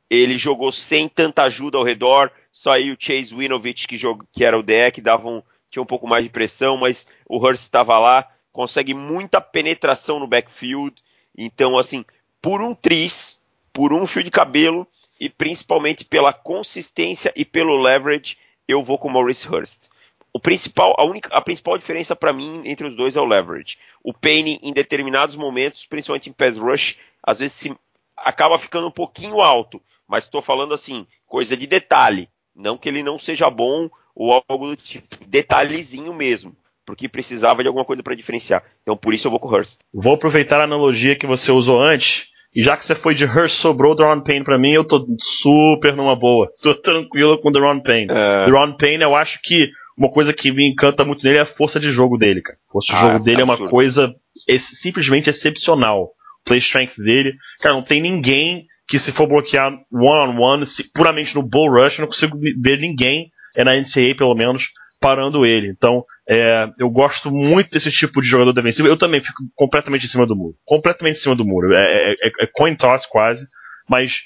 Ele 0.09 0.37
jogou 0.37 0.71
sem 0.71 1.09
tanta 1.09 1.43
ajuda 1.43 1.77
ao 1.77 1.83
redor, 1.83 2.31
só 2.51 2.73
aí 2.73 2.91
o 2.91 2.97
Chase 2.97 3.33
Winovich, 3.33 3.87
que, 3.87 3.97
que 4.31 4.45
era 4.45 4.57
o 4.57 4.61
deck, 4.61 5.01
dava 5.01 5.27
um, 5.27 5.41
tinha 5.69 5.81
um 5.81 5.85
pouco 5.85 6.07
mais 6.07 6.23
de 6.23 6.29
pressão, 6.29 6.77
mas 6.77 7.07
o 7.27 7.37
Hurst 7.37 7.63
estava 7.63 7.97
lá, 7.97 8.29
consegue 8.51 8.93
muita 8.93 9.41
penetração 9.41 10.19
no 10.19 10.27
backfield. 10.27 10.95
Então, 11.35 11.77
assim, 11.77 12.05
por 12.39 12.61
um 12.61 12.75
tris, 12.75 13.41
por 13.73 13.91
um 13.91 14.05
fio 14.05 14.23
de 14.23 14.31
cabelo 14.31 14.87
e 15.19 15.27
principalmente 15.27 16.05
pela 16.05 16.31
consistência 16.31 17.33
e 17.35 17.43
pelo 17.43 17.81
leverage, 17.81 18.37
eu 18.67 18.83
vou 18.83 18.97
com 18.97 19.09
Maurice 19.09 19.47
Hurst. 19.47 19.89
O 20.35 20.39
principal, 20.39 20.93
a, 20.97 21.05
única, 21.05 21.29
a 21.29 21.39
principal 21.39 21.77
diferença 21.77 22.13
para 22.13 22.33
mim 22.33 22.63
entre 22.65 22.85
os 22.85 22.93
dois 22.93 23.15
é 23.15 23.21
o 23.21 23.25
leverage. 23.25 23.77
O 24.03 24.13
Payne, 24.13 24.59
em 24.61 24.73
determinados 24.73 25.37
momentos, 25.37 25.85
principalmente 25.85 26.29
em 26.29 26.33
pass 26.33 26.57
rush, 26.57 26.97
às 27.23 27.39
vezes 27.39 27.55
se, 27.55 27.73
acaba 28.17 28.59
ficando 28.59 28.85
um 28.85 28.91
pouquinho 28.91 29.39
alto, 29.39 29.81
mas 30.05 30.25
estou 30.25 30.41
falando 30.41 30.73
assim, 30.73 31.07
coisa 31.25 31.55
de 31.55 31.65
detalhe. 31.65 32.27
Não 32.53 32.77
que 32.77 32.89
ele 32.89 33.01
não 33.01 33.17
seja 33.17 33.49
bom 33.49 33.89
ou 34.13 34.43
algo 34.49 34.67
do 34.67 34.75
tipo, 34.75 35.15
detalhezinho 35.25 36.13
mesmo 36.13 36.53
porque 36.85 37.07
precisava 37.07 37.63
de 37.63 37.67
alguma 37.67 37.85
coisa 37.85 38.03
para 38.03 38.13
diferenciar. 38.13 38.61
Então 38.83 38.97
por 38.97 39.13
isso 39.13 39.27
eu 39.27 39.31
vou 39.31 39.39
com 39.39 39.47
o 39.47 39.51
Hurst. 39.51 39.79
Vou 39.93 40.15
aproveitar 40.15 40.59
a 40.59 40.65
analogia 40.65 41.15
que 41.15 41.25
você 41.25 41.49
usou 41.49 41.81
antes 41.81 42.27
e 42.53 42.61
já 42.61 42.75
que 42.75 42.85
você 42.85 42.93
foi 42.93 43.15
de 43.15 43.25
Hurst, 43.25 43.57
sobrou 43.57 43.93
o 43.93 43.95
Deron 43.95 44.21
Payne 44.21 44.43
pra 44.43 44.57
mim, 44.57 44.73
eu 44.73 44.83
tô 44.83 45.07
super 45.19 45.95
numa 45.95 46.15
boa. 46.15 46.51
Tô 46.61 46.75
tranquilo 46.75 47.37
com 47.39 47.49
o 47.49 47.51
Deron 47.51 47.79
Payne. 47.79 48.07
É. 48.09 48.45
Deron 48.45 48.73
Payne, 48.73 49.03
eu 49.03 49.15
acho 49.15 49.41
que 49.41 49.71
uma 49.97 50.11
coisa 50.11 50.33
que 50.33 50.51
me 50.51 50.69
encanta 50.69 51.05
muito 51.05 51.23
nele 51.23 51.37
é 51.37 51.41
a 51.41 51.45
força 51.45 51.79
de 51.79 51.89
jogo 51.89 52.17
dele, 52.17 52.41
cara. 52.41 52.57
A 52.67 52.71
força 52.71 52.91
de 52.91 52.97
ah, 52.97 53.01
jogo 53.01 53.23
dele 53.23 53.41
é 53.41 53.43
uma 53.43 53.69
coisa 53.69 54.13
simplesmente 54.57 55.29
excepcional. 55.29 56.09
Play 56.43 56.59
strength 56.59 56.97
dele. 56.97 57.33
Cara, 57.59 57.75
não 57.75 57.81
tem 57.81 58.01
ninguém 58.01 58.65
que 58.87 58.99
se 58.99 59.11
for 59.11 59.27
bloquear 59.27 59.71
one-on-one, 59.91 60.63
-on 60.63 60.65
-one, 60.65 60.91
puramente 60.93 61.33
no 61.35 61.41
bull 61.41 61.71
rush, 61.71 61.97
eu 61.97 62.03
não 62.03 62.07
consigo 62.07 62.37
ver 62.61 62.79
ninguém, 62.79 63.31
é 63.55 63.63
na 63.63 63.75
NCAA 63.75 64.15
pelo 64.15 64.35
menos, 64.35 64.69
parando 64.99 65.45
ele. 65.45 65.69
Então, 65.69 66.03
é, 66.27 66.69
eu 66.77 66.89
gosto 66.89 67.31
muito 67.31 67.71
desse 67.71 67.91
tipo 67.91 68.21
de 68.21 68.27
jogador 68.27 68.53
defensivo. 68.53 68.87
Eu 68.87 68.97
também 68.97 69.21
fico 69.21 69.43
completamente 69.55 70.05
em 70.05 70.09
cima 70.09 70.25
do 70.25 70.35
muro. 70.35 70.55
Completamente 70.65 71.17
em 71.17 71.19
cima 71.19 71.35
do 71.35 71.45
muro. 71.45 71.73
É, 71.73 71.81
é, 71.81 72.27
é, 72.27 72.31
é 72.41 72.47
coin 72.51 72.75
toss 72.75 73.05
quase. 73.05 73.45
Mas, 73.89 74.21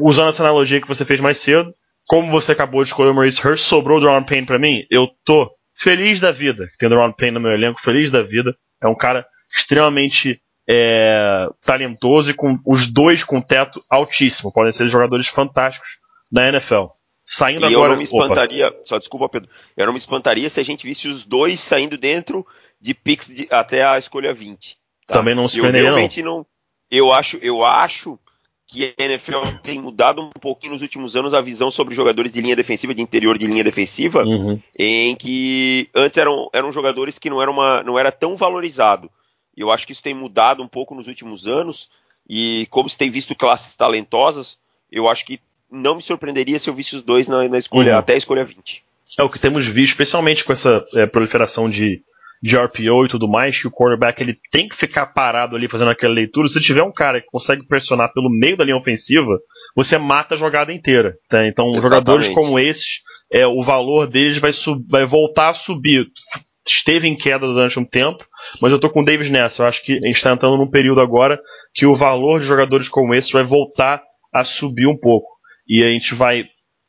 usando 0.00 0.28
essa 0.28 0.42
analogia 0.42 0.80
que 0.80 0.88
você 0.88 1.04
fez 1.04 1.20
mais 1.20 1.38
cedo, 1.38 1.72
como 2.06 2.30
você 2.30 2.52
acabou 2.52 2.82
de 2.82 2.88
escolher 2.88 3.10
o 3.10 3.14
Maurice 3.14 3.46
Hurst, 3.46 3.64
sobrou 3.64 3.98
o 3.98 4.00
Deron 4.00 4.22
Payne 4.22 4.46
para 4.46 4.58
mim, 4.58 4.86
eu 4.90 5.08
tô 5.24 5.50
feliz 5.72 6.20
da 6.20 6.32
vida 6.32 6.68
tendo 6.78 6.92
o 6.92 6.96
Deron 6.96 7.12
Payne 7.12 7.34
no 7.34 7.40
meu 7.40 7.52
elenco, 7.52 7.80
feliz 7.80 8.10
da 8.10 8.22
vida. 8.22 8.56
É 8.80 8.86
um 8.86 8.94
cara 8.94 9.26
extremamente 9.54 10.40
é, 10.68 11.48
talentoso 11.64 12.30
e 12.30 12.34
com 12.34 12.58
os 12.66 12.86
dois 12.86 13.22
com 13.22 13.40
teto 13.40 13.82
altíssimo. 13.90 14.52
Podem 14.52 14.72
ser 14.72 14.88
jogadores 14.88 15.28
fantásticos 15.28 15.98
na 16.30 16.48
NFL. 16.48 16.86
Saindo 17.24 17.66
e 17.66 17.74
agora. 17.74 17.88
Eu 17.88 17.90
não 17.90 17.96
me 17.96 18.04
espantaria, 18.04 18.68
Opa. 18.68 18.78
só 18.84 18.98
desculpa, 18.98 19.28
Pedro. 19.28 19.50
Eu 19.76 19.86
não 19.86 19.92
me 19.92 19.98
espantaria 19.98 20.48
se 20.48 20.60
a 20.60 20.64
gente 20.64 20.86
visse 20.86 21.08
os 21.08 21.24
dois 21.24 21.60
saindo 21.60 21.98
dentro 21.98 22.46
de 22.80 22.94
picks 22.94 23.28
de, 23.28 23.48
até 23.50 23.84
a 23.84 23.98
escolha 23.98 24.32
20. 24.32 24.76
Tá? 25.06 25.14
Também 25.14 25.34
não 25.34 25.48
se 25.48 25.54
surpreenderia, 25.54 26.22
não. 26.22 26.36
não. 26.36 26.46
Eu 26.88 27.12
acho, 27.12 27.36
eu 27.38 27.64
acho 27.64 28.18
que 28.66 28.94
a 28.98 29.04
NFL 29.04 29.58
tem 29.62 29.80
mudado 29.80 30.22
um 30.22 30.30
pouquinho 30.30 30.72
nos 30.72 30.82
últimos 30.82 31.14
anos 31.14 31.32
a 31.32 31.40
visão 31.40 31.70
sobre 31.70 31.94
jogadores 31.94 32.32
de 32.32 32.40
linha 32.40 32.56
defensiva, 32.56 32.94
de 32.94 33.00
interior 33.00 33.38
de 33.38 33.46
linha 33.46 33.62
defensiva, 33.62 34.24
uhum. 34.24 34.60
em 34.76 35.14
que 35.14 35.88
antes 35.94 36.18
eram, 36.18 36.50
eram 36.52 36.72
jogadores 36.72 37.18
que 37.18 37.30
não 37.30 37.40
era, 37.40 37.50
uma, 37.50 37.82
não 37.84 37.98
era 37.98 38.10
tão 38.10 38.34
valorizado. 38.34 39.08
E 39.56 39.60
eu 39.60 39.70
acho 39.70 39.86
que 39.86 39.92
isso 39.92 40.02
tem 40.02 40.14
mudado 40.14 40.62
um 40.62 40.68
pouco 40.68 40.94
nos 40.94 41.06
últimos 41.06 41.46
anos, 41.46 41.88
e 42.28 42.66
como 42.68 42.88
se 42.88 42.98
tem 42.98 43.10
visto 43.10 43.36
classes 43.36 43.76
talentosas, 43.76 44.58
eu 44.90 45.08
acho 45.08 45.24
que 45.24 45.40
não 45.70 45.96
me 45.96 46.02
surpreenderia 46.02 46.58
se 46.58 46.68
eu 46.68 46.74
visse 46.74 46.96
os 46.96 47.02
dois 47.02 47.28
na, 47.28 47.48
na 47.48 47.58
escolha, 47.58 47.92
uhum. 47.92 47.98
até 47.98 48.14
a 48.14 48.18
escolha 48.18 48.44
20. 48.44 48.82
É 49.18 49.22
o 49.22 49.30
que 49.30 49.38
temos 49.38 49.66
visto, 49.66 49.92
especialmente 49.92 50.44
com 50.44 50.52
essa 50.52 50.84
é, 50.94 51.06
proliferação 51.06 51.70
de, 51.70 52.02
de 52.46 52.56
RPO 52.56 53.04
e 53.04 53.08
tudo 53.08 53.28
mais, 53.28 53.58
que 53.58 53.66
o 53.66 53.70
quarterback 53.70 54.22
ele 54.22 54.38
tem 54.50 54.68
que 54.68 54.76
ficar 54.76 55.06
parado 55.06 55.56
ali 55.56 55.68
fazendo 55.68 55.90
aquela 55.90 56.14
leitura. 56.14 56.48
Se 56.48 56.60
tiver 56.60 56.82
um 56.82 56.92
cara 56.92 57.20
que 57.20 57.26
consegue 57.26 57.66
pressionar 57.66 58.12
pelo 58.12 58.30
meio 58.30 58.56
da 58.56 58.64
linha 58.64 58.76
ofensiva, 58.76 59.38
você 59.74 59.98
mata 59.98 60.34
a 60.34 60.38
jogada 60.38 60.72
inteira. 60.72 61.16
Tá? 61.28 61.46
Então, 61.46 61.66
Exatamente. 61.70 61.82
jogadores 61.82 62.28
como 62.28 62.58
esses, 62.58 63.00
é, 63.32 63.46
o 63.46 63.62
valor 63.62 64.06
deles 64.06 64.38
vai, 64.38 64.52
vai 64.88 65.04
voltar 65.04 65.48
a 65.48 65.54
subir. 65.54 66.06
Esteve 66.66 67.08
em 67.08 67.16
queda 67.16 67.46
durante 67.46 67.78
um 67.78 67.84
tempo, 67.84 68.24
mas 68.60 68.72
eu 68.72 68.78
tô 68.78 68.90
com 68.90 69.00
o 69.00 69.04
Davis 69.04 69.28
nessa. 69.28 69.62
Eu 69.62 69.68
acho 69.68 69.84
que 69.84 69.92
a 69.92 70.06
gente 70.06 70.16
está 70.16 70.32
entrando 70.32 70.56
num 70.56 70.70
período 70.70 71.00
agora 71.00 71.40
que 71.74 71.86
o 71.86 71.94
valor 71.94 72.40
de 72.40 72.46
jogadores 72.46 72.88
como 72.88 73.14
esses 73.14 73.30
vai 73.30 73.44
voltar 73.44 74.02
a 74.34 74.42
subir 74.42 74.86
um 74.86 74.98
pouco. 74.98 75.28
E 75.68 75.82
a 75.82 75.88
gente 75.88 76.14
vai 76.14 76.44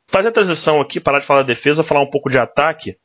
fazer 0.08 0.28
a 0.28 0.32
transição 0.32 0.80
aqui, 0.80 0.98
parar 0.98 1.20
de 1.20 1.26
falar 1.26 1.42
de 1.42 1.48
defesa, 1.48 1.84
falar 1.84 2.00
um 2.00 2.10
pouco 2.10 2.30
de 2.30 2.38
ataque. 2.38 2.96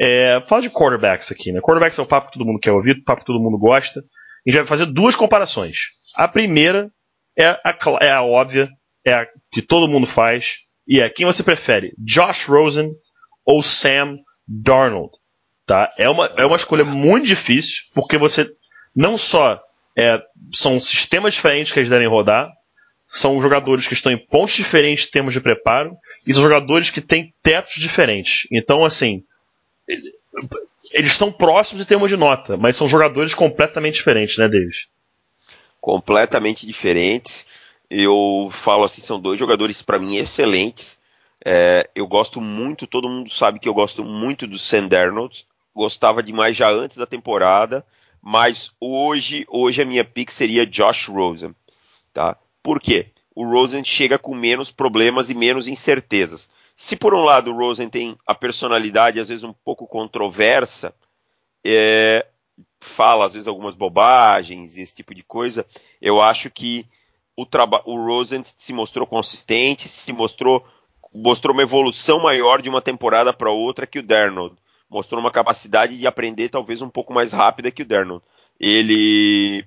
É, 0.00 0.40
falar 0.46 0.62
de 0.62 0.70
quarterbacks 0.70 1.30
aqui, 1.30 1.52
né? 1.52 1.60
Quarterbacks 1.60 1.98
é 1.98 2.02
o 2.02 2.06
papo 2.06 2.28
que 2.28 2.38
todo 2.38 2.46
mundo 2.46 2.58
quer 2.58 2.72
ouvir, 2.72 2.96
o 2.96 3.04
papo 3.04 3.20
que 3.20 3.26
todo 3.26 3.42
mundo 3.42 3.58
gosta. 3.58 4.00
A 4.00 4.50
gente 4.50 4.58
vai 4.58 4.66
fazer 4.66 4.86
duas 4.86 5.14
comparações. 5.14 5.76
A 6.16 6.26
primeira 6.26 6.90
é 7.36 7.46
a, 7.48 7.76
é 8.00 8.10
a 8.10 8.22
óbvia, 8.22 8.70
é 9.04 9.12
a 9.12 9.26
que 9.52 9.60
todo 9.60 9.88
mundo 9.88 10.06
faz, 10.06 10.56
e 10.88 11.00
é 11.00 11.10
quem 11.10 11.26
você 11.26 11.42
prefere, 11.42 11.92
Josh 11.98 12.46
Rosen 12.46 12.90
ou 13.44 13.62
Sam 13.62 14.16
Darnold. 14.48 15.12
Tá? 15.66 15.92
É, 15.98 16.08
uma, 16.08 16.26
é 16.36 16.46
uma 16.46 16.56
escolha 16.56 16.84
muito 16.84 17.26
difícil, 17.26 17.82
porque 17.94 18.16
você 18.16 18.50
não 18.96 19.18
só 19.18 19.60
é, 19.96 20.20
são 20.52 20.80
sistemas 20.80 21.34
diferentes 21.34 21.72
que 21.72 21.78
eles 21.78 21.90
devem 21.90 22.08
rodar, 22.08 22.50
são 23.06 23.40
jogadores 23.40 23.86
que 23.86 23.94
estão 23.94 24.10
em 24.10 24.16
pontos 24.16 24.54
diferentes 24.54 25.06
em 25.06 25.10
termos 25.10 25.32
de 25.32 25.40
preparo 25.40 25.96
e 26.26 26.32
são 26.32 26.42
jogadores 26.42 26.90
que 26.90 27.00
têm 27.00 27.34
tetos 27.42 27.74
diferentes. 27.74 28.46
Então, 28.52 28.84
assim, 28.84 29.22
eles 30.92 31.12
estão 31.12 31.32
próximos 31.32 31.82
em 31.82 31.86
termos 31.86 32.08
de 32.08 32.16
nota, 32.16 32.56
mas 32.56 32.76
são 32.76 32.88
jogadores 32.88 33.34
completamente 33.34 33.94
diferentes, 33.94 34.38
né, 34.38 34.48
Davis? 34.48 34.86
Completamente 35.80 36.66
diferentes. 36.66 37.46
Eu 37.88 38.48
falo 38.52 38.84
assim, 38.84 39.00
são 39.00 39.20
dois 39.20 39.38
jogadores 39.38 39.82
para 39.82 39.98
mim 39.98 40.16
excelentes. 40.16 40.96
É, 41.44 41.88
eu 41.94 42.06
gosto 42.06 42.40
muito, 42.40 42.86
todo 42.86 43.08
mundo 43.08 43.30
sabe 43.30 43.58
que 43.58 43.68
eu 43.68 43.74
gosto 43.74 44.04
muito 44.04 44.46
do 44.46 44.58
Sam 44.58 44.86
Darnold. 44.86 45.46
Gostava 45.74 46.22
demais 46.22 46.56
já 46.56 46.70
antes 46.70 46.96
da 46.96 47.06
temporada, 47.06 47.84
mas 48.20 48.72
hoje, 48.80 49.46
hoje 49.48 49.82
a 49.82 49.84
minha 49.84 50.04
pick 50.04 50.30
seria 50.30 50.66
Josh 50.66 51.06
Rosen, 51.06 51.54
tá? 52.12 52.36
Por 52.62 52.80
quê? 52.80 53.06
O 53.34 53.44
Rosen 53.44 53.82
chega 53.84 54.18
com 54.18 54.34
menos 54.34 54.70
problemas 54.70 55.30
e 55.30 55.34
menos 55.34 55.68
incertezas. 55.68 56.50
Se 56.80 56.96
por 56.96 57.12
um 57.12 57.20
lado 57.20 57.52
o 57.52 57.54
Rosen 57.54 57.90
tem 57.90 58.16
a 58.26 58.34
personalidade 58.34 59.20
às 59.20 59.28
vezes 59.28 59.44
um 59.44 59.52
pouco 59.52 59.86
controversa, 59.86 60.94
é, 61.62 62.26
fala 62.80 63.26
às 63.26 63.34
vezes 63.34 63.46
algumas 63.46 63.74
bobagens 63.74 64.78
e 64.78 64.80
esse 64.80 64.94
tipo 64.94 65.14
de 65.14 65.22
coisa, 65.22 65.66
eu 66.00 66.22
acho 66.22 66.48
que 66.48 66.86
o, 67.36 67.44
o 67.84 68.06
Rosen 68.06 68.42
se 68.56 68.72
mostrou 68.72 69.06
consistente, 69.06 69.86
se 69.86 70.10
mostrou 70.10 70.66
mostrou 71.14 71.52
uma 71.52 71.62
evolução 71.62 72.18
maior 72.18 72.62
de 72.62 72.70
uma 72.70 72.80
temporada 72.80 73.30
para 73.30 73.50
outra 73.50 73.86
que 73.86 73.98
o 73.98 74.02
Darnold. 74.02 74.56
Mostrou 74.88 75.20
uma 75.20 75.30
capacidade 75.30 75.98
de 75.98 76.06
aprender 76.06 76.48
talvez 76.48 76.80
um 76.80 76.88
pouco 76.88 77.12
mais 77.12 77.30
rápida 77.30 77.70
que 77.70 77.82
o 77.82 77.86
Darnold. 77.86 78.24
Ele 78.58 79.66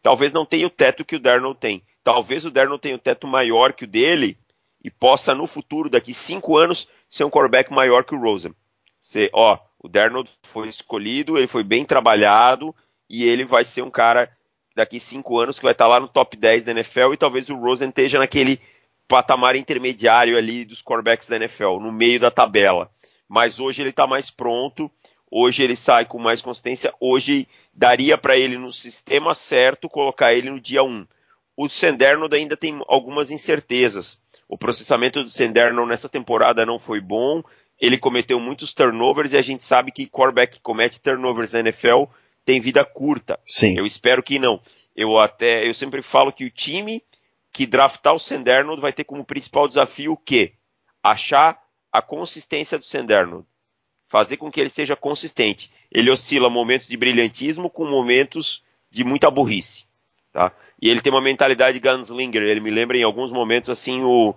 talvez 0.00 0.32
não 0.32 0.46
tenha 0.46 0.66
o 0.66 0.70
teto 0.70 1.04
que 1.04 1.16
o 1.16 1.20
Darnold 1.20 1.60
tem, 1.60 1.82
Talvez 2.06 2.44
o 2.44 2.52
Darnold 2.52 2.80
tenha 2.80 2.94
um 2.94 3.00
teto 3.00 3.26
maior 3.26 3.72
que 3.72 3.82
o 3.82 3.86
dele 3.86 4.38
e 4.82 4.90
possa 4.90 5.34
no 5.34 5.46
futuro, 5.46 5.90
daqui 5.90 6.14
cinco 6.14 6.56
anos, 6.56 6.88
ser 7.08 7.24
um 7.24 7.30
quarterback 7.30 7.72
maior 7.72 8.04
que 8.04 8.14
o 8.14 8.20
Rosen. 8.20 8.54
Ser, 9.00 9.30
ó, 9.32 9.58
o 9.82 9.88
Darnold 9.88 10.30
foi 10.42 10.68
escolhido, 10.68 11.36
ele 11.38 11.46
foi 11.46 11.62
bem 11.62 11.84
trabalhado 11.84 12.74
e 13.08 13.24
ele 13.24 13.44
vai 13.44 13.64
ser 13.64 13.82
um 13.82 13.90
cara 13.90 14.30
daqui 14.74 15.00
cinco 15.00 15.38
anos 15.38 15.58
que 15.58 15.64
vai 15.64 15.72
estar 15.72 15.86
lá 15.86 15.98
no 15.98 16.08
top 16.08 16.36
10 16.36 16.64
da 16.64 16.72
NFL 16.72 17.12
e 17.12 17.16
talvez 17.16 17.48
o 17.48 17.56
Rosen 17.56 17.88
esteja 17.88 18.18
naquele 18.18 18.60
patamar 19.08 19.56
intermediário 19.56 20.36
ali 20.36 20.64
dos 20.64 20.82
quarterbacks 20.82 21.28
da 21.28 21.36
NFL, 21.36 21.78
no 21.80 21.92
meio 21.92 22.20
da 22.20 22.30
tabela. 22.30 22.90
Mas 23.28 23.58
hoje 23.58 23.82
ele 23.82 23.90
está 23.90 24.06
mais 24.06 24.30
pronto, 24.30 24.90
hoje 25.30 25.62
ele 25.62 25.76
sai 25.76 26.04
com 26.04 26.18
mais 26.18 26.40
consistência, 26.40 26.92
hoje 27.00 27.48
daria 27.72 28.18
para 28.18 28.36
ele 28.36 28.58
no 28.58 28.72
sistema 28.72 29.34
certo 29.34 29.88
colocar 29.88 30.34
ele 30.34 30.50
no 30.50 30.60
dia 30.60 30.82
1. 30.82 31.06
O 31.56 31.68
Senderno 31.68 32.28
ainda 32.32 32.56
tem 32.56 32.82
algumas 32.86 33.30
incertezas. 33.30 34.20
O 34.48 34.56
processamento 34.56 35.24
do 35.24 35.30
Senderno 35.30 35.86
nessa 35.86 36.08
temporada 36.08 36.64
não 36.64 36.78
foi 36.78 37.00
bom, 37.00 37.42
ele 37.80 37.98
cometeu 37.98 38.40
muitos 38.40 38.72
turnovers 38.72 39.32
e 39.32 39.36
a 39.36 39.42
gente 39.42 39.64
sabe 39.64 39.90
que 39.90 40.06
quarterback 40.06 40.56
que 40.56 40.62
comete 40.62 41.00
turnovers 41.00 41.52
na 41.52 41.60
NFL 41.60 42.04
tem 42.44 42.60
vida 42.60 42.84
curta. 42.84 43.38
Sim. 43.44 43.76
Eu 43.76 43.84
espero 43.84 44.22
que 44.22 44.38
não. 44.38 44.60
Eu 44.94 45.18
até 45.18 45.66
eu 45.68 45.74
sempre 45.74 46.00
falo 46.00 46.32
que 46.32 46.44
o 46.44 46.50
time 46.50 47.02
que 47.52 47.66
draftar 47.66 48.14
o 48.14 48.18
Senderno 48.18 48.78
vai 48.80 48.92
ter 48.92 49.04
como 49.04 49.24
principal 49.24 49.66
desafio 49.66 50.12
o 50.12 50.16
quê? 50.16 50.52
Achar 51.02 51.60
a 51.90 52.00
consistência 52.00 52.78
do 52.78 52.84
Senderno. 52.84 53.46
Fazer 54.08 54.36
com 54.36 54.50
que 54.50 54.60
ele 54.60 54.70
seja 54.70 54.94
consistente. 54.94 55.72
Ele 55.90 56.10
oscila 56.10 56.48
momentos 56.48 56.86
de 56.86 56.96
brilhantismo 56.96 57.68
com 57.68 57.84
momentos 57.86 58.62
de 58.90 59.02
muita 59.02 59.30
burrice. 59.30 59.84
Tá? 60.32 60.52
E 60.80 60.88
ele 60.88 61.00
tem 61.00 61.12
uma 61.12 61.20
mentalidade 61.20 61.78
gunslinger. 61.78 62.42
Ele 62.42 62.60
me 62.60 62.70
lembra 62.70 62.96
em 62.96 63.02
alguns 63.02 63.32
momentos 63.32 63.70
assim 63.70 64.02
o 64.02 64.34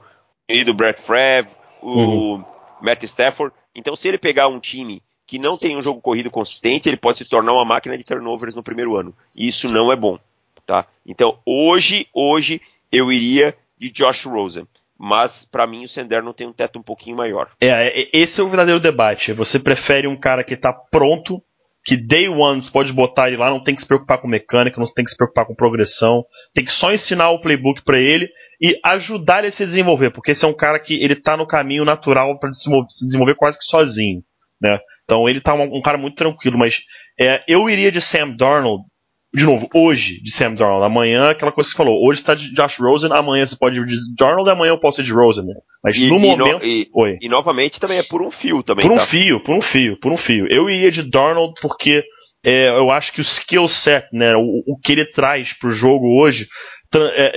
do 0.66 0.74
Brett 0.74 1.02
Favre, 1.02 1.52
o 1.82 2.36
uhum. 2.36 2.46
Matt 2.82 3.04
Stafford. 3.04 3.54
Então, 3.76 3.96
se 3.96 4.08
ele 4.08 4.18
pegar 4.18 4.48
um 4.48 4.60
time 4.60 5.04
que 5.28 5.38
não 5.38 5.58
tem 5.58 5.78
um 5.78 5.82
jogo 5.82 6.02
corrido 6.02 6.32
consistente, 6.32 6.90
ele 6.90 6.98
pode 6.98 7.20
se 7.20 7.30
tornar 7.30 7.54
uma 7.54 7.66
máquina 7.66 7.98
de 7.98 8.04
turnovers 8.04 8.56
no 8.56 8.64
primeiro 8.64 8.96
ano. 8.96 9.14
E 9.38 9.48
isso 9.48 9.72
não 9.72 9.92
é 9.92 9.96
bom. 9.96 10.18
Tá? 10.66 10.88
Então, 11.06 11.38
hoje, 11.46 12.08
hoje, 12.14 12.62
eu 12.92 13.12
iria 13.12 13.56
de 13.78 13.92
Josh 13.92 14.26
Rosen. 14.26 14.68
Mas, 14.98 15.46
para 15.46 15.66
mim, 15.66 15.86
o 15.86 15.88
Sender 15.88 16.22
não 16.22 16.34
tem 16.34 16.48
um 16.48 16.52
teto 16.52 16.78
um 16.78 16.82
pouquinho 16.84 17.16
maior. 17.16 17.50
É, 17.62 17.68
é, 17.68 18.10
esse 18.12 18.42
é 18.42 18.44
o 18.44 18.50
verdadeiro 18.50 18.80
debate. 18.80 19.32
Você 19.34 19.60
prefere 19.60 20.08
um 20.08 20.16
cara 20.16 20.44
que 20.44 20.56
está 20.56 20.74
pronto, 20.74 21.42
que 21.90 21.98
day 21.98 22.30
one 22.30 22.62
você 22.62 22.70
pode 22.70 22.94
botar 22.94 23.30
ele 23.30 23.38
lá, 23.38 23.50
não 23.50 23.64
tem 23.64 23.74
que 23.74 23.82
se 23.82 23.88
preocupar 23.88 24.20
com 24.20 24.28
mecânica, 24.28 24.80
não 24.80 24.86
tem 24.86 25.04
que 25.04 25.10
se 25.10 25.18
preocupar 25.18 25.48
com 25.48 25.56
progressão, 25.56 26.24
tem 26.54 26.64
que 26.64 26.72
só 26.72 26.94
ensinar 26.94 27.32
o 27.32 27.42
playbook 27.42 27.84
para 27.84 27.98
ele 27.98 28.30
e 28.62 28.80
ajudar 28.86 29.40
ele 29.40 29.48
a 29.48 29.52
se 29.52 29.66
desenvolver, 29.66 30.12
porque 30.12 30.30
esse 30.30 30.46
é 30.46 30.48
um 30.48 30.54
cara 30.54 30.80
que 30.80 31.04
ele 31.04 31.14
está 31.14 31.36
no 31.36 31.48
caminho 31.48 31.84
natural 31.84 32.38
para 32.38 32.54
se 32.54 32.70
desenvolver 33.08 33.34
quase 33.34 33.58
que 33.58 33.64
sozinho. 33.64 34.22
Né? 34.62 34.78
Então 35.04 35.28
ele 35.28 35.40
está 35.40 35.56
um, 35.56 35.78
um, 35.78 35.82
cara 35.82 35.98
muito 35.98 36.16
tranquilo, 36.16 36.60
mas 36.60 36.82
é, 37.20 37.44
eu 37.48 37.68
iria 37.68 37.92
de 37.92 38.00
Sam 38.00 38.36
Darnold 38.38 38.84
de 39.34 39.46
novo, 39.46 39.70
hoje 39.74 40.22
de 40.22 40.32
Sam 40.32 40.56
Darnold, 40.56 40.84
amanhã 40.84 41.30
aquela 41.30 41.52
coisa 41.52 41.70
que 41.70 41.76
você 41.76 41.78
falou, 41.78 42.04
hoje 42.04 42.20
está 42.20 42.34
de 42.34 42.52
Josh 42.54 42.80
Rosen, 42.80 43.12
amanhã 43.14 43.46
você 43.46 43.56
pode 43.56 43.80
ir 43.80 43.86
de 43.86 43.96
Darnold, 44.18 44.50
amanhã 44.50 44.72
eu 44.72 44.80
posso 44.80 45.02
ir 45.02 45.04
de 45.04 45.14
Rosen, 45.14 45.46
né? 45.46 45.54
Mas 45.84 45.98
e, 45.98 46.10
no 46.10 46.18
e 46.18 46.20
momento. 46.20 46.60
No, 46.60 46.66
e, 46.66 46.90
Oi. 46.94 47.18
e 47.22 47.30
novamente 47.30 47.80
também 47.80 48.00
é 48.00 48.04
por 48.04 48.24
um 48.24 48.32
fio 48.32 48.64
também. 48.64 48.88
Por 48.88 48.96
tá? 48.96 49.04
um 49.04 49.06
fio, 49.06 49.40
por 49.42 49.56
um 49.56 49.62
fio, 49.62 50.00
por 50.00 50.12
um 50.12 50.18
fio. 50.18 50.48
Eu 50.50 50.68
ia 50.68 50.92
de 50.92 51.04
Darnold 51.04 51.54
porque 51.62 52.04
é, 52.44 52.70
eu 52.70 52.90
acho 52.90 53.14
que 53.14 53.22
o 53.22 53.22
skill 53.22 53.68
set, 53.68 54.08
né, 54.12 54.36
o, 54.36 54.64
o 54.66 54.76
que 54.84 54.94
ele 54.94 55.06
traz 55.06 55.54
para 55.54 55.70
o 55.70 55.74
jogo 55.74 56.20
hoje, 56.20 56.48
tra 56.90 57.06
é, 57.16 57.32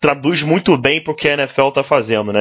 traduz 0.00 0.42
muito 0.42 0.76
bem 0.78 1.02
para 1.02 1.12
o 1.12 1.16
que 1.16 1.28
a 1.28 1.34
NFL 1.34 1.68
está 1.68 1.82
fazendo, 1.82 2.32
né? 2.32 2.40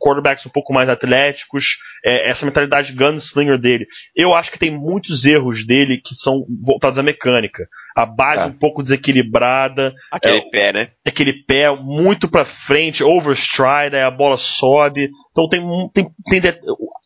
Quarterbacks 0.00 0.46
um 0.46 0.50
pouco 0.50 0.72
mais 0.72 0.88
atléticos, 0.88 1.78
é, 2.04 2.28
essa 2.28 2.44
mentalidade 2.44 2.92
gunslinger 2.92 3.58
dele. 3.58 3.86
Eu 4.14 4.34
acho 4.34 4.50
que 4.50 4.58
tem 4.58 4.70
muitos 4.70 5.24
erros 5.24 5.66
dele 5.66 5.98
que 5.98 6.14
são 6.14 6.44
voltados 6.64 6.98
à 6.98 7.02
mecânica 7.02 7.68
a 7.94 8.04
base 8.04 8.44
é. 8.44 8.46
um 8.46 8.52
pouco 8.52 8.82
desequilibrada. 8.82 9.94
Aquele 10.10 10.38
é, 10.38 10.50
pé, 10.50 10.72
né? 10.72 10.88
Aquele 11.06 11.44
pé 11.44 11.74
muito 11.74 12.28
para 12.28 12.44
frente, 12.44 13.04
overstride, 13.04 13.94
aí 13.94 14.02
a 14.02 14.10
bola 14.10 14.36
sobe. 14.36 15.10
Então 15.30 15.48
tem, 15.48 15.62
tem, 15.92 16.06
tem 16.28 16.40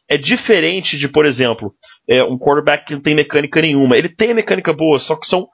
é 0.09 0.17
diferente 0.17 0.97
de, 0.97 1.09
por 1.09 1.27
exemplo, 1.27 1.75
é, 2.09 2.25
um 2.25 2.39
quarterback 2.39 2.87
que 2.87 2.95
não 2.95 3.03
tem 3.03 3.15
mecânica 3.15 3.61
nenhuma. 3.61 3.97
Ele 3.97 4.09
tem 4.09 4.31
a 4.31 4.35
mecânica 4.35 4.73
boa, 4.73 4.99
só 4.99 5.15
que 5.15 5.27
são 5.27 5.47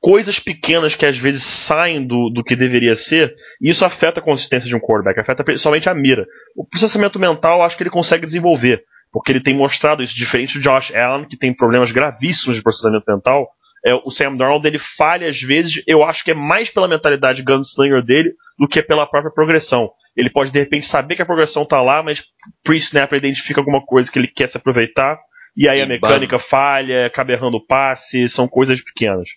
coisas 0.00 0.40
pequenas 0.40 0.94
que 0.94 1.04
às 1.04 1.18
vezes 1.18 1.42
saem 1.42 2.06
do, 2.06 2.30
do 2.30 2.42
que 2.42 2.56
deveria 2.56 2.96
ser, 2.96 3.34
e 3.60 3.68
isso 3.68 3.84
afeta 3.84 4.18
a 4.18 4.22
consistência 4.22 4.66
de 4.66 4.74
um 4.74 4.80
quarterback, 4.80 5.20
afeta 5.20 5.44
principalmente 5.44 5.90
a 5.90 5.94
mira. 5.94 6.26
O 6.56 6.66
processamento 6.66 7.18
mental, 7.18 7.62
acho 7.62 7.76
que 7.76 7.82
ele 7.82 7.90
consegue 7.90 8.24
desenvolver, 8.24 8.82
porque 9.12 9.30
ele 9.30 9.42
tem 9.42 9.54
mostrado 9.54 10.02
isso, 10.02 10.14
diferente 10.14 10.58
do 10.58 10.62
Josh 10.62 10.94
Allen, 10.94 11.28
que 11.28 11.36
tem 11.36 11.54
problemas 11.54 11.92
gravíssimos 11.92 12.56
de 12.56 12.62
processamento 12.62 13.04
mental, 13.06 13.46
é, 13.84 13.94
o 13.94 14.10
Sam 14.10 14.36
Darnold 14.36 14.66
ele 14.66 14.78
falha 14.78 15.28
às 15.28 15.40
vezes, 15.40 15.82
eu 15.86 16.02
acho 16.02 16.24
que 16.24 16.32
é 16.32 16.34
mais 16.34 16.70
pela 16.70 16.88
mentalidade 16.88 17.42
gunslinger 17.42 18.02
dele 18.02 18.34
do 18.58 18.68
que 18.68 18.82
pela 18.82 19.06
própria 19.06 19.32
progressão. 19.32 19.90
Ele 20.16 20.28
pode 20.28 20.50
de 20.50 20.58
repente 20.58 20.86
saber 20.86 21.16
que 21.16 21.22
a 21.22 21.26
progressão 21.26 21.64
tá 21.64 21.80
lá, 21.80 22.02
mas 22.02 22.24
pre-snap 22.62 23.12
identifica 23.12 23.60
alguma 23.60 23.84
coisa 23.84 24.10
que 24.10 24.18
ele 24.18 24.28
quer 24.28 24.48
se 24.48 24.56
aproveitar, 24.56 25.18
e 25.56 25.68
aí 25.68 25.78
e 25.78 25.82
a 25.82 25.86
mecânica 25.86 26.36
bam. 26.36 26.44
falha, 26.44 27.06
acaba 27.06 27.32
errando 27.32 27.56
o 27.56 27.66
passe, 27.66 28.28
são 28.28 28.46
coisas 28.46 28.80
pequenas. 28.82 29.30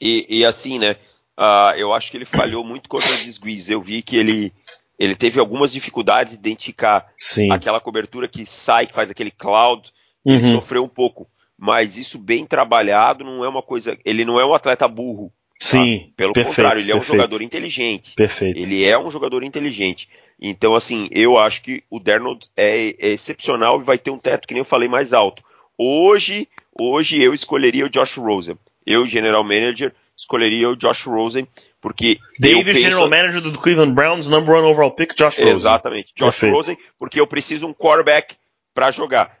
E, 0.00 0.26
e 0.28 0.44
assim, 0.44 0.78
né? 0.78 0.96
Uh, 1.38 1.76
eu 1.76 1.92
acho 1.92 2.10
que 2.10 2.16
ele 2.16 2.24
falhou 2.24 2.64
muito 2.64 2.88
contra 2.88 3.08
o 3.08 3.12
Squeeze. 3.12 3.72
Eu 3.72 3.80
vi 3.80 4.02
que 4.02 4.16
ele, 4.16 4.52
ele 4.98 5.14
teve 5.14 5.38
algumas 5.38 5.72
dificuldades 5.72 6.32
de 6.32 6.38
identificar 6.38 7.06
Sim. 7.18 7.50
aquela 7.52 7.80
cobertura 7.80 8.26
que 8.26 8.44
sai, 8.44 8.86
que 8.86 8.94
faz 8.94 9.10
aquele 9.10 9.30
cloud. 9.30 9.90
Ele 10.24 10.44
uhum. 10.44 10.52
sofreu 10.54 10.82
um 10.84 10.88
pouco 10.88 11.28
mas 11.58 11.96
isso 11.96 12.18
bem 12.18 12.44
trabalhado 12.44 13.24
não 13.24 13.44
é 13.44 13.48
uma 13.48 13.62
coisa. 13.62 13.96
Ele 14.04 14.24
não 14.24 14.38
é 14.38 14.44
um 14.44 14.54
atleta 14.54 14.86
burro. 14.86 15.32
Tá? 15.58 15.68
Sim. 15.68 16.12
Pelo 16.16 16.32
perfeito, 16.32 16.54
contrário, 16.54 16.80
ele 16.80 16.92
perfeito. 16.92 17.12
é 17.12 17.14
um 17.14 17.18
jogador 17.18 17.42
inteligente. 17.42 18.14
Perfeito. 18.14 18.58
Ele 18.58 18.84
é 18.84 18.98
um 18.98 19.10
jogador 19.10 19.42
inteligente. 19.42 20.08
Então, 20.40 20.74
assim, 20.74 21.08
eu 21.10 21.38
acho 21.38 21.62
que 21.62 21.82
o 21.88 21.98
Dernold 21.98 22.46
é, 22.56 22.88
é 22.88 23.12
excepcional 23.12 23.80
e 23.80 23.84
vai 23.84 23.96
ter 23.96 24.10
um 24.10 24.18
teto, 24.18 24.46
que 24.46 24.52
nem 24.52 24.60
eu 24.60 24.66
falei, 24.66 24.88
mais 24.88 25.14
alto. 25.14 25.42
Hoje, 25.78 26.46
hoje 26.78 27.22
eu 27.22 27.32
escolheria 27.32 27.86
o 27.86 27.88
Josh 27.88 28.16
Rosen. 28.16 28.58
Eu, 28.86 29.06
general 29.06 29.42
manager, 29.42 29.94
escolheria 30.16 30.68
o 30.68 30.76
Josh 30.76 31.04
Rosen, 31.04 31.48
porque. 31.80 32.18
Davis, 32.38 32.64
penso... 32.64 32.80
general 32.80 33.08
manager 33.08 33.40
do 33.40 33.58
Cleveland 33.58 33.94
Browns, 33.94 34.28
number 34.28 34.54
one 34.54 34.66
overall 34.66 34.90
pick, 34.90 35.14
Josh 35.16 35.38
Rosen. 35.38 35.54
Exatamente, 35.54 36.12
Josh 36.14 36.38
Perfeito. 36.38 36.54
Rosen, 36.54 36.78
porque 36.98 37.18
eu 37.18 37.26
preciso 37.26 37.66
um 37.66 37.72
quarterback 37.72 38.36
para 38.74 38.90
jogar 38.90 39.38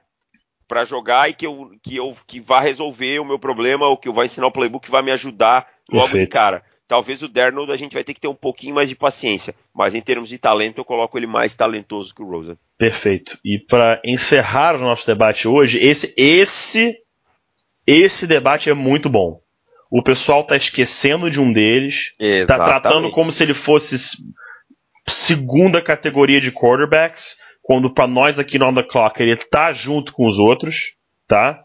para 0.68 0.84
jogar 0.84 1.28
e 1.30 1.34
que 1.34 1.46
eu 1.46 1.70
que 1.82 1.96
eu 1.96 2.16
que 2.26 2.40
vá 2.40 2.60
resolver 2.60 3.20
o 3.20 3.24
meu 3.24 3.38
problema 3.38 3.86
ou 3.86 3.96
que 3.96 4.10
vá 4.10 4.24
ensinar 4.24 4.46
o 4.46 4.52
playbook 4.52 4.86
que 4.86 4.90
vai 4.90 5.02
me 5.02 5.12
ajudar 5.12 5.66
logo 5.88 6.06
Perfeito. 6.06 6.24
de 6.24 6.30
cara. 6.30 6.62
Talvez 6.88 7.20
o 7.20 7.28
Dernold 7.28 7.72
a 7.72 7.76
gente 7.76 7.94
vai 7.94 8.04
ter 8.04 8.14
que 8.14 8.20
ter 8.20 8.28
um 8.28 8.34
pouquinho 8.34 8.74
mais 8.74 8.88
de 8.88 8.94
paciência, 8.94 9.54
mas 9.74 9.94
em 9.94 10.00
termos 10.00 10.28
de 10.28 10.38
talento 10.38 10.78
eu 10.78 10.84
coloco 10.84 11.18
ele 11.18 11.26
mais 11.26 11.54
talentoso 11.54 12.14
que 12.14 12.22
o 12.22 12.26
Rosen. 12.26 12.56
Perfeito. 12.78 13.38
E 13.44 13.58
para 13.58 14.00
encerrar 14.04 14.76
o 14.76 14.80
nosso 14.80 15.06
debate 15.06 15.48
hoje, 15.48 15.78
esse 15.78 16.14
esse 16.16 16.96
esse 17.86 18.26
debate 18.26 18.70
é 18.70 18.74
muito 18.74 19.08
bom. 19.08 19.40
O 19.90 20.02
pessoal 20.02 20.44
tá 20.44 20.56
esquecendo 20.56 21.30
de 21.30 21.40
um 21.40 21.52
deles, 21.52 22.14
Exatamente. 22.18 22.46
tá 22.46 22.80
tratando 22.80 23.10
como 23.10 23.30
se 23.30 23.42
ele 23.42 23.54
fosse 23.54 23.96
segunda 25.06 25.80
categoria 25.80 26.40
de 26.40 26.50
quarterbacks 26.50 27.36
quando 27.66 27.92
para 27.92 28.06
nós 28.06 28.38
aqui 28.38 28.60
no 28.60 28.66
On 28.66 28.72
The 28.72 28.84
Clock 28.84 29.20
ele 29.20 29.34
tá 29.36 29.72
junto 29.72 30.12
com 30.12 30.24
os 30.24 30.38
outros, 30.38 30.94
tá? 31.26 31.60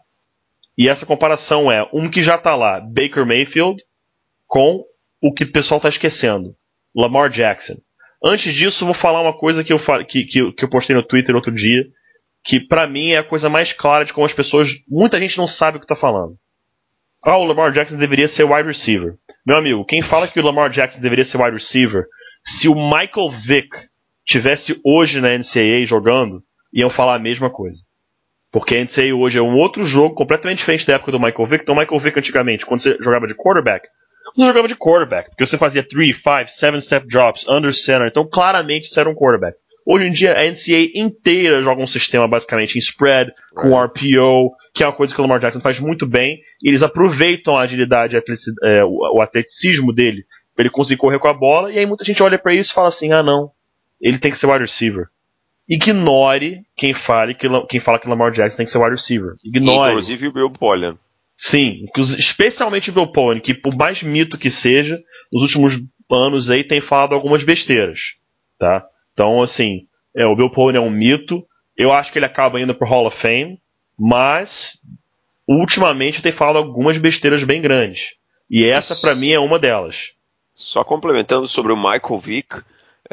E 0.76 0.88
essa 0.88 1.06
comparação 1.06 1.70
é 1.70 1.88
um 1.92 2.10
que 2.10 2.20
já 2.20 2.36
tá 2.36 2.56
lá, 2.56 2.80
Baker 2.80 3.24
Mayfield, 3.24 3.80
com 4.48 4.82
o 5.22 5.32
que 5.32 5.44
o 5.44 5.52
pessoal 5.52 5.78
tá 5.78 5.88
esquecendo, 5.88 6.56
Lamar 6.92 7.30
Jackson. 7.30 7.76
Antes 8.24 8.52
disso, 8.52 8.84
vou 8.84 8.94
falar 8.94 9.22
uma 9.22 9.38
coisa 9.38 9.62
que 9.62 9.72
eu, 9.72 9.78
que, 10.08 10.24
que, 10.24 10.52
que 10.52 10.64
eu 10.64 10.68
postei 10.68 10.96
no 10.96 11.04
Twitter 11.04 11.36
outro 11.36 11.54
dia, 11.54 11.84
que 12.42 12.58
para 12.58 12.88
mim 12.88 13.10
é 13.10 13.18
a 13.18 13.24
coisa 13.24 13.48
mais 13.48 13.72
clara 13.72 14.04
de 14.04 14.12
como 14.12 14.26
as 14.26 14.34
pessoas, 14.34 14.70
muita 14.88 15.20
gente 15.20 15.38
não 15.38 15.46
sabe 15.46 15.76
o 15.76 15.80
que 15.80 15.86
tá 15.86 15.94
falando. 15.94 16.36
Ah, 17.24 17.38
o 17.38 17.44
Lamar 17.44 17.70
Jackson 17.70 17.96
deveria 17.96 18.26
ser 18.26 18.42
wide 18.42 18.66
receiver. 18.66 19.14
Meu 19.46 19.56
amigo, 19.56 19.84
quem 19.84 20.02
fala 20.02 20.26
que 20.26 20.40
o 20.40 20.44
Lamar 20.44 20.68
Jackson 20.68 21.00
deveria 21.00 21.24
ser 21.24 21.40
wide 21.40 21.52
receiver, 21.52 22.06
se 22.42 22.66
o 22.66 22.74
Michael 22.74 23.30
Vick 23.30 23.91
tivesse 24.24 24.80
hoje 24.84 25.20
na 25.20 25.36
NCAA 25.36 25.84
jogando, 25.84 26.42
iam 26.72 26.90
falar 26.90 27.16
a 27.16 27.18
mesma 27.18 27.50
coisa. 27.50 27.82
Porque 28.50 28.76
a 28.76 28.84
NCAA 28.84 29.14
hoje 29.14 29.38
é 29.38 29.42
um 29.42 29.56
outro 29.56 29.84
jogo 29.84 30.14
completamente 30.14 30.58
diferente 30.58 30.86
da 30.86 30.94
época 30.94 31.12
do 31.12 31.18
Michael 31.18 31.46
Vick. 31.46 31.62
Então, 31.62 31.74
Michael 31.74 32.00
Vick 32.00 32.18
antigamente, 32.18 32.66
quando 32.66 32.80
você 32.80 32.96
jogava 33.00 33.26
de 33.26 33.34
quarterback, 33.34 33.88
você 34.36 34.46
jogava 34.46 34.68
de 34.68 34.76
quarterback, 34.76 35.30
porque 35.30 35.44
você 35.44 35.58
fazia 35.58 35.82
3, 35.82 36.14
5, 36.14 36.48
7 36.48 36.82
step 36.82 37.06
drops, 37.06 37.48
under 37.48 37.72
center. 37.72 38.06
Então, 38.06 38.28
claramente, 38.28 38.88
você 38.88 39.00
era 39.00 39.08
um 39.08 39.14
quarterback. 39.14 39.56
Hoje 39.84 40.06
em 40.06 40.12
dia, 40.12 40.34
a 40.34 40.44
NCAA 40.44 40.90
inteira 40.94 41.62
joga 41.62 41.82
um 41.82 41.86
sistema 41.86 42.28
basicamente 42.28 42.76
em 42.76 42.78
spread, 42.78 43.32
com 43.52 43.76
RPO, 43.76 44.54
que 44.72 44.84
é 44.84 44.86
uma 44.86 44.92
coisa 44.92 45.12
que 45.12 45.20
o 45.20 45.22
Lamar 45.22 45.40
Jackson 45.40 45.60
faz 45.60 45.80
muito 45.80 46.06
bem. 46.06 46.38
E 46.62 46.68
eles 46.68 46.84
aproveitam 46.84 47.56
a 47.56 47.62
agilidade, 47.62 48.16
é, 48.16 48.84
o 48.84 49.20
atleticismo 49.20 49.92
dele, 49.92 50.24
para 50.54 50.64
ele 50.64 50.70
conseguir 50.70 51.00
correr 51.00 51.18
com 51.18 51.28
a 51.28 51.34
bola. 51.34 51.72
E 51.72 51.78
aí 51.78 51.86
muita 51.86 52.04
gente 52.04 52.22
olha 52.22 52.38
para 52.38 52.54
isso 52.54 52.70
e 52.70 52.74
fala 52.74 52.88
assim: 52.88 53.12
ah, 53.12 53.24
não, 53.24 53.50
ele 54.02 54.18
tem 54.18 54.30
que 54.30 54.36
ser 54.36 54.46
wide 54.46 54.64
receiver. 54.64 55.06
Ignore 55.68 56.66
quem 56.76 56.92
fale 56.92 57.34
que 57.34 57.48
quem 57.68 57.80
fala 57.80 57.98
que 57.98 58.08
Lamar 58.08 58.32
Jackson 58.32 58.58
tem 58.58 58.66
que 58.66 58.72
ser 58.72 58.78
wide 58.78 58.90
receiver. 58.90 59.36
Ignore. 59.44 59.92
Inclusive 59.92 60.28
o 60.28 60.32
Bill 60.32 60.50
Polian. 60.50 60.98
Sim, 61.36 61.86
especialmente 61.96 62.90
o 62.90 62.92
Bill 62.92 63.06
Polian, 63.06 63.40
que 63.40 63.54
por 63.54 63.74
mais 63.74 64.02
mito 64.02 64.36
que 64.36 64.50
seja, 64.50 65.00
nos 65.32 65.42
últimos 65.42 65.78
anos 66.10 66.50
aí 66.50 66.62
tem 66.62 66.80
falado 66.80 67.14
algumas 67.14 67.42
besteiras. 67.42 68.16
tá? 68.58 68.84
Então, 69.14 69.40
assim, 69.40 69.86
é, 70.14 70.26
o 70.26 70.36
Bill 70.36 70.50
Pony 70.50 70.76
é 70.76 70.80
um 70.80 70.90
mito. 70.90 71.46
Eu 71.76 71.92
acho 71.92 72.12
que 72.12 72.18
ele 72.18 72.26
acaba 72.26 72.60
indo 72.60 72.74
pro 72.74 72.88
Hall 72.88 73.06
of 73.06 73.16
Fame, 73.16 73.60
mas 73.98 74.78
ultimamente 75.48 76.22
tem 76.22 76.32
falado 76.32 76.58
algumas 76.58 76.98
besteiras 76.98 77.44
bem 77.44 77.62
grandes. 77.62 78.14
E 78.50 78.66
essa, 78.66 78.94
para 78.94 79.14
mim, 79.14 79.30
é 79.30 79.38
uma 79.38 79.58
delas. 79.58 80.12
Só 80.54 80.84
complementando 80.84 81.48
sobre 81.48 81.72
o 81.72 81.76
Michael 81.76 82.18
Vick, 82.20 82.62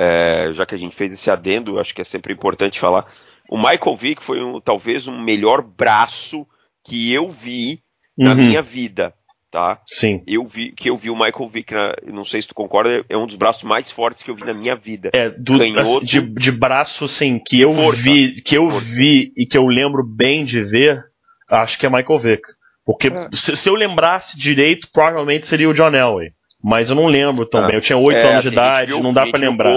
é, 0.01 0.53
já 0.53 0.65
que 0.65 0.73
a 0.73 0.77
gente 0.77 0.95
fez 0.95 1.11
esse 1.11 1.29
adendo, 1.29 1.77
acho 1.77 1.93
que 1.93 2.01
é 2.01 2.05
sempre 2.05 2.31
importante 2.31 2.79
falar. 2.79 3.05
O 3.49 3.57
Michael 3.57 3.97
Vick 3.97 4.23
foi 4.23 4.41
um, 4.41 4.61
talvez 4.61 5.07
o 5.07 5.11
melhor 5.11 5.61
braço 5.61 6.47
que 6.85 7.11
eu 7.11 7.27
vi 7.27 7.81
na 8.17 8.29
uhum. 8.29 8.37
minha 8.37 8.61
vida, 8.61 9.13
tá? 9.51 9.81
Sim. 9.87 10.23
Eu 10.25 10.45
vi 10.45 10.71
que 10.71 10.89
eu 10.89 10.95
vi 10.95 11.09
o 11.09 11.15
Michael 11.15 11.49
Vick, 11.49 11.73
na, 11.73 11.93
não 12.13 12.23
sei 12.23 12.41
se 12.41 12.47
tu 12.47 12.55
concorda, 12.55 13.03
é 13.09 13.17
um 13.17 13.27
dos 13.27 13.35
braços 13.35 13.63
mais 13.63 13.91
fortes 13.91 14.23
que 14.23 14.31
eu 14.31 14.35
vi 14.35 14.45
na 14.45 14.53
minha 14.53 14.75
vida. 14.75 15.09
É, 15.11 15.29
do, 15.29 15.57
Canhoto, 15.57 16.05
de, 16.05 16.21
de 16.21 16.51
braço, 16.51 17.03
assim, 17.03 17.37
que 17.45 17.59
eu 17.59 17.73
força, 17.73 18.03
vi, 18.03 18.41
que 18.41 18.55
eu 18.55 18.71
força. 18.71 18.85
vi 18.95 19.33
e 19.35 19.45
que 19.45 19.57
eu 19.57 19.65
lembro 19.65 20.01
bem 20.01 20.45
de 20.45 20.63
ver, 20.63 21.03
acho 21.49 21.77
que 21.77 21.85
é 21.85 21.89
Michael 21.89 22.19
Vick. 22.19 22.43
Porque 22.85 23.09
é. 23.09 23.29
se, 23.33 23.53
se, 23.53 23.67
eu 23.67 23.75
lembrasse 23.75 24.39
direito, 24.39 24.87
provavelmente 24.93 25.45
seria 25.45 25.69
o 25.69 25.73
John 25.73 25.93
Elway. 25.93 26.31
Mas 26.63 26.89
eu 26.89 26.95
não 26.95 27.07
lembro 27.07 27.45
também. 27.45 27.71
Ah, 27.75 27.77
eu 27.77 27.81
tinha 27.81 27.97
8 27.97 28.17
é, 28.17 28.21
anos 28.21 28.41
de 28.41 28.47
assim, 28.49 28.55
idade, 28.55 28.91
viu, 28.91 29.03
não 29.03 29.13
dá 29.13 29.25
para 29.25 29.39
lembrar. 29.39 29.73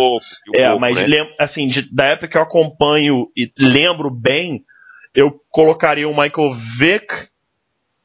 É, 0.54 0.76
mas 0.76 0.96
né? 1.08 1.28
assim, 1.38 1.68
de, 1.68 1.82
da 1.94 2.06
época 2.06 2.28
que 2.28 2.36
eu 2.36 2.42
acompanho 2.42 3.28
e 3.36 3.52
lembro 3.56 4.10
bem, 4.10 4.64
eu 5.14 5.40
colocaria 5.50 6.08
o 6.08 6.10
Michael 6.10 6.52
Vick, 6.52 7.28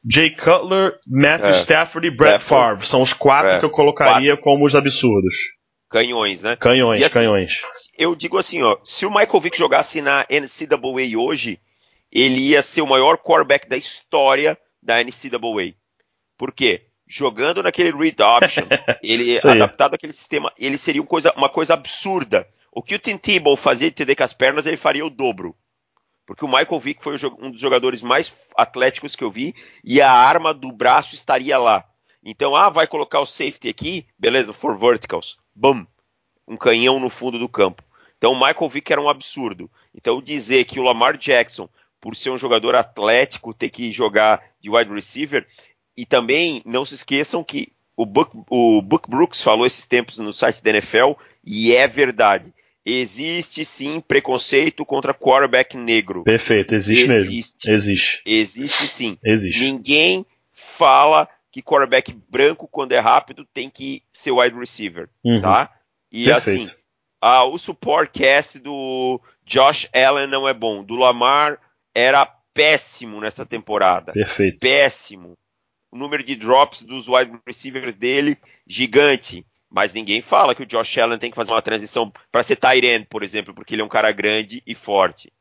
Jay 0.08 0.30
Cutler, 0.30 0.98
Matthew 1.06 1.48
é. 1.48 1.52
Stafford 1.52 2.06
e 2.06 2.10
Brett 2.10 2.42
Favre. 2.42 2.86
São 2.86 3.02
os 3.02 3.12
quatro 3.12 3.52
é. 3.52 3.58
que 3.58 3.64
eu 3.64 3.70
colocaria 3.70 4.32
quatro. 4.32 4.44
como 4.44 4.64
os 4.64 4.74
absurdos. 4.74 5.34
Canhões, 5.90 6.42
né? 6.42 6.54
Canhões, 6.54 7.02
assim, 7.02 7.14
canhões. 7.14 7.62
Eu 7.98 8.14
digo 8.14 8.38
assim, 8.38 8.62
ó, 8.62 8.76
se 8.84 9.06
o 9.06 9.10
Michael 9.10 9.40
Vick 9.40 9.58
jogasse 9.58 10.02
na 10.02 10.26
NCAA 10.30 11.18
hoje, 11.18 11.58
ele 12.12 12.40
ia 12.40 12.62
ser 12.62 12.82
o 12.82 12.86
maior 12.86 13.16
quarterback 13.16 13.68
da 13.68 13.76
história 13.76 14.56
da 14.82 15.02
NCAA. 15.02 15.74
Por 16.36 16.52
quê? 16.52 16.87
Jogando 17.08 17.62
naquele 17.62 17.90
read 17.90 18.22
option, 18.22 18.66
ele 19.02 19.38
adaptado 19.38 19.94
àquele 19.94 20.12
sistema, 20.12 20.52
ele 20.58 20.76
seria 20.76 21.00
uma 21.00 21.08
coisa, 21.08 21.32
uma 21.36 21.48
coisa 21.48 21.74
absurda. 21.74 22.46
O 22.70 22.82
que 22.82 22.94
o 22.94 22.98
Tim 22.98 23.16
Tebow 23.16 23.56
fazia 23.56 23.88
de 23.88 23.96
TD 23.96 24.14
com 24.14 24.24
as 24.24 24.32
pernas, 24.32 24.66
ele 24.66 24.76
faria 24.76 25.04
o 25.04 25.10
dobro. 25.10 25.56
Porque 26.26 26.44
o 26.44 26.48
Michael 26.48 26.78
Vick 26.78 27.02
foi 27.02 27.16
um 27.40 27.50
dos 27.50 27.60
jogadores 27.60 28.02
mais 28.02 28.30
atléticos 28.54 29.16
que 29.16 29.24
eu 29.24 29.30
vi 29.30 29.54
e 29.82 29.98
a 30.02 30.12
arma 30.12 30.52
do 30.52 30.70
braço 30.70 31.14
estaria 31.14 31.56
lá. 31.56 31.88
Então, 32.22 32.54
ah, 32.54 32.68
vai 32.68 32.86
colocar 32.86 33.20
o 33.20 33.26
safety 33.26 33.68
aqui, 33.68 34.06
beleza, 34.18 34.52
for 34.52 34.76
verticals, 34.76 35.38
bum, 35.54 35.86
um 36.46 36.56
canhão 36.56 37.00
no 37.00 37.08
fundo 37.08 37.38
do 37.38 37.48
campo. 37.48 37.82
Então, 38.18 38.32
o 38.32 38.34
Michael 38.38 38.68
Vick 38.68 38.92
era 38.92 39.00
um 39.00 39.08
absurdo. 39.08 39.70
Então, 39.94 40.20
dizer 40.20 40.66
que 40.66 40.78
o 40.78 40.82
Lamar 40.82 41.16
Jackson, 41.16 41.66
por 42.00 42.14
ser 42.14 42.28
um 42.28 42.36
jogador 42.36 42.74
atlético, 42.74 43.54
ter 43.54 43.70
que 43.70 43.90
jogar 43.90 44.42
de 44.60 44.68
wide 44.68 44.92
receiver, 44.92 45.46
e 45.98 46.06
também 46.06 46.62
não 46.64 46.84
se 46.84 46.94
esqueçam 46.94 47.42
que 47.42 47.72
o 47.96 48.06
Buck, 48.06 48.30
o 48.48 48.80
Buck 48.80 49.10
Brooks 49.10 49.42
falou 49.42 49.66
esses 49.66 49.84
tempos 49.84 50.18
no 50.18 50.32
site 50.32 50.62
da 50.62 50.70
NFL, 50.70 51.12
e 51.44 51.74
é 51.74 51.86
verdade 51.88 52.52
existe 52.90 53.66
sim 53.66 54.00
preconceito 54.00 54.84
contra 54.84 55.12
quarterback 55.12 55.76
negro. 55.76 56.24
Perfeito, 56.24 56.74
existe, 56.74 57.10
existe 57.10 57.66
mesmo. 57.66 57.74
Existe. 57.74 58.22
Existe 58.24 58.86
sim. 58.86 59.18
Existe. 59.22 59.60
Ninguém 59.60 60.24
fala 60.52 61.28
que 61.50 61.60
quarterback 61.60 62.16
branco, 62.30 62.66
quando 62.66 62.92
é 62.92 62.98
rápido, 62.98 63.46
tem 63.52 63.68
que 63.68 64.02
ser 64.10 64.30
wide 64.30 64.56
receiver, 64.56 65.08
uhum. 65.22 65.40
tá? 65.40 65.70
E 66.10 66.24
Perfeito. 66.24 66.62
assim, 66.62 66.76
ah, 67.20 67.44
o 67.44 67.58
support 67.58 68.10
cast 68.10 68.58
do 68.58 69.20
Josh 69.44 69.88
Allen 69.92 70.26
não 70.26 70.48
é 70.48 70.54
bom. 70.54 70.82
Do 70.82 70.96
Lamar 70.96 71.58
era 71.94 72.24
péssimo 72.54 73.20
nessa 73.20 73.44
temporada. 73.44 74.12
Perfeito. 74.12 74.58
Péssimo. 74.60 75.36
O 75.90 75.96
número 75.96 76.22
de 76.22 76.36
drops 76.36 76.82
dos 76.82 77.08
wide 77.08 77.38
receivers 77.46 77.94
dele, 77.94 78.36
gigante. 78.66 79.44
Mas 79.70 79.92
ninguém 79.92 80.22
fala 80.22 80.54
que 80.54 80.62
o 80.62 80.66
Josh 80.66 80.98
Allen 80.98 81.18
tem 81.18 81.30
que 81.30 81.36
fazer 81.36 81.52
uma 81.52 81.62
transição 81.62 82.12
para 82.32 82.42
ser 82.42 82.56
tight 82.56 82.86
end, 82.86 83.06
por 83.06 83.22
exemplo, 83.22 83.54
porque 83.54 83.74
ele 83.74 83.82
é 83.82 83.84
um 83.84 83.88
cara 83.88 84.10
grande 84.12 84.62
e 84.66 84.74
forte. 84.74 85.32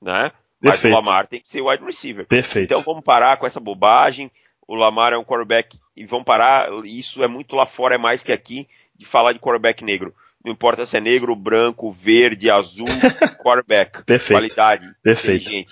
Né? 0.00 0.30
Mas 0.60 0.82
o 0.84 0.88
Lamar 0.88 1.26
tem 1.26 1.40
que 1.40 1.48
ser 1.48 1.60
wide 1.60 1.84
receiver. 1.84 2.26
Perfeito. 2.26 2.72
Então 2.72 2.82
vamos 2.82 3.02
parar 3.02 3.36
com 3.36 3.46
essa 3.46 3.60
bobagem. 3.60 4.30
O 4.66 4.74
Lamar 4.74 5.12
é 5.12 5.18
um 5.18 5.24
quarterback 5.24 5.78
e 5.96 6.04
vamos 6.04 6.24
parar. 6.24 6.68
Isso 6.84 7.22
é 7.22 7.28
muito 7.28 7.54
lá 7.56 7.66
fora, 7.66 7.94
é 7.94 7.98
mais 7.98 8.22
que 8.24 8.32
aqui, 8.32 8.68
de 8.94 9.04
falar 9.04 9.32
de 9.32 9.38
quarterback 9.38 9.84
negro. 9.84 10.14
Não 10.46 10.52
importa 10.52 10.86
se 10.86 10.96
é 10.96 11.00
negro, 11.00 11.34
branco, 11.34 11.90
verde, 11.90 12.48
azul, 12.48 12.86
quarterback. 13.42 14.04
Perfeito. 14.04 14.38
Qualidade. 14.38 14.88
Perfeito. 15.02 15.50
E... 15.50 15.66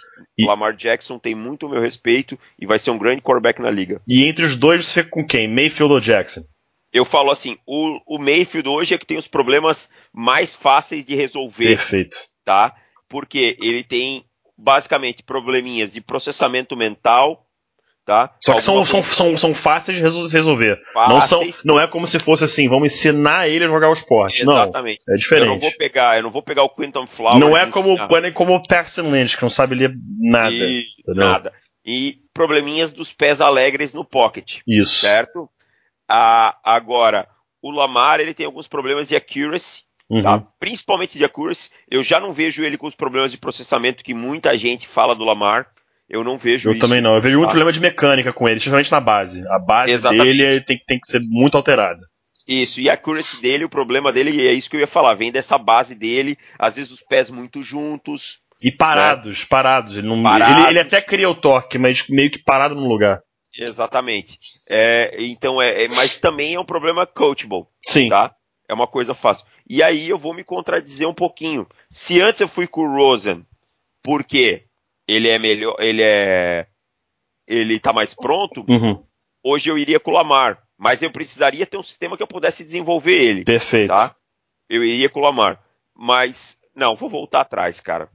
O 0.44 0.48
Lamar 0.48 0.74
Jackson 0.74 1.16
tem 1.16 1.34
muito 1.34 1.66
o 1.66 1.68
meu 1.68 1.80
respeito 1.80 2.36
e 2.58 2.66
vai 2.66 2.78
ser 2.78 2.90
um 2.90 2.98
grande 2.98 3.22
quarterback 3.22 3.62
na 3.62 3.70
liga. 3.70 3.98
E 4.08 4.24
entre 4.24 4.44
os 4.44 4.56
dois 4.56 4.84
você 4.84 5.04
fica 5.04 5.10
com 5.10 5.24
quem? 5.24 5.46
Mayfield 5.46 5.94
ou 5.94 6.00
Jackson? 6.00 6.42
eu 6.94 7.04
falo 7.04 7.32
assim, 7.32 7.58
o, 7.66 8.00
o 8.06 8.18
Mayfield 8.20 8.68
hoje 8.68 8.94
é 8.94 8.98
que 8.98 9.04
tem 9.04 9.18
os 9.18 9.26
problemas 9.26 9.90
mais 10.12 10.54
fáceis 10.54 11.04
de 11.04 11.16
resolver. 11.16 11.66
Perfeito. 11.66 12.16
Tá? 12.44 12.72
Porque 13.08 13.56
ele 13.60 13.82
tem 13.82 14.24
basicamente 14.56 15.20
probleminhas 15.20 15.92
de 15.92 16.00
processamento 16.00 16.76
mental, 16.76 17.44
tá? 18.04 18.34
Só 18.40 18.54
que 18.54 18.60
são, 18.60 18.84
são, 18.84 19.02
são, 19.02 19.36
são 19.36 19.54
fáceis 19.54 19.96
de 19.96 20.02
resolver. 20.02 20.78
Fáceis. 20.92 21.14
Não, 21.14 21.20
são, 21.20 21.50
não 21.64 21.80
é 21.80 21.86
como 21.86 22.06
se 22.06 22.18
fosse 22.18 22.44
assim, 22.44 22.68
vamos 22.68 22.92
ensinar 22.92 23.48
ele 23.48 23.64
a 23.64 23.68
jogar 23.68 23.88
o 23.88 23.92
esporte. 23.92 24.42
Exatamente. 24.42 25.00
Não, 25.06 25.14
é 25.14 25.18
diferente. 25.18 25.46
Eu 25.46 25.52
não 25.52 25.60
vou 25.60 25.72
pegar, 25.72 26.16
eu 26.16 26.22
não 26.22 26.30
vou 26.30 26.42
pegar 26.42 26.62
o 26.62 26.68
Quinton 26.68 27.06
Flowers. 27.06 27.40
Não 27.40 27.56
é 27.56 27.66
como, 27.66 27.96
é 27.96 28.30
como 28.30 28.54
o 28.54 28.62
Paxton 28.62 29.10
Lynch, 29.10 29.36
que 29.36 29.42
não 29.42 29.50
sabe 29.50 29.74
ler 29.74 29.94
nada. 30.20 30.54
E, 30.54 30.84
nada. 31.08 31.52
E 31.84 32.18
probleminhas 32.32 32.92
dos 32.92 33.12
pés 33.12 33.40
alegres 33.40 33.92
no 33.92 34.04
pocket. 34.04 34.58
Isso. 34.66 35.00
Certo? 35.00 35.48
Ah, 36.08 36.56
agora, 36.62 37.28
o 37.62 37.70
Lamar 37.70 38.20
ele 38.20 38.34
tem 38.34 38.44
alguns 38.44 38.66
problemas 38.66 39.08
de 39.08 39.16
accuracy, 39.16 39.82
tá? 39.82 40.14
uhum. 40.14 40.22
tá? 40.22 40.46
principalmente 40.58 41.16
de 41.16 41.24
accuracy. 41.24 41.70
Eu 41.90 42.04
já 42.04 42.20
não 42.20 42.32
vejo 42.32 42.62
ele 42.62 42.76
com 42.76 42.86
os 42.86 42.94
problemas 42.94 43.30
de 43.30 43.38
processamento 43.38 44.04
que 44.04 44.12
muita 44.12 44.56
gente 44.56 44.86
fala 44.86 45.14
do 45.14 45.24
Lamar. 45.24 45.68
Eu 46.08 46.22
não 46.22 46.36
vejo 46.36 46.68
eu 46.68 46.72
isso. 46.72 46.82
Eu 46.82 46.88
também 46.88 47.00
não. 47.00 47.14
Eu 47.14 47.20
vejo 47.20 47.36
muito 47.36 47.48
tá? 47.48 47.52
problema 47.52 47.72
de 47.72 47.80
mecânica 47.80 48.32
com 48.32 48.46
ele, 48.46 48.56
principalmente 48.56 48.92
na 48.92 49.00
base. 49.00 49.46
A 49.48 49.58
base 49.58 49.92
Exatamente. 49.92 50.36
dele 50.36 50.60
tem, 50.60 50.78
tem 50.86 51.00
que 51.00 51.06
ser 51.06 51.20
muito 51.20 51.56
alterada. 51.56 52.00
Isso, 52.46 52.80
e 52.80 52.90
a 52.90 52.92
accuracy 52.92 53.40
dele, 53.40 53.64
o 53.64 53.70
problema 53.70 54.12
dele, 54.12 54.46
é 54.46 54.52
isso 54.52 54.68
que 54.68 54.76
eu 54.76 54.80
ia 54.80 54.86
falar, 54.86 55.14
vem 55.14 55.32
dessa 55.32 55.56
base 55.56 55.94
dele, 55.94 56.36
às 56.58 56.76
vezes 56.76 56.90
os 56.90 57.00
pés 57.00 57.30
muito 57.30 57.62
juntos. 57.62 58.40
E 58.62 58.70
parados, 58.70 59.40
né? 59.40 59.46
parados. 59.48 59.96
Ele, 59.96 60.06
não, 60.06 60.22
parados. 60.22 60.58
Ele, 60.58 60.68
ele, 60.68 60.80
até 60.80 61.00
cria 61.00 61.28
o 61.28 61.34
torque, 61.34 61.78
mas 61.78 62.06
meio 62.08 62.30
que 62.30 62.38
parado 62.38 62.74
no 62.74 62.86
lugar. 62.86 63.22
Exatamente. 63.58 64.36
É, 64.68 65.16
então 65.20 65.60
é, 65.60 65.84
é, 65.84 65.88
mas 65.88 66.18
também 66.18 66.54
é 66.54 66.60
um 66.60 66.64
problema 66.64 67.06
coachable. 67.06 67.64
Sim. 67.86 68.10
Tá? 68.10 68.34
É 68.68 68.74
uma 68.74 68.86
coisa 68.86 69.14
fácil. 69.14 69.46
E 69.68 69.82
aí 69.82 70.08
eu 70.08 70.18
vou 70.18 70.34
me 70.34 70.44
contradizer 70.44 71.08
um 71.08 71.14
pouquinho. 71.14 71.66
Se 71.88 72.20
antes 72.20 72.40
eu 72.40 72.48
fui 72.48 72.66
com 72.66 72.82
o 72.82 72.92
Rosen, 72.94 73.44
porque 74.02 74.64
ele 75.06 75.28
é 75.28 75.38
melhor, 75.38 75.76
ele 75.78 76.02
é, 76.02 76.66
ele 77.46 77.78
tá 77.78 77.92
mais 77.92 78.14
pronto. 78.14 78.64
Uhum. 78.68 79.02
Hoje 79.42 79.70
eu 79.70 79.78
iria 79.78 80.00
com 80.00 80.10
o 80.10 80.14
Lamar, 80.14 80.62
mas 80.78 81.02
eu 81.02 81.10
precisaria 81.10 81.66
ter 81.66 81.76
um 81.76 81.82
sistema 81.82 82.16
que 82.16 82.22
eu 82.22 82.26
pudesse 82.26 82.64
desenvolver 82.64 83.12
ele. 83.12 83.44
Perfeito. 83.44 83.88
Tá? 83.88 84.14
Eu 84.68 84.82
iria 84.82 85.08
com 85.08 85.20
o 85.20 85.22
Lamar, 85.22 85.62
mas 85.94 86.58
não, 86.74 86.96
vou 86.96 87.08
voltar 87.08 87.42
atrás, 87.42 87.80
cara. 87.80 88.08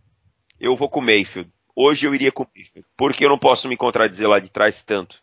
Eu 0.59 0.75
vou 0.75 0.89
com 0.89 0.99
o 0.99 1.03
Mayfield. 1.03 1.49
Hoje 1.75 2.05
eu 2.05 2.13
iria 2.13 2.31
com 2.31 2.43
o 2.43 2.47
Mayfield, 2.53 2.87
porque 2.97 3.23
eu 3.23 3.29
não 3.29 3.37
posso 3.37 3.67
me 3.67 3.77
contradizer 3.77 4.27
lá 4.27 4.39
de 4.39 4.49
trás 4.49 4.83
tanto. 4.83 5.21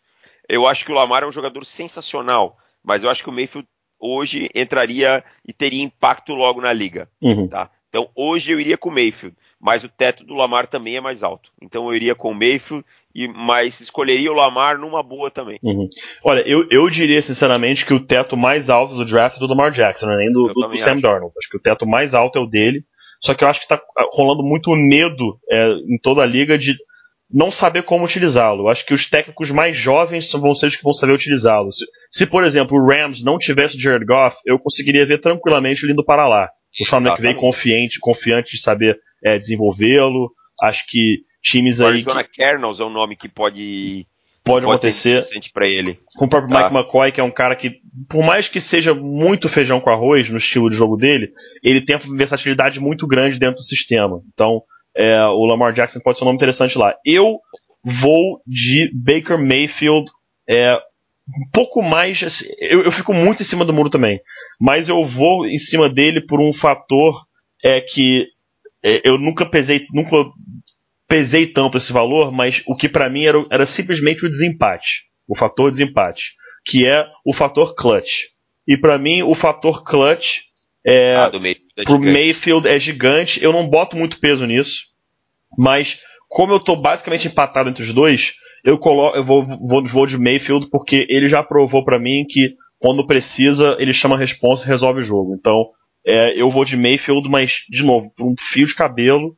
Eu 0.49 0.65
acho 0.65 0.85
que 0.85 0.91
o 0.91 0.95
Lamar 0.95 1.23
é 1.23 1.27
um 1.27 1.31
jogador 1.31 1.65
sensacional, 1.65 2.57
mas 2.83 3.03
eu 3.03 3.09
acho 3.09 3.21
que 3.21 3.29
o 3.29 3.33
Mayfield 3.33 3.67
hoje 3.99 4.49
entraria 4.55 5.23
e 5.45 5.51
teria 5.51 5.83
impacto 5.83 6.33
logo 6.33 6.61
na 6.61 6.71
liga. 6.71 7.09
Uhum. 7.21 7.47
Tá? 7.47 7.69
Então 7.89 8.09
hoje 8.15 8.51
eu 8.51 8.59
iria 8.59 8.77
com 8.77 8.89
o 8.89 8.93
Mayfield, 8.93 9.35
mas 9.59 9.83
o 9.83 9.89
teto 9.89 10.23
do 10.23 10.35
Lamar 10.35 10.67
também 10.67 10.95
é 10.95 11.01
mais 11.01 11.23
alto. 11.23 11.51
Então 11.61 11.87
eu 11.87 11.95
iria 11.95 12.15
com 12.15 12.31
o 12.31 12.35
Mayfield, 12.35 12.85
e, 13.13 13.27
mas 13.27 13.79
escolheria 13.79 14.31
o 14.31 14.35
Lamar 14.35 14.77
numa 14.77 15.01
boa 15.01 15.31
também. 15.31 15.59
Uhum. 15.63 15.89
Olha, 16.23 16.41
eu, 16.41 16.67
eu 16.69 16.89
diria 16.89 17.21
sinceramente 17.21 17.85
que 17.85 17.93
o 17.93 17.99
teto 17.99 18.37
mais 18.37 18.69
alto 18.69 18.95
do 18.95 19.05
draft 19.05 19.37
é 19.37 19.39
do 19.39 19.47
Lamar 19.47 19.71
Jackson, 19.71 20.11
é 20.11 20.17
nem 20.17 20.31
do, 20.31 20.47
do, 20.53 20.67
do 20.69 20.79
Sam 20.79 20.99
Darnold. 20.99 21.33
Acho 21.37 21.49
que 21.49 21.57
o 21.57 21.61
teto 21.61 21.87
mais 21.87 22.13
alto 22.13 22.37
é 22.37 22.41
o 22.41 22.45
dele. 22.45 22.83
Só 23.19 23.33
que 23.33 23.43
eu 23.43 23.47
acho 23.47 23.59
que 23.59 23.65
está 23.65 23.81
rolando 24.13 24.43
muito 24.43 24.69
medo 24.75 25.39
é, 25.49 25.69
em 25.89 25.97
toda 25.99 26.21
a 26.21 26.25
liga 26.25 26.55
de 26.57 26.77
não 27.31 27.51
saber 27.51 27.81
como 27.81 28.05
utilizá-lo. 28.05 28.69
Acho 28.69 28.85
que 28.85 28.93
os 28.93 29.09
técnicos 29.09 29.51
mais 29.51 29.75
jovens 29.75 30.31
vão 30.31 30.53
ser 30.53 30.67
os 30.67 30.75
que 30.75 30.83
vão 30.83 30.93
saber 30.93 31.13
utilizá-lo. 31.13 31.71
Se, 31.73 31.85
se, 32.11 32.27
por 32.27 32.43
exemplo, 32.43 32.77
o 32.77 32.87
Rams 32.87 33.23
não 33.23 33.37
tivesse 33.37 33.75
o 33.75 33.79
Jared 33.79 34.05
Goff, 34.05 34.37
eu 34.45 34.59
conseguiria 34.59 35.05
ver 35.05 35.17
tranquilamente 35.17 35.83
ele 35.83 35.93
indo 35.93 36.05
para 36.05 36.27
lá. 36.27 36.49
O 36.79 36.85
Sean 36.85 37.01
McVay 37.01 37.33
confiante, 37.33 37.99
confiante 37.99 38.51
de 38.51 38.61
saber 38.61 38.99
é, 39.23 39.37
desenvolvê-lo. 39.37 40.31
Acho 40.61 40.85
que 40.87 41.23
times 41.41 41.81
aí. 41.81 41.87
Arizona 41.87 42.23
que... 42.23 42.31
Kernels 42.31 42.79
é 42.79 42.85
um 42.85 42.89
nome 42.89 43.15
que 43.15 43.29
pode 43.29 44.07
pode, 44.47 44.65
pode 44.65 44.77
acontecer. 44.77 45.21
para 45.53 45.67
ele. 45.67 45.99
Com 46.15 46.25
o 46.25 46.29
próprio 46.29 46.51
tá. 46.51 46.63
Mike 46.63 46.75
McCoy, 46.75 47.11
que 47.11 47.21
é 47.21 47.23
um 47.23 47.31
cara 47.31 47.55
que, 47.55 47.81
por 48.07 48.23
mais 48.23 48.47
que 48.47 48.61
seja 48.61 48.93
muito 48.93 49.49
feijão 49.49 49.79
com 49.79 49.89
arroz 49.89 50.29
no 50.29 50.37
estilo 50.37 50.69
de 50.69 50.75
jogo 50.75 50.95
dele, 50.95 51.31
ele 51.61 51.81
tem 51.81 51.97
uma 51.97 52.17
versatilidade 52.17 52.79
muito 52.79 53.05
grande 53.05 53.39
dentro 53.39 53.57
do 53.57 53.63
sistema. 53.63 54.21
Então, 54.33 54.61
é, 54.95 55.23
o 55.25 55.45
Lamar 55.45 55.73
Jackson 55.73 55.99
pode 55.99 56.17
ser 56.17 56.23
um 56.23 56.27
nome 56.27 56.37
interessante 56.37 56.77
lá. 56.77 56.95
Eu 57.05 57.39
vou 57.83 58.41
de 58.45 58.91
Baker 58.93 59.37
Mayfield. 59.37 60.09
É, 60.49 60.75
um 61.27 61.49
pouco 61.51 61.81
mais. 61.81 62.23
Assim, 62.23 62.45
eu, 62.59 62.83
eu, 62.83 62.91
fico 62.91 63.13
muito 63.13 63.41
em 63.41 63.45
cima 63.45 63.65
do 63.65 63.73
muro 63.73 63.89
também. 63.89 64.19
Mas 64.59 64.87
eu 64.87 65.03
vou 65.05 65.45
em 65.45 65.57
cima 65.57 65.89
dele 65.89 66.21
por 66.21 66.39
um 66.39 66.53
fator 66.53 67.25
é 67.63 67.81
que 67.81 68.27
eu 69.03 69.17
nunca 69.17 69.45
pesei, 69.45 69.85
nunca 69.93 70.15
pesei 71.07 71.47
tanto 71.47 71.77
esse 71.77 71.91
valor, 71.91 72.31
mas 72.31 72.63
o 72.67 72.75
que 72.75 72.89
para 72.89 73.09
mim 73.09 73.25
era, 73.25 73.45
era 73.51 73.65
simplesmente 73.65 74.25
o 74.25 74.29
desempate, 74.29 75.05
o 75.27 75.37
fator 75.37 75.71
desempate, 75.71 76.33
que 76.65 76.85
é 76.85 77.07
o 77.25 77.33
fator 77.33 77.75
clutch. 77.75 78.25
E 78.67 78.77
para 78.77 78.97
mim 78.99 79.23
o 79.23 79.33
fator 79.33 79.83
clutch 79.83 80.41
é, 80.85 81.15
ah, 81.15 81.29
do 81.29 81.39
Mayfield 81.39 81.73
é 81.77 81.83
pro 81.83 81.99
Mayfield 81.99 82.67
é 82.67 82.79
gigante. 82.79 83.43
Eu 83.43 83.51
não 83.51 83.67
boto 83.67 83.97
muito 83.97 84.19
peso 84.19 84.45
nisso, 84.45 84.83
mas 85.57 85.99
como 86.27 86.53
eu 86.53 86.59
tô 86.59 86.75
basicamente 86.75 87.27
empatado 87.27 87.69
entre 87.69 87.83
os 87.83 87.93
dois, 87.93 88.33
eu 88.63 88.77
coloco, 88.77 89.17
eu 89.17 89.23
vou, 89.23 89.45
vou, 89.45 89.83
vou 89.85 90.05
de 90.05 90.17
Mayfield 90.17 90.69
porque 90.69 91.07
ele 91.09 91.29
já 91.29 91.41
provou 91.41 91.83
para 91.83 91.99
mim 91.99 92.25
que 92.27 92.55
quando 92.79 93.07
precisa 93.07 93.75
ele 93.79 93.93
chama 93.93 94.15
a 94.15 94.19
responsa 94.19 94.65
e 94.65 94.69
resolve 94.69 94.99
o 94.99 95.03
jogo. 95.03 95.35
Então 95.39 95.71
é, 96.07 96.41
eu 96.41 96.49
vou 96.49 96.63
de 96.63 96.77
Mayfield, 96.77 97.29
mas 97.29 97.65
de 97.69 97.83
novo 97.83 98.09
por 98.15 98.25
um 98.25 98.35
fio 98.39 98.65
de 98.65 98.73
cabelo 98.73 99.37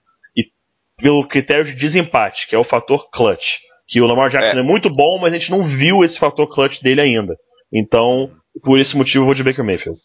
pelo 0.99 1.25
critério 1.25 1.65
de 1.65 1.73
desempate, 1.73 2.47
que 2.47 2.55
é 2.55 2.59
o 2.59 2.63
fator 2.63 3.09
clutch. 3.09 3.57
Que 3.87 4.01
o 4.01 4.05
Lamar 4.05 4.29
Jackson 4.29 4.57
é. 4.57 4.59
é 4.59 4.63
muito 4.63 4.89
bom, 4.89 5.17
mas 5.19 5.31
a 5.31 5.37
gente 5.37 5.49
não 5.49 5.63
viu 5.63 6.03
esse 6.03 6.19
fator 6.19 6.47
clutch 6.47 6.81
dele 6.81 7.01
ainda. 7.01 7.35
Então, 7.73 8.31
por 8.61 8.77
esse 8.77 8.95
motivo, 8.95 9.23
eu 9.23 9.25
vou 9.25 9.33
de 9.33 9.43
Baker 9.43 9.65
Mayfield. 9.65 9.99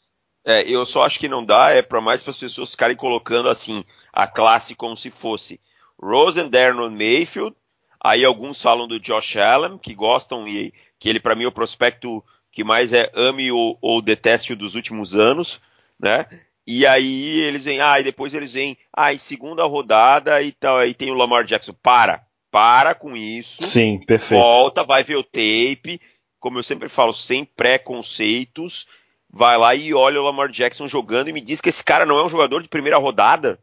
É, 0.45 0.63
eu 0.63 0.87
só 0.87 1.05
acho 1.05 1.19
que 1.19 1.29
não 1.29 1.45
dá, 1.45 1.71
é 1.71 1.83
para 1.83 2.01
mais 2.01 2.23
para 2.23 2.31
as 2.31 2.37
pessoas 2.37 2.71
ficarem 2.71 2.97
colocando 2.97 3.49
assim, 3.49 3.85
a 4.13 4.27
classe 4.27 4.75
como 4.75 4.97
se 4.97 5.11
fosse 5.11 5.61
Rosen, 6.01 6.49
Darnold, 6.49 6.95
Mayfield, 6.95 7.57
aí 8.03 8.25
alguns 8.25 8.61
falam 8.61 8.87
do 8.87 9.01
Josh 9.01 9.37
Allen, 9.37 9.79
que 9.79 9.95
gostam 9.95 10.47
e 10.47 10.73
que 10.99 11.09
ele 11.09 11.19
para 11.19 11.35
mim 11.35 11.45
é 11.45 11.49
o 11.49 11.53
prospecto 11.53 12.23
que 12.53 12.63
mais 12.63 12.93
é 12.93 13.11
ame 13.15 13.51
ou, 13.51 13.79
ou 13.81 14.03
deteste 14.03 14.55
dos 14.55 14.75
últimos 14.75 15.15
anos, 15.15 15.63
né? 15.99 16.27
E 16.67 16.87
aí 16.87 17.41
eles 17.41 17.65
vêm, 17.65 17.81
ah, 17.81 18.01
e 18.01 18.05
depois 18.05 18.33
eles 18.33 18.55
vêm, 18.55 18.77
ah, 18.93 19.13
em 19.13 19.19
segunda 19.19 19.65
rodada 19.65 20.41
e 20.43 20.51
tal, 20.53 20.79
aí 20.79 20.95
tem 20.95 21.11
o 21.11 21.15
Lamar 21.15 21.45
Jackson. 21.45 21.75
Para, 21.75 22.27
para 22.51 22.95
com 22.95 23.15
isso. 23.15 23.63
Sim, 23.63 23.99
perfeito. 23.99 24.41
Volta, 24.41 24.83
vai 24.83 25.05
ver 25.05 25.17
o 25.17 25.23
tape, 25.23 26.01
como 26.41 26.59
eu 26.59 26.63
sempre 26.63 26.89
falo, 26.89 27.13
sem 27.13 27.45
preconceitos. 27.45 28.87
Vai 29.29 29.59
lá 29.59 29.75
e 29.75 29.93
olha 29.93 30.21
o 30.21 30.25
Lamar 30.25 30.49
Jackson 30.49 30.89
jogando 30.89 31.29
e 31.29 31.33
me 31.33 31.41
diz 31.41 31.61
que 31.61 31.69
esse 31.69 31.83
cara 31.83 32.07
não 32.07 32.19
é 32.19 32.25
um 32.25 32.29
jogador 32.29 32.63
de 32.63 32.69
primeira 32.69 32.97
rodada, 32.97 33.59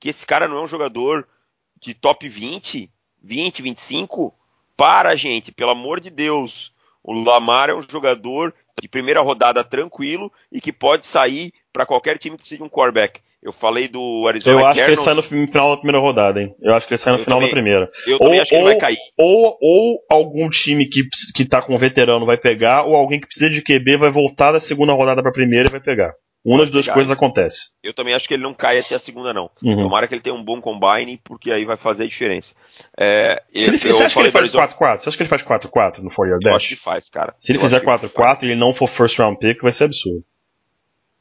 que 0.00 0.08
esse 0.08 0.24
cara 0.24 0.46
não 0.48 0.58
é 0.58 0.62
um 0.62 0.68
jogador 0.68 1.26
de 1.80 1.92
top 1.92 2.28
20, 2.28 2.90
20, 3.22 3.62
25. 3.62 4.34
Para, 4.76 5.16
gente, 5.16 5.52
pelo 5.52 5.72
amor 5.72 6.00
de 6.00 6.10
Deus. 6.10 6.72
O 7.02 7.12
Lamar 7.12 7.70
é 7.70 7.74
um 7.74 7.82
jogador 7.82 8.54
de 8.80 8.88
primeira 8.88 9.20
rodada 9.20 9.64
tranquilo 9.64 10.30
e 10.52 10.60
que 10.60 10.72
pode 10.72 11.06
sair 11.06 11.52
para 11.72 11.86
qualquer 11.86 12.18
time 12.18 12.36
que 12.36 12.42
precise 12.42 12.58
de 12.58 12.64
um 12.64 12.68
quarterback. 12.68 13.20
Eu 13.42 13.52
falei 13.52 13.86
do 13.86 14.26
Arizona 14.26 14.60
Eu 14.60 14.66
acho 14.66 14.78
Cardinals. 14.78 14.86
que 14.86 14.90
ele 14.90 15.04
sai 15.04 15.14
no 15.14 15.46
final 15.46 15.70
da 15.70 15.76
primeira 15.76 16.00
rodada, 16.00 16.42
hein? 16.42 16.54
Eu 16.60 16.74
acho 16.74 16.86
que 16.86 16.94
ele 16.94 16.98
sai 16.98 17.12
no 17.12 17.18
eu 17.20 17.24
final 17.24 17.38
também, 17.38 17.48
da 17.48 17.54
primeira. 17.54 17.90
Eu 18.06 18.18
também 18.18 18.36
ou, 18.36 18.42
acho 18.42 18.48
que 18.48 18.56
ele 18.56 18.64
vai 18.64 18.76
cair. 18.76 18.96
Ou, 19.16 19.56
ou 19.60 19.98
algum 20.10 20.48
time 20.48 20.86
que, 20.88 21.02
que 21.34 21.44
tá 21.44 21.62
com 21.62 21.74
um 21.74 21.78
veterano 21.78 22.26
vai 22.26 22.36
pegar, 22.36 22.82
ou 22.82 22.96
alguém 22.96 23.20
que 23.20 23.26
precisa 23.26 23.48
de 23.48 23.62
QB 23.62 23.98
vai 23.98 24.10
voltar 24.10 24.52
da 24.52 24.58
segunda 24.58 24.92
rodada 24.92 25.22
pra 25.22 25.30
primeira 25.30 25.68
e 25.68 25.70
vai 25.70 25.80
pegar. 25.80 26.12
Uma 26.46 26.60
das 26.60 26.70
duas 26.70 26.86
coisas 26.86 27.10
acontece. 27.10 27.70
Eu 27.82 27.92
também 27.92 28.14
acho 28.14 28.28
que 28.28 28.34
ele 28.34 28.42
não 28.44 28.54
cai 28.54 28.78
até 28.78 28.94
a 28.94 29.00
segunda, 29.00 29.34
não. 29.34 29.50
Uhum. 29.60 29.82
Tomara 29.82 30.06
que 30.06 30.14
ele 30.14 30.20
tenha 30.20 30.34
um 30.34 30.44
bom 30.44 30.60
combine, 30.60 31.20
porque 31.24 31.50
aí 31.50 31.64
vai 31.64 31.76
fazer 31.76 32.04
a 32.04 32.06
diferença. 32.06 32.54
É, 32.96 33.42
Se 33.52 33.66
ele, 33.66 33.78
você 33.78 34.04
acha 34.04 34.14
que 34.14 34.20
ele 34.20 34.30
faz 34.30 34.52
4-4? 34.52 34.98
Você 34.98 35.08
acha 35.08 35.16
que 35.16 35.22
ele 35.24 35.28
faz 35.28 35.42
4-4 35.42 35.98
no 35.98 36.08
4 36.08 36.26
Year 36.26 36.38
Dash? 36.38 36.52
Eu 36.52 36.56
acho 36.56 36.68
que 36.68 36.76
faz, 36.76 37.10
cara. 37.10 37.34
Se 37.36 37.50
ele 37.50 37.58
eu 37.58 37.62
fizer 37.62 37.82
4-4 37.82 38.42
e 38.42 38.46
ele 38.46 38.54
não 38.54 38.72
for 38.72 38.86
first 38.86 39.18
round 39.18 39.40
pick, 39.40 39.60
vai 39.60 39.72
ser 39.72 39.84
absurdo. 39.84 40.24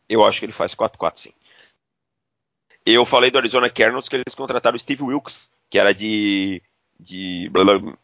Eu 0.07 0.23
acho 0.23 0.37
que 0.37 0.45
ele 0.45 0.53
faz 0.53 0.75
4-4, 0.75 1.13
sim. 1.15 1.31
Eu 2.85 3.03
falei 3.03 3.31
do 3.31 3.39
Arizona 3.39 3.67
Cardinals 3.67 4.07
que 4.07 4.15
eles 4.15 4.35
contrataram 4.35 4.75
o 4.75 4.79
Steve 4.79 5.01
Wilkes, 5.01 5.49
que 5.71 5.79
era 5.79 5.91
de, 5.91 6.61
de, 6.99 7.49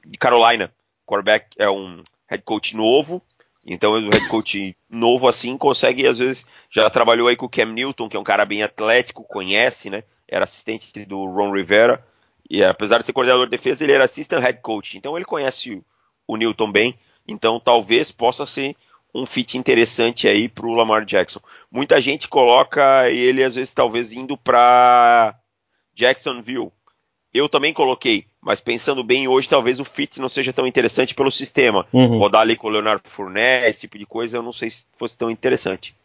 de 0.08 0.18
Carolina. 0.18 0.74
Quarterback 1.06 1.56
é 1.60 1.70
um 1.70 2.04
head 2.28 2.44
coach 2.44 2.76
novo, 2.76 3.22
então 3.66 3.94
o 3.94 4.10
head 4.10 4.28
coach 4.28 4.76
novo 4.90 5.28
assim 5.28 5.58
consegue, 5.58 6.08
às 6.08 6.18
vezes, 6.18 6.46
já 6.70 6.90
trabalhou 6.90 7.28
aí 7.28 7.36
com 7.36 7.46
o 7.46 7.50
Cam 7.50 7.66
Newton, 7.66 8.10
que 8.10 8.18
é 8.18 8.20
um 8.20 8.24
cara 8.24 8.46
bem 8.46 8.64
atlético, 8.64 9.24
conhece, 9.24 9.90
né? 9.90 10.04
Era 10.28 10.46
assistente 10.46 11.06
do 11.06 11.26
Ron 11.26 11.52
Rivera. 11.52 12.04
E 12.50 12.64
apesar 12.64 13.00
de 13.00 13.06
ser 13.06 13.14
coordenador 13.14 13.46
de 13.46 13.52
defesa, 13.52 13.84
ele 13.84 13.94
era 13.94 14.06
assistant 14.06 14.42
head 14.42 14.60
coach. 14.62 14.98
Então 14.98 15.16
ele 15.16 15.26
conhece 15.26 15.74
o, 15.74 15.86
o 16.28 16.38
Newton 16.38 16.72
bem. 16.72 17.00
Então 17.28 17.60
talvez 17.60 18.12
possa 18.12 18.46
ser 18.46 18.76
um 19.14 19.26
fit 19.26 19.58
interessante 19.58 20.28
aí 20.28 20.50
para 20.50 20.66
o 20.66 20.74
Lamar 20.74 21.06
Jackson. 21.06 21.40
Muita 21.70 22.02
gente 22.02 22.28
coloca 22.28 23.10
ele 23.10 23.44
às 23.44 23.56
vezes 23.56 23.74
talvez 23.74 24.14
indo 24.14 24.38
para 24.38 25.38
Jacksonville. 25.94 26.72
Eu 27.34 27.48
também 27.48 27.74
coloquei, 27.74 28.26
mas 28.42 28.60
pensando 28.60 29.04
bem 29.04 29.28
hoje, 29.28 29.48
talvez 29.48 29.80
o 29.80 29.86
fit 29.86 30.20
não 30.20 30.30
seja 30.30 30.52
tão 30.52 30.66
interessante 30.66 31.14
pelo 31.14 31.32
sistema. 31.32 31.86
Uhum. 31.94 32.18
Rodar 32.18 32.42
ali 32.42 32.56
com 32.56 32.68
o 32.68 32.72
Leonardo 32.72 33.08
Fournette, 33.08 33.70
esse 33.70 33.82
tipo 33.82 33.98
de 33.98 34.06
coisa, 34.06 34.38
eu 34.38 34.44
não 34.44 34.54
sei 34.54 34.70
se 34.70 34.86
fosse 34.98 35.18
tão 35.18 35.30
interessante. 35.30 35.96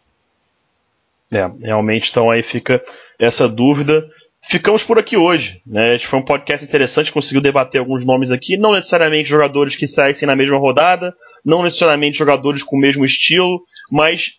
É, 1.33 1.51
realmente, 1.61 2.11
então 2.11 2.31
aí 2.31 2.43
fica 2.43 2.81
essa 3.19 3.49
dúvida 3.49 4.07
ficamos 4.47 4.85
por 4.85 4.99
aqui 4.99 5.17
hoje. 5.17 5.61
Né? 5.67 5.99
Foi 5.99 6.19
um 6.19 6.25
podcast 6.25 6.65
interessante, 6.65 7.13
conseguiu 7.13 7.41
debater 7.41 7.81
alguns 7.81 8.05
nomes 8.05 8.31
aqui, 8.31 8.57
não 8.57 8.73
necessariamente 8.73 9.29
jogadores 9.29 9.77
que 9.77 9.87
saíssem 9.87 10.27
na 10.27 10.37
mesma 10.37 10.59
rodada, 10.59 11.15
não 11.45 11.63
necessariamente 11.63 12.19
jogadores 12.19 12.63
com 12.63 12.77
o 12.77 12.81
mesmo 12.81 13.05
estilo, 13.05 13.61
mas 13.91 14.35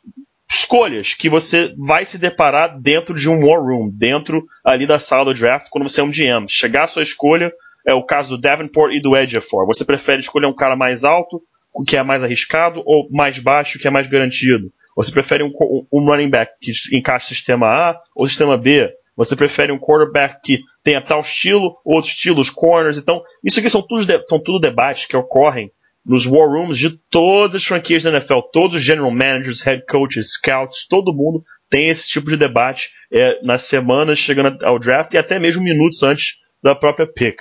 escolhas 0.49 1.13
que 1.13 1.29
você 1.29 1.73
vai 1.77 2.05
se 2.05 2.17
deparar 2.17 2.79
dentro 2.79 3.13
de 3.13 3.29
um 3.29 3.45
war 3.45 3.61
room, 3.61 3.89
dentro 3.93 4.45
ali 4.63 4.85
da 4.85 4.97
sala 4.97 5.25
do 5.25 5.33
draft, 5.33 5.67
quando 5.69 5.87
você 5.87 5.99
é 5.99 6.03
um 6.03 6.11
GM. 6.11 6.47
Chegar 6.47 6.83
a 6.83 6.87
sua 6.87 7.03
escolha, 7.03 7.51
é 7.87 7.93
o 7.93 8.03
caso 8.03 8.35
do 8.35 8.41
Davenport 8.41 8.93
e 8.93 8.99
do 8.99 9.15
Edgefor. 9.15 9.65
Você 9.65 9.85
prefere 9.85 10.19
escolher 10.19 10.45
um 10.45 10.53
cara 10.53 10.75
mais 10.75 11.05
alto, 11.05 11.41
o 11.73 11.83
que 11.83 11.95
é 11.95 12.03
mais 12.03 12.21
arriscado, 12.21 12.83
ou 12.85 13.07
mais 13.09 13.39
baixo, 13.39 13.79
que 13.79 13.87
é 13.87 13.91
mais 13.91 14.07
garantido? 14.07 14.71
Você 14.95 15.11
prefere 15.11 15.43
um, 15.43 15.51
um 15.93 16.03
running 16.05 16.29
back 16.29 16.51
que 16.59 16.71
encaixa 16.91 17.27
sistema 17.27 17.67
A 17.67 17.99
ou 18.13 18.27
sistema 18.27 18.57
B? 18.57 18.91
Você 19.15 19.35
prefere 19.35 19.71
um 19.71 19.79
quarterback 19.79 20.41
que 20.43 20.59
tenha 20.83 21.01
tal 21.01 21.19
estilo, 21.19 21.77
outro 21.85 22.09
estilo, 22.09 22.41
os 22.41 22.49
corners. 22.49 22.97
Então, 22.97 23.21
isso 23.43 23.59
aqui 23.59 23.69
são 23.69 23.81
tudo, 23.81 24.05
são 24.27 24.39
tudo 24.39 24.59
debates 24.59 25.05
que 25.05 25.15
ocorrem 25.15 25.71
nos 26.05 26.25
war 26.25 26.47
rooms 26.47 26.77
de 26.77 26.97
todas 27.09 27.55
as 27.55 27.65
franquias 27.65 28.03
da 28.03 28.09
NFL. 28.09 28.39
Todos 28.51 28.75
os 28.77 28.83
general 28.83 29.11
managers, 29.11 29.61
head 29.61 29.85
coaches, 29.85 30.33
scouts, 30.33 30.87
todo 30.87 31.13
mundo 31.13 31.43
tem 31.69 31.89
esse 31.89 32.09
tipo 32.09 32.29
de 32.29 32.37
debate 32.37 32.89
é, 33.11 33.39
nas 33.43 33.63
semanas 33.63 34.19
chegando 34.19 34.57
ao 34.65 34.79
draft 34.79 35.13
e 35.13 35.17
até 35.17 35.39
mesmo 35.39 35.63
minutos 35.63 36.03
antes 36.03 36.37
da 36.61 36.75
própria 36.75 37.07
pick. 37.07 37.37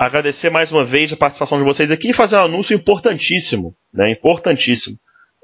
Agradecer 0.00 0.48
mais 0.48 0.72
uma 0.72 0.82
vez 0.82 1.12
a 1.12 1.16
participação 1.16 1.58
de 1.58 1.64
vocês 1.64 1.90
aqui 1.90 2.08
e 2.08 2.14
fazer 2.14 2.36
um 2.36 2.44
anúncio 2.44 2.74
importantíssimo, 2.74 3.76
né? 3.92 4.10
Importantíssimo. 4.10 4.96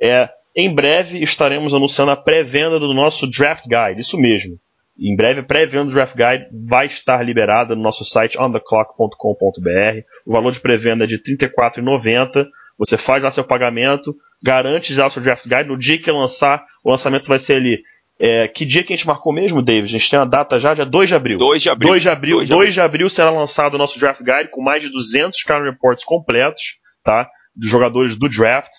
É, 0.02 0.30
em 0.56 0.74
breve 0.74 1.22
estaremos 1.22 1.74
anunciando 1.74 2.12
a 2.12 2.16
pré-venda 2.16 2.80
do 2.80 2.94
nosso 2.94 3.28
Draft 3.28 3.64
Guide, 3.64 4.00
isso 4.00 4.18
mesmo. 4.18 4.58
Em 4.98 5.14
breve, 5.14 5.40
a 5.40 5.42
pré-venda 5.42 5.84
do 5.84 5.92
Draft 5.92 6.16
Guide 6.16 6.46
vai 6.66 6.86
estar 6.86 7.22
liberada 7.22 7.76
no 7.76 7.82
nosso 7.82 8.02
site 8.02 8.40
ontheclock.com.br. 8.40 10.00
O 10.24 10.32
valor 10.32 10.52
de 10.52 10.60
pré-venda 10.60 11.04
é 11.04 11.06
de 11.06 11.16
R$ 11.16 11.36
34,90. 11.36 12.46
Você 12.78 12.96
faz 12.96 13.22
lá 13.22 13.30
seu 13.30 13.44
pagamento, 13.44 14.16
garante 14.42 14.94
já 14.94 15.06
o 15.06 15.10
seu 15.10 15.20
Draft 15.20 15.46
Guide. 15.46 15.68
No 15.68 15.78
dia 15.78 16.00
que 16.00 16.10
lançar, 16.10 16.64
o 16.82 16.90
lançamento 16.90 17.28
vai 17.28 17.38
ser 17.38 17.56
ali. 17.56 17.82
É, 18.18 18.48
que 18.48 18.64
dia 18.64 18.82
que 18.82 18.92
a 18.92 18.96
gente 18.96 19.06
marcou 19.06 19.32
mesmo, 19.32 19.60
David? 19.60 19.94
A 19.94 19.98
gente 19.98 20.10
tem 20.10 20.18
uma 20.18 20.26
data 20.26 20.58
já, 20.58 20.72
dia 20.72 20.86
2 20.86 21.08
de 21.08 21.14
abril. 21.14 21.38
2 21.38 21.62
de 21.62 21.68
abril. 21.68 21.88
2 21.90 22.02
de 22.02 22.08
abril, 22.08 22.36
2 22.36 22.48
de 22.48 22.52
abril. 22.52 22.64
2 22.64 22.74
de 22.74 22.80
abril 22.80 23.10
será 23.10 23.30
lançado 23.30 23.74
o 23.74 23.78
nosso 23.78 23.98
Draft 23.98 24.22
Guide 24.22 24.50
com 24.50 24.62
mais 24.62 24.82
de 24.82 24.90
200 24.90 25.38
Scouting 25.38 25.70
Reports 25.70 26.04
completos, 26.04 26.78
tá? 27.04 27.28
Dos 27.54 27.68
jogadores 27.68 28.18
do 28.18 28.28
draft. 28.28 28.70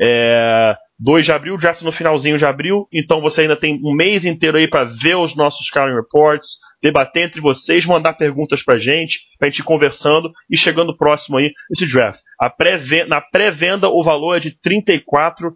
É, 0.00 0.74
2 0.98 1.24
de 1.24 1.32
abril, 1.32 1.58
já 1.58 1.72
no 1.82 1.90
finalzinho 1.90 2.38
de 2.38 2.46
abril, 2.46 2.86
então 2.92 3.20
você 3.20 3.42
ainda 3.42 3.56
tem 3.56 3.80
um 3.84 3.94
mês 3.94 4.24
inteiro 4.24 4.56
aí 4.56 4.68
para 4.68 4.84
ver 4.84 5.16
os 5.16 5.34
nossos 5.34 5.66
scouting 5.66 5.94
reports, 5.94 6.58
debater 6.82 7.24
entre 7.24 7.40
vocês, 7.40 7.84
mandar 7.84 8.14
perguntas 8.14 8.62
pra 8.62 8.78
gente, 8.78 9.20
pra 9.38 9.48
gente 9.48 9.58
ir 9.58 9.64
conversando 9.64 10.30
e 10.48 10.56
chegando 10.56 10.96
próximo 10.96 11.38
aí 11.38 11.50
esse 11.70 11.86
draft. 11.86 12.20
Pré 12.56 12.78
na 13.06 13.20
pré-venda 13.20 13.88
o 13.88 14.02
valor 14.02 14.36
é 14.36 14.40
de 14.40 14.48
R$ 14.48 14.82
34,90. 14.82 15.52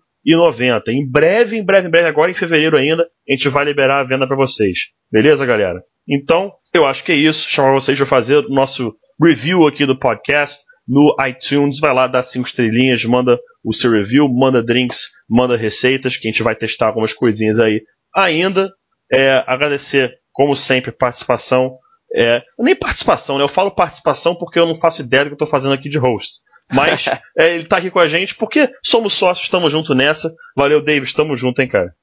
Em 0.93 1.09
breve, 1.09 1.57
em 1.57 1.65
breve, 1.65 1.89
em 1.89 1.91
breve, 1.91 2.09
agora 2.09 2.31
em 2.31 2.35
fevereiro 2.35 2.77
ainda, 2.77 3.05
a 3.29 3.33
gente 3.33 3.49
vai 3.49 3.65
liberar 3.65 4.01
a 4.01 4.05
venda 4.05 4.27
para 4.27 4.37
vocês. 4.37 4.91
Beleza, 5.11 5.47
galera? 5.47 5.83
Então, 6.09 6.53
eu 6.75 6.87
acho 6.87 7.05
que 7.05 7.13
é 7.13 7.17
isso. 7.17 7.49
Chamar 7.49 7.73
vocês 7.73 7.97
para 7.97 8.07
fazer 8.07 8.37
o 8.37 8.49
nosso 8.49 8.95
review 9.21 9.67
aqui 9.67 9.87
do 9.87 9.99
podcast 9.99 10.59
no 10.89 11.15
iTunes, 11.27 11.79
vai 11.79 11.93
lá, 11.93 12.07
dá 12.07 12.23
cinco 12.23 12.49
estrelinhas, 12.49 13.05
manda 13.05 13.39
o 13.63 13.75
seu 13.75 13.91
review, 13.91 14.27
manda 14.27 14.63
drinks, 14.63 15.09
manda 15.29 15.55
receitas, 15.55 16.17
que 16.17 16.27
a 16.27 16.31
gente 16.31 16.43
vai 16.43 16.57
testar 16.57 16.87
algumas 16.87 17.13
coisinhas 17.13 17.59
aí 17.59 17.83
ainda. 18.15 18.73
É, 19.13 19.45
agradecer, 19.47 20.15
como 20.33 20.57
sempre, 20.57 20.91
participação. 20.91 21.77
É, 22.15 22.43
nem 22.59 22.75
participação, 22.75 23.37
né? 23.37 23.45
Eu 23.45 23.49
falo 23.49 23.71
participação 23.71 24.35
porque 24.35 24.59
eu 24.59 24.67
não 24.67 24.75
faço 24.75 25.03
ideia 25.03 25.25
do 25.25 25.29
que 25.29 25.33
eu 25.35 25.37
estou 25.37 25.49
fazendo 25.49 25.75
aqui 25.75 25.91
de 25.91 25.99
host. 25.99 26.41
Mas 26.73 27.07
é, 27.37 27.55
ele 27.55 27.65
está 27.65 27.79
aqui 27.79 27.91
com 27.91 27.99
a 27.99 28.09
gente 28.09 28.35
porque 28.35 28.73
somos 28.85 29.15
sócios, 29.15 29.47
estamos 29.47 29.73
junto 29.73 29.95
nessa. 29.95 30.35
Valeu, 30.55 30.83
David, 30.83 31.09
estamos 31.09 31.39
junto, 31.39 31.61
hein, 31.61 31.69
cara. 31.69 31.95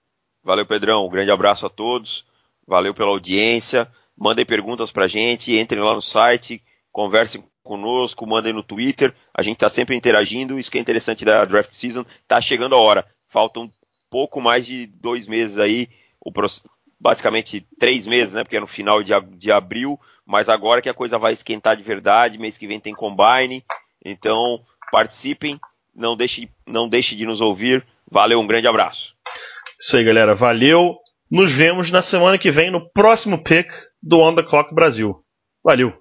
Valeu, 0.44 0.66
Pedrão. 0.66 1.06
Um 1.06 1.10
grande 1.10 1.32
abraço 1.32 1.66
a 1.66 1.70
todos. 1.70 2.26
Valeu 2.68 2.94
pela 2.94 3.10
audiência. 3.10 3.88
Mandem 4.18 4.46
perguntas 4.46 4.92
pra 4.92 5.08
gente, 5.08 5.58
entrem 5.58 5.84
lá 5.84 5.94
no 5.94 6.02
site, 6.02 6.64
conversem 6.92 7.44
conosco, 7.64 8.26
mandem 8.26 8.54
no 8.54 8.64
Twitter. 8.64 9.14
A 9.34 9.44
gente 9.44 9.56
está 9.56 9.70
sempre 9.70 9.96
interagindo. 9.96 10.58
Isso 10.58 10.72
que 10.72 10.78
é 10.78 10.82
interessante 10.82 11.26
da 11.26 11.44
draft 11.44 11.72
season. 11.72 12.06
Tá 12.28 12.40
chegando 12.40 12.76
a 12.76 12.80
hora. 12.80 13.06
Faltam 13.28 13.70
pouco 14.10 14.40
mais 14.40 14.66
de 14.66 14.86
dois 14.88 15.28
meses 15.28 15.58
aí. 15.58 15.90
O 16.24 16.32
basicamente 17.00 17.68
três 17.78 18.08
meses, 18.08 18.34
né? 18.34 18.44
Porque 18.44 18.56
é 18.56 18.60
no 18.60 18.68
final 18.68 19.04
de, 19.04 19.12
de 19.38 19.52
abril. 19.52 20.00
Mas 20.26 20.48
agora 20.48 20.82
que 20.82 20.90
a 20.90 20.94
coisa 20.94 21.20
vai 21.20 21.34
esquentar 21.34 21.76
de 21.76 21.84
verdade. 21.84 22.38
Mês 22.38 22.58
que 22.58 22.68
vem 22.68 22.80
tem 22.80 22.94
combine. 22.94 23.64
Então 24.06 24.62
participem. 24.92 25.60
Não 25.94 26.16
deixe, 26.16 26.50
não 26.68 26.88
deixe 26.88 27.16
de 27.16 27.26
nos 27.26 27.42
ouvir. 27.42 27.86
Valeu, 28.10 28.40
um 28.40 28.48
grande 28.48 28.68
abraço. 28.68 29.16
Isso 29.80 29.98
aí, 29.98 30.04
galera. 30.04 30.36
Valeu. 30.36 30.98
Nos 31.30 31.52
vemos 31.52 31.90
na 31.90 32.02
semana 32.02 32.38
que 32.38 32.52
vem 32.52 32.70
no 32.70 32.88
próximo 32.92 33.44
pick 33.44 33.72
do 34.02 34.20
On 34.20 34.36
The 34.36 34.44
Clock 34.44 34.74
Brasil. 34.76 35.24
Valeu! 35.64 36.00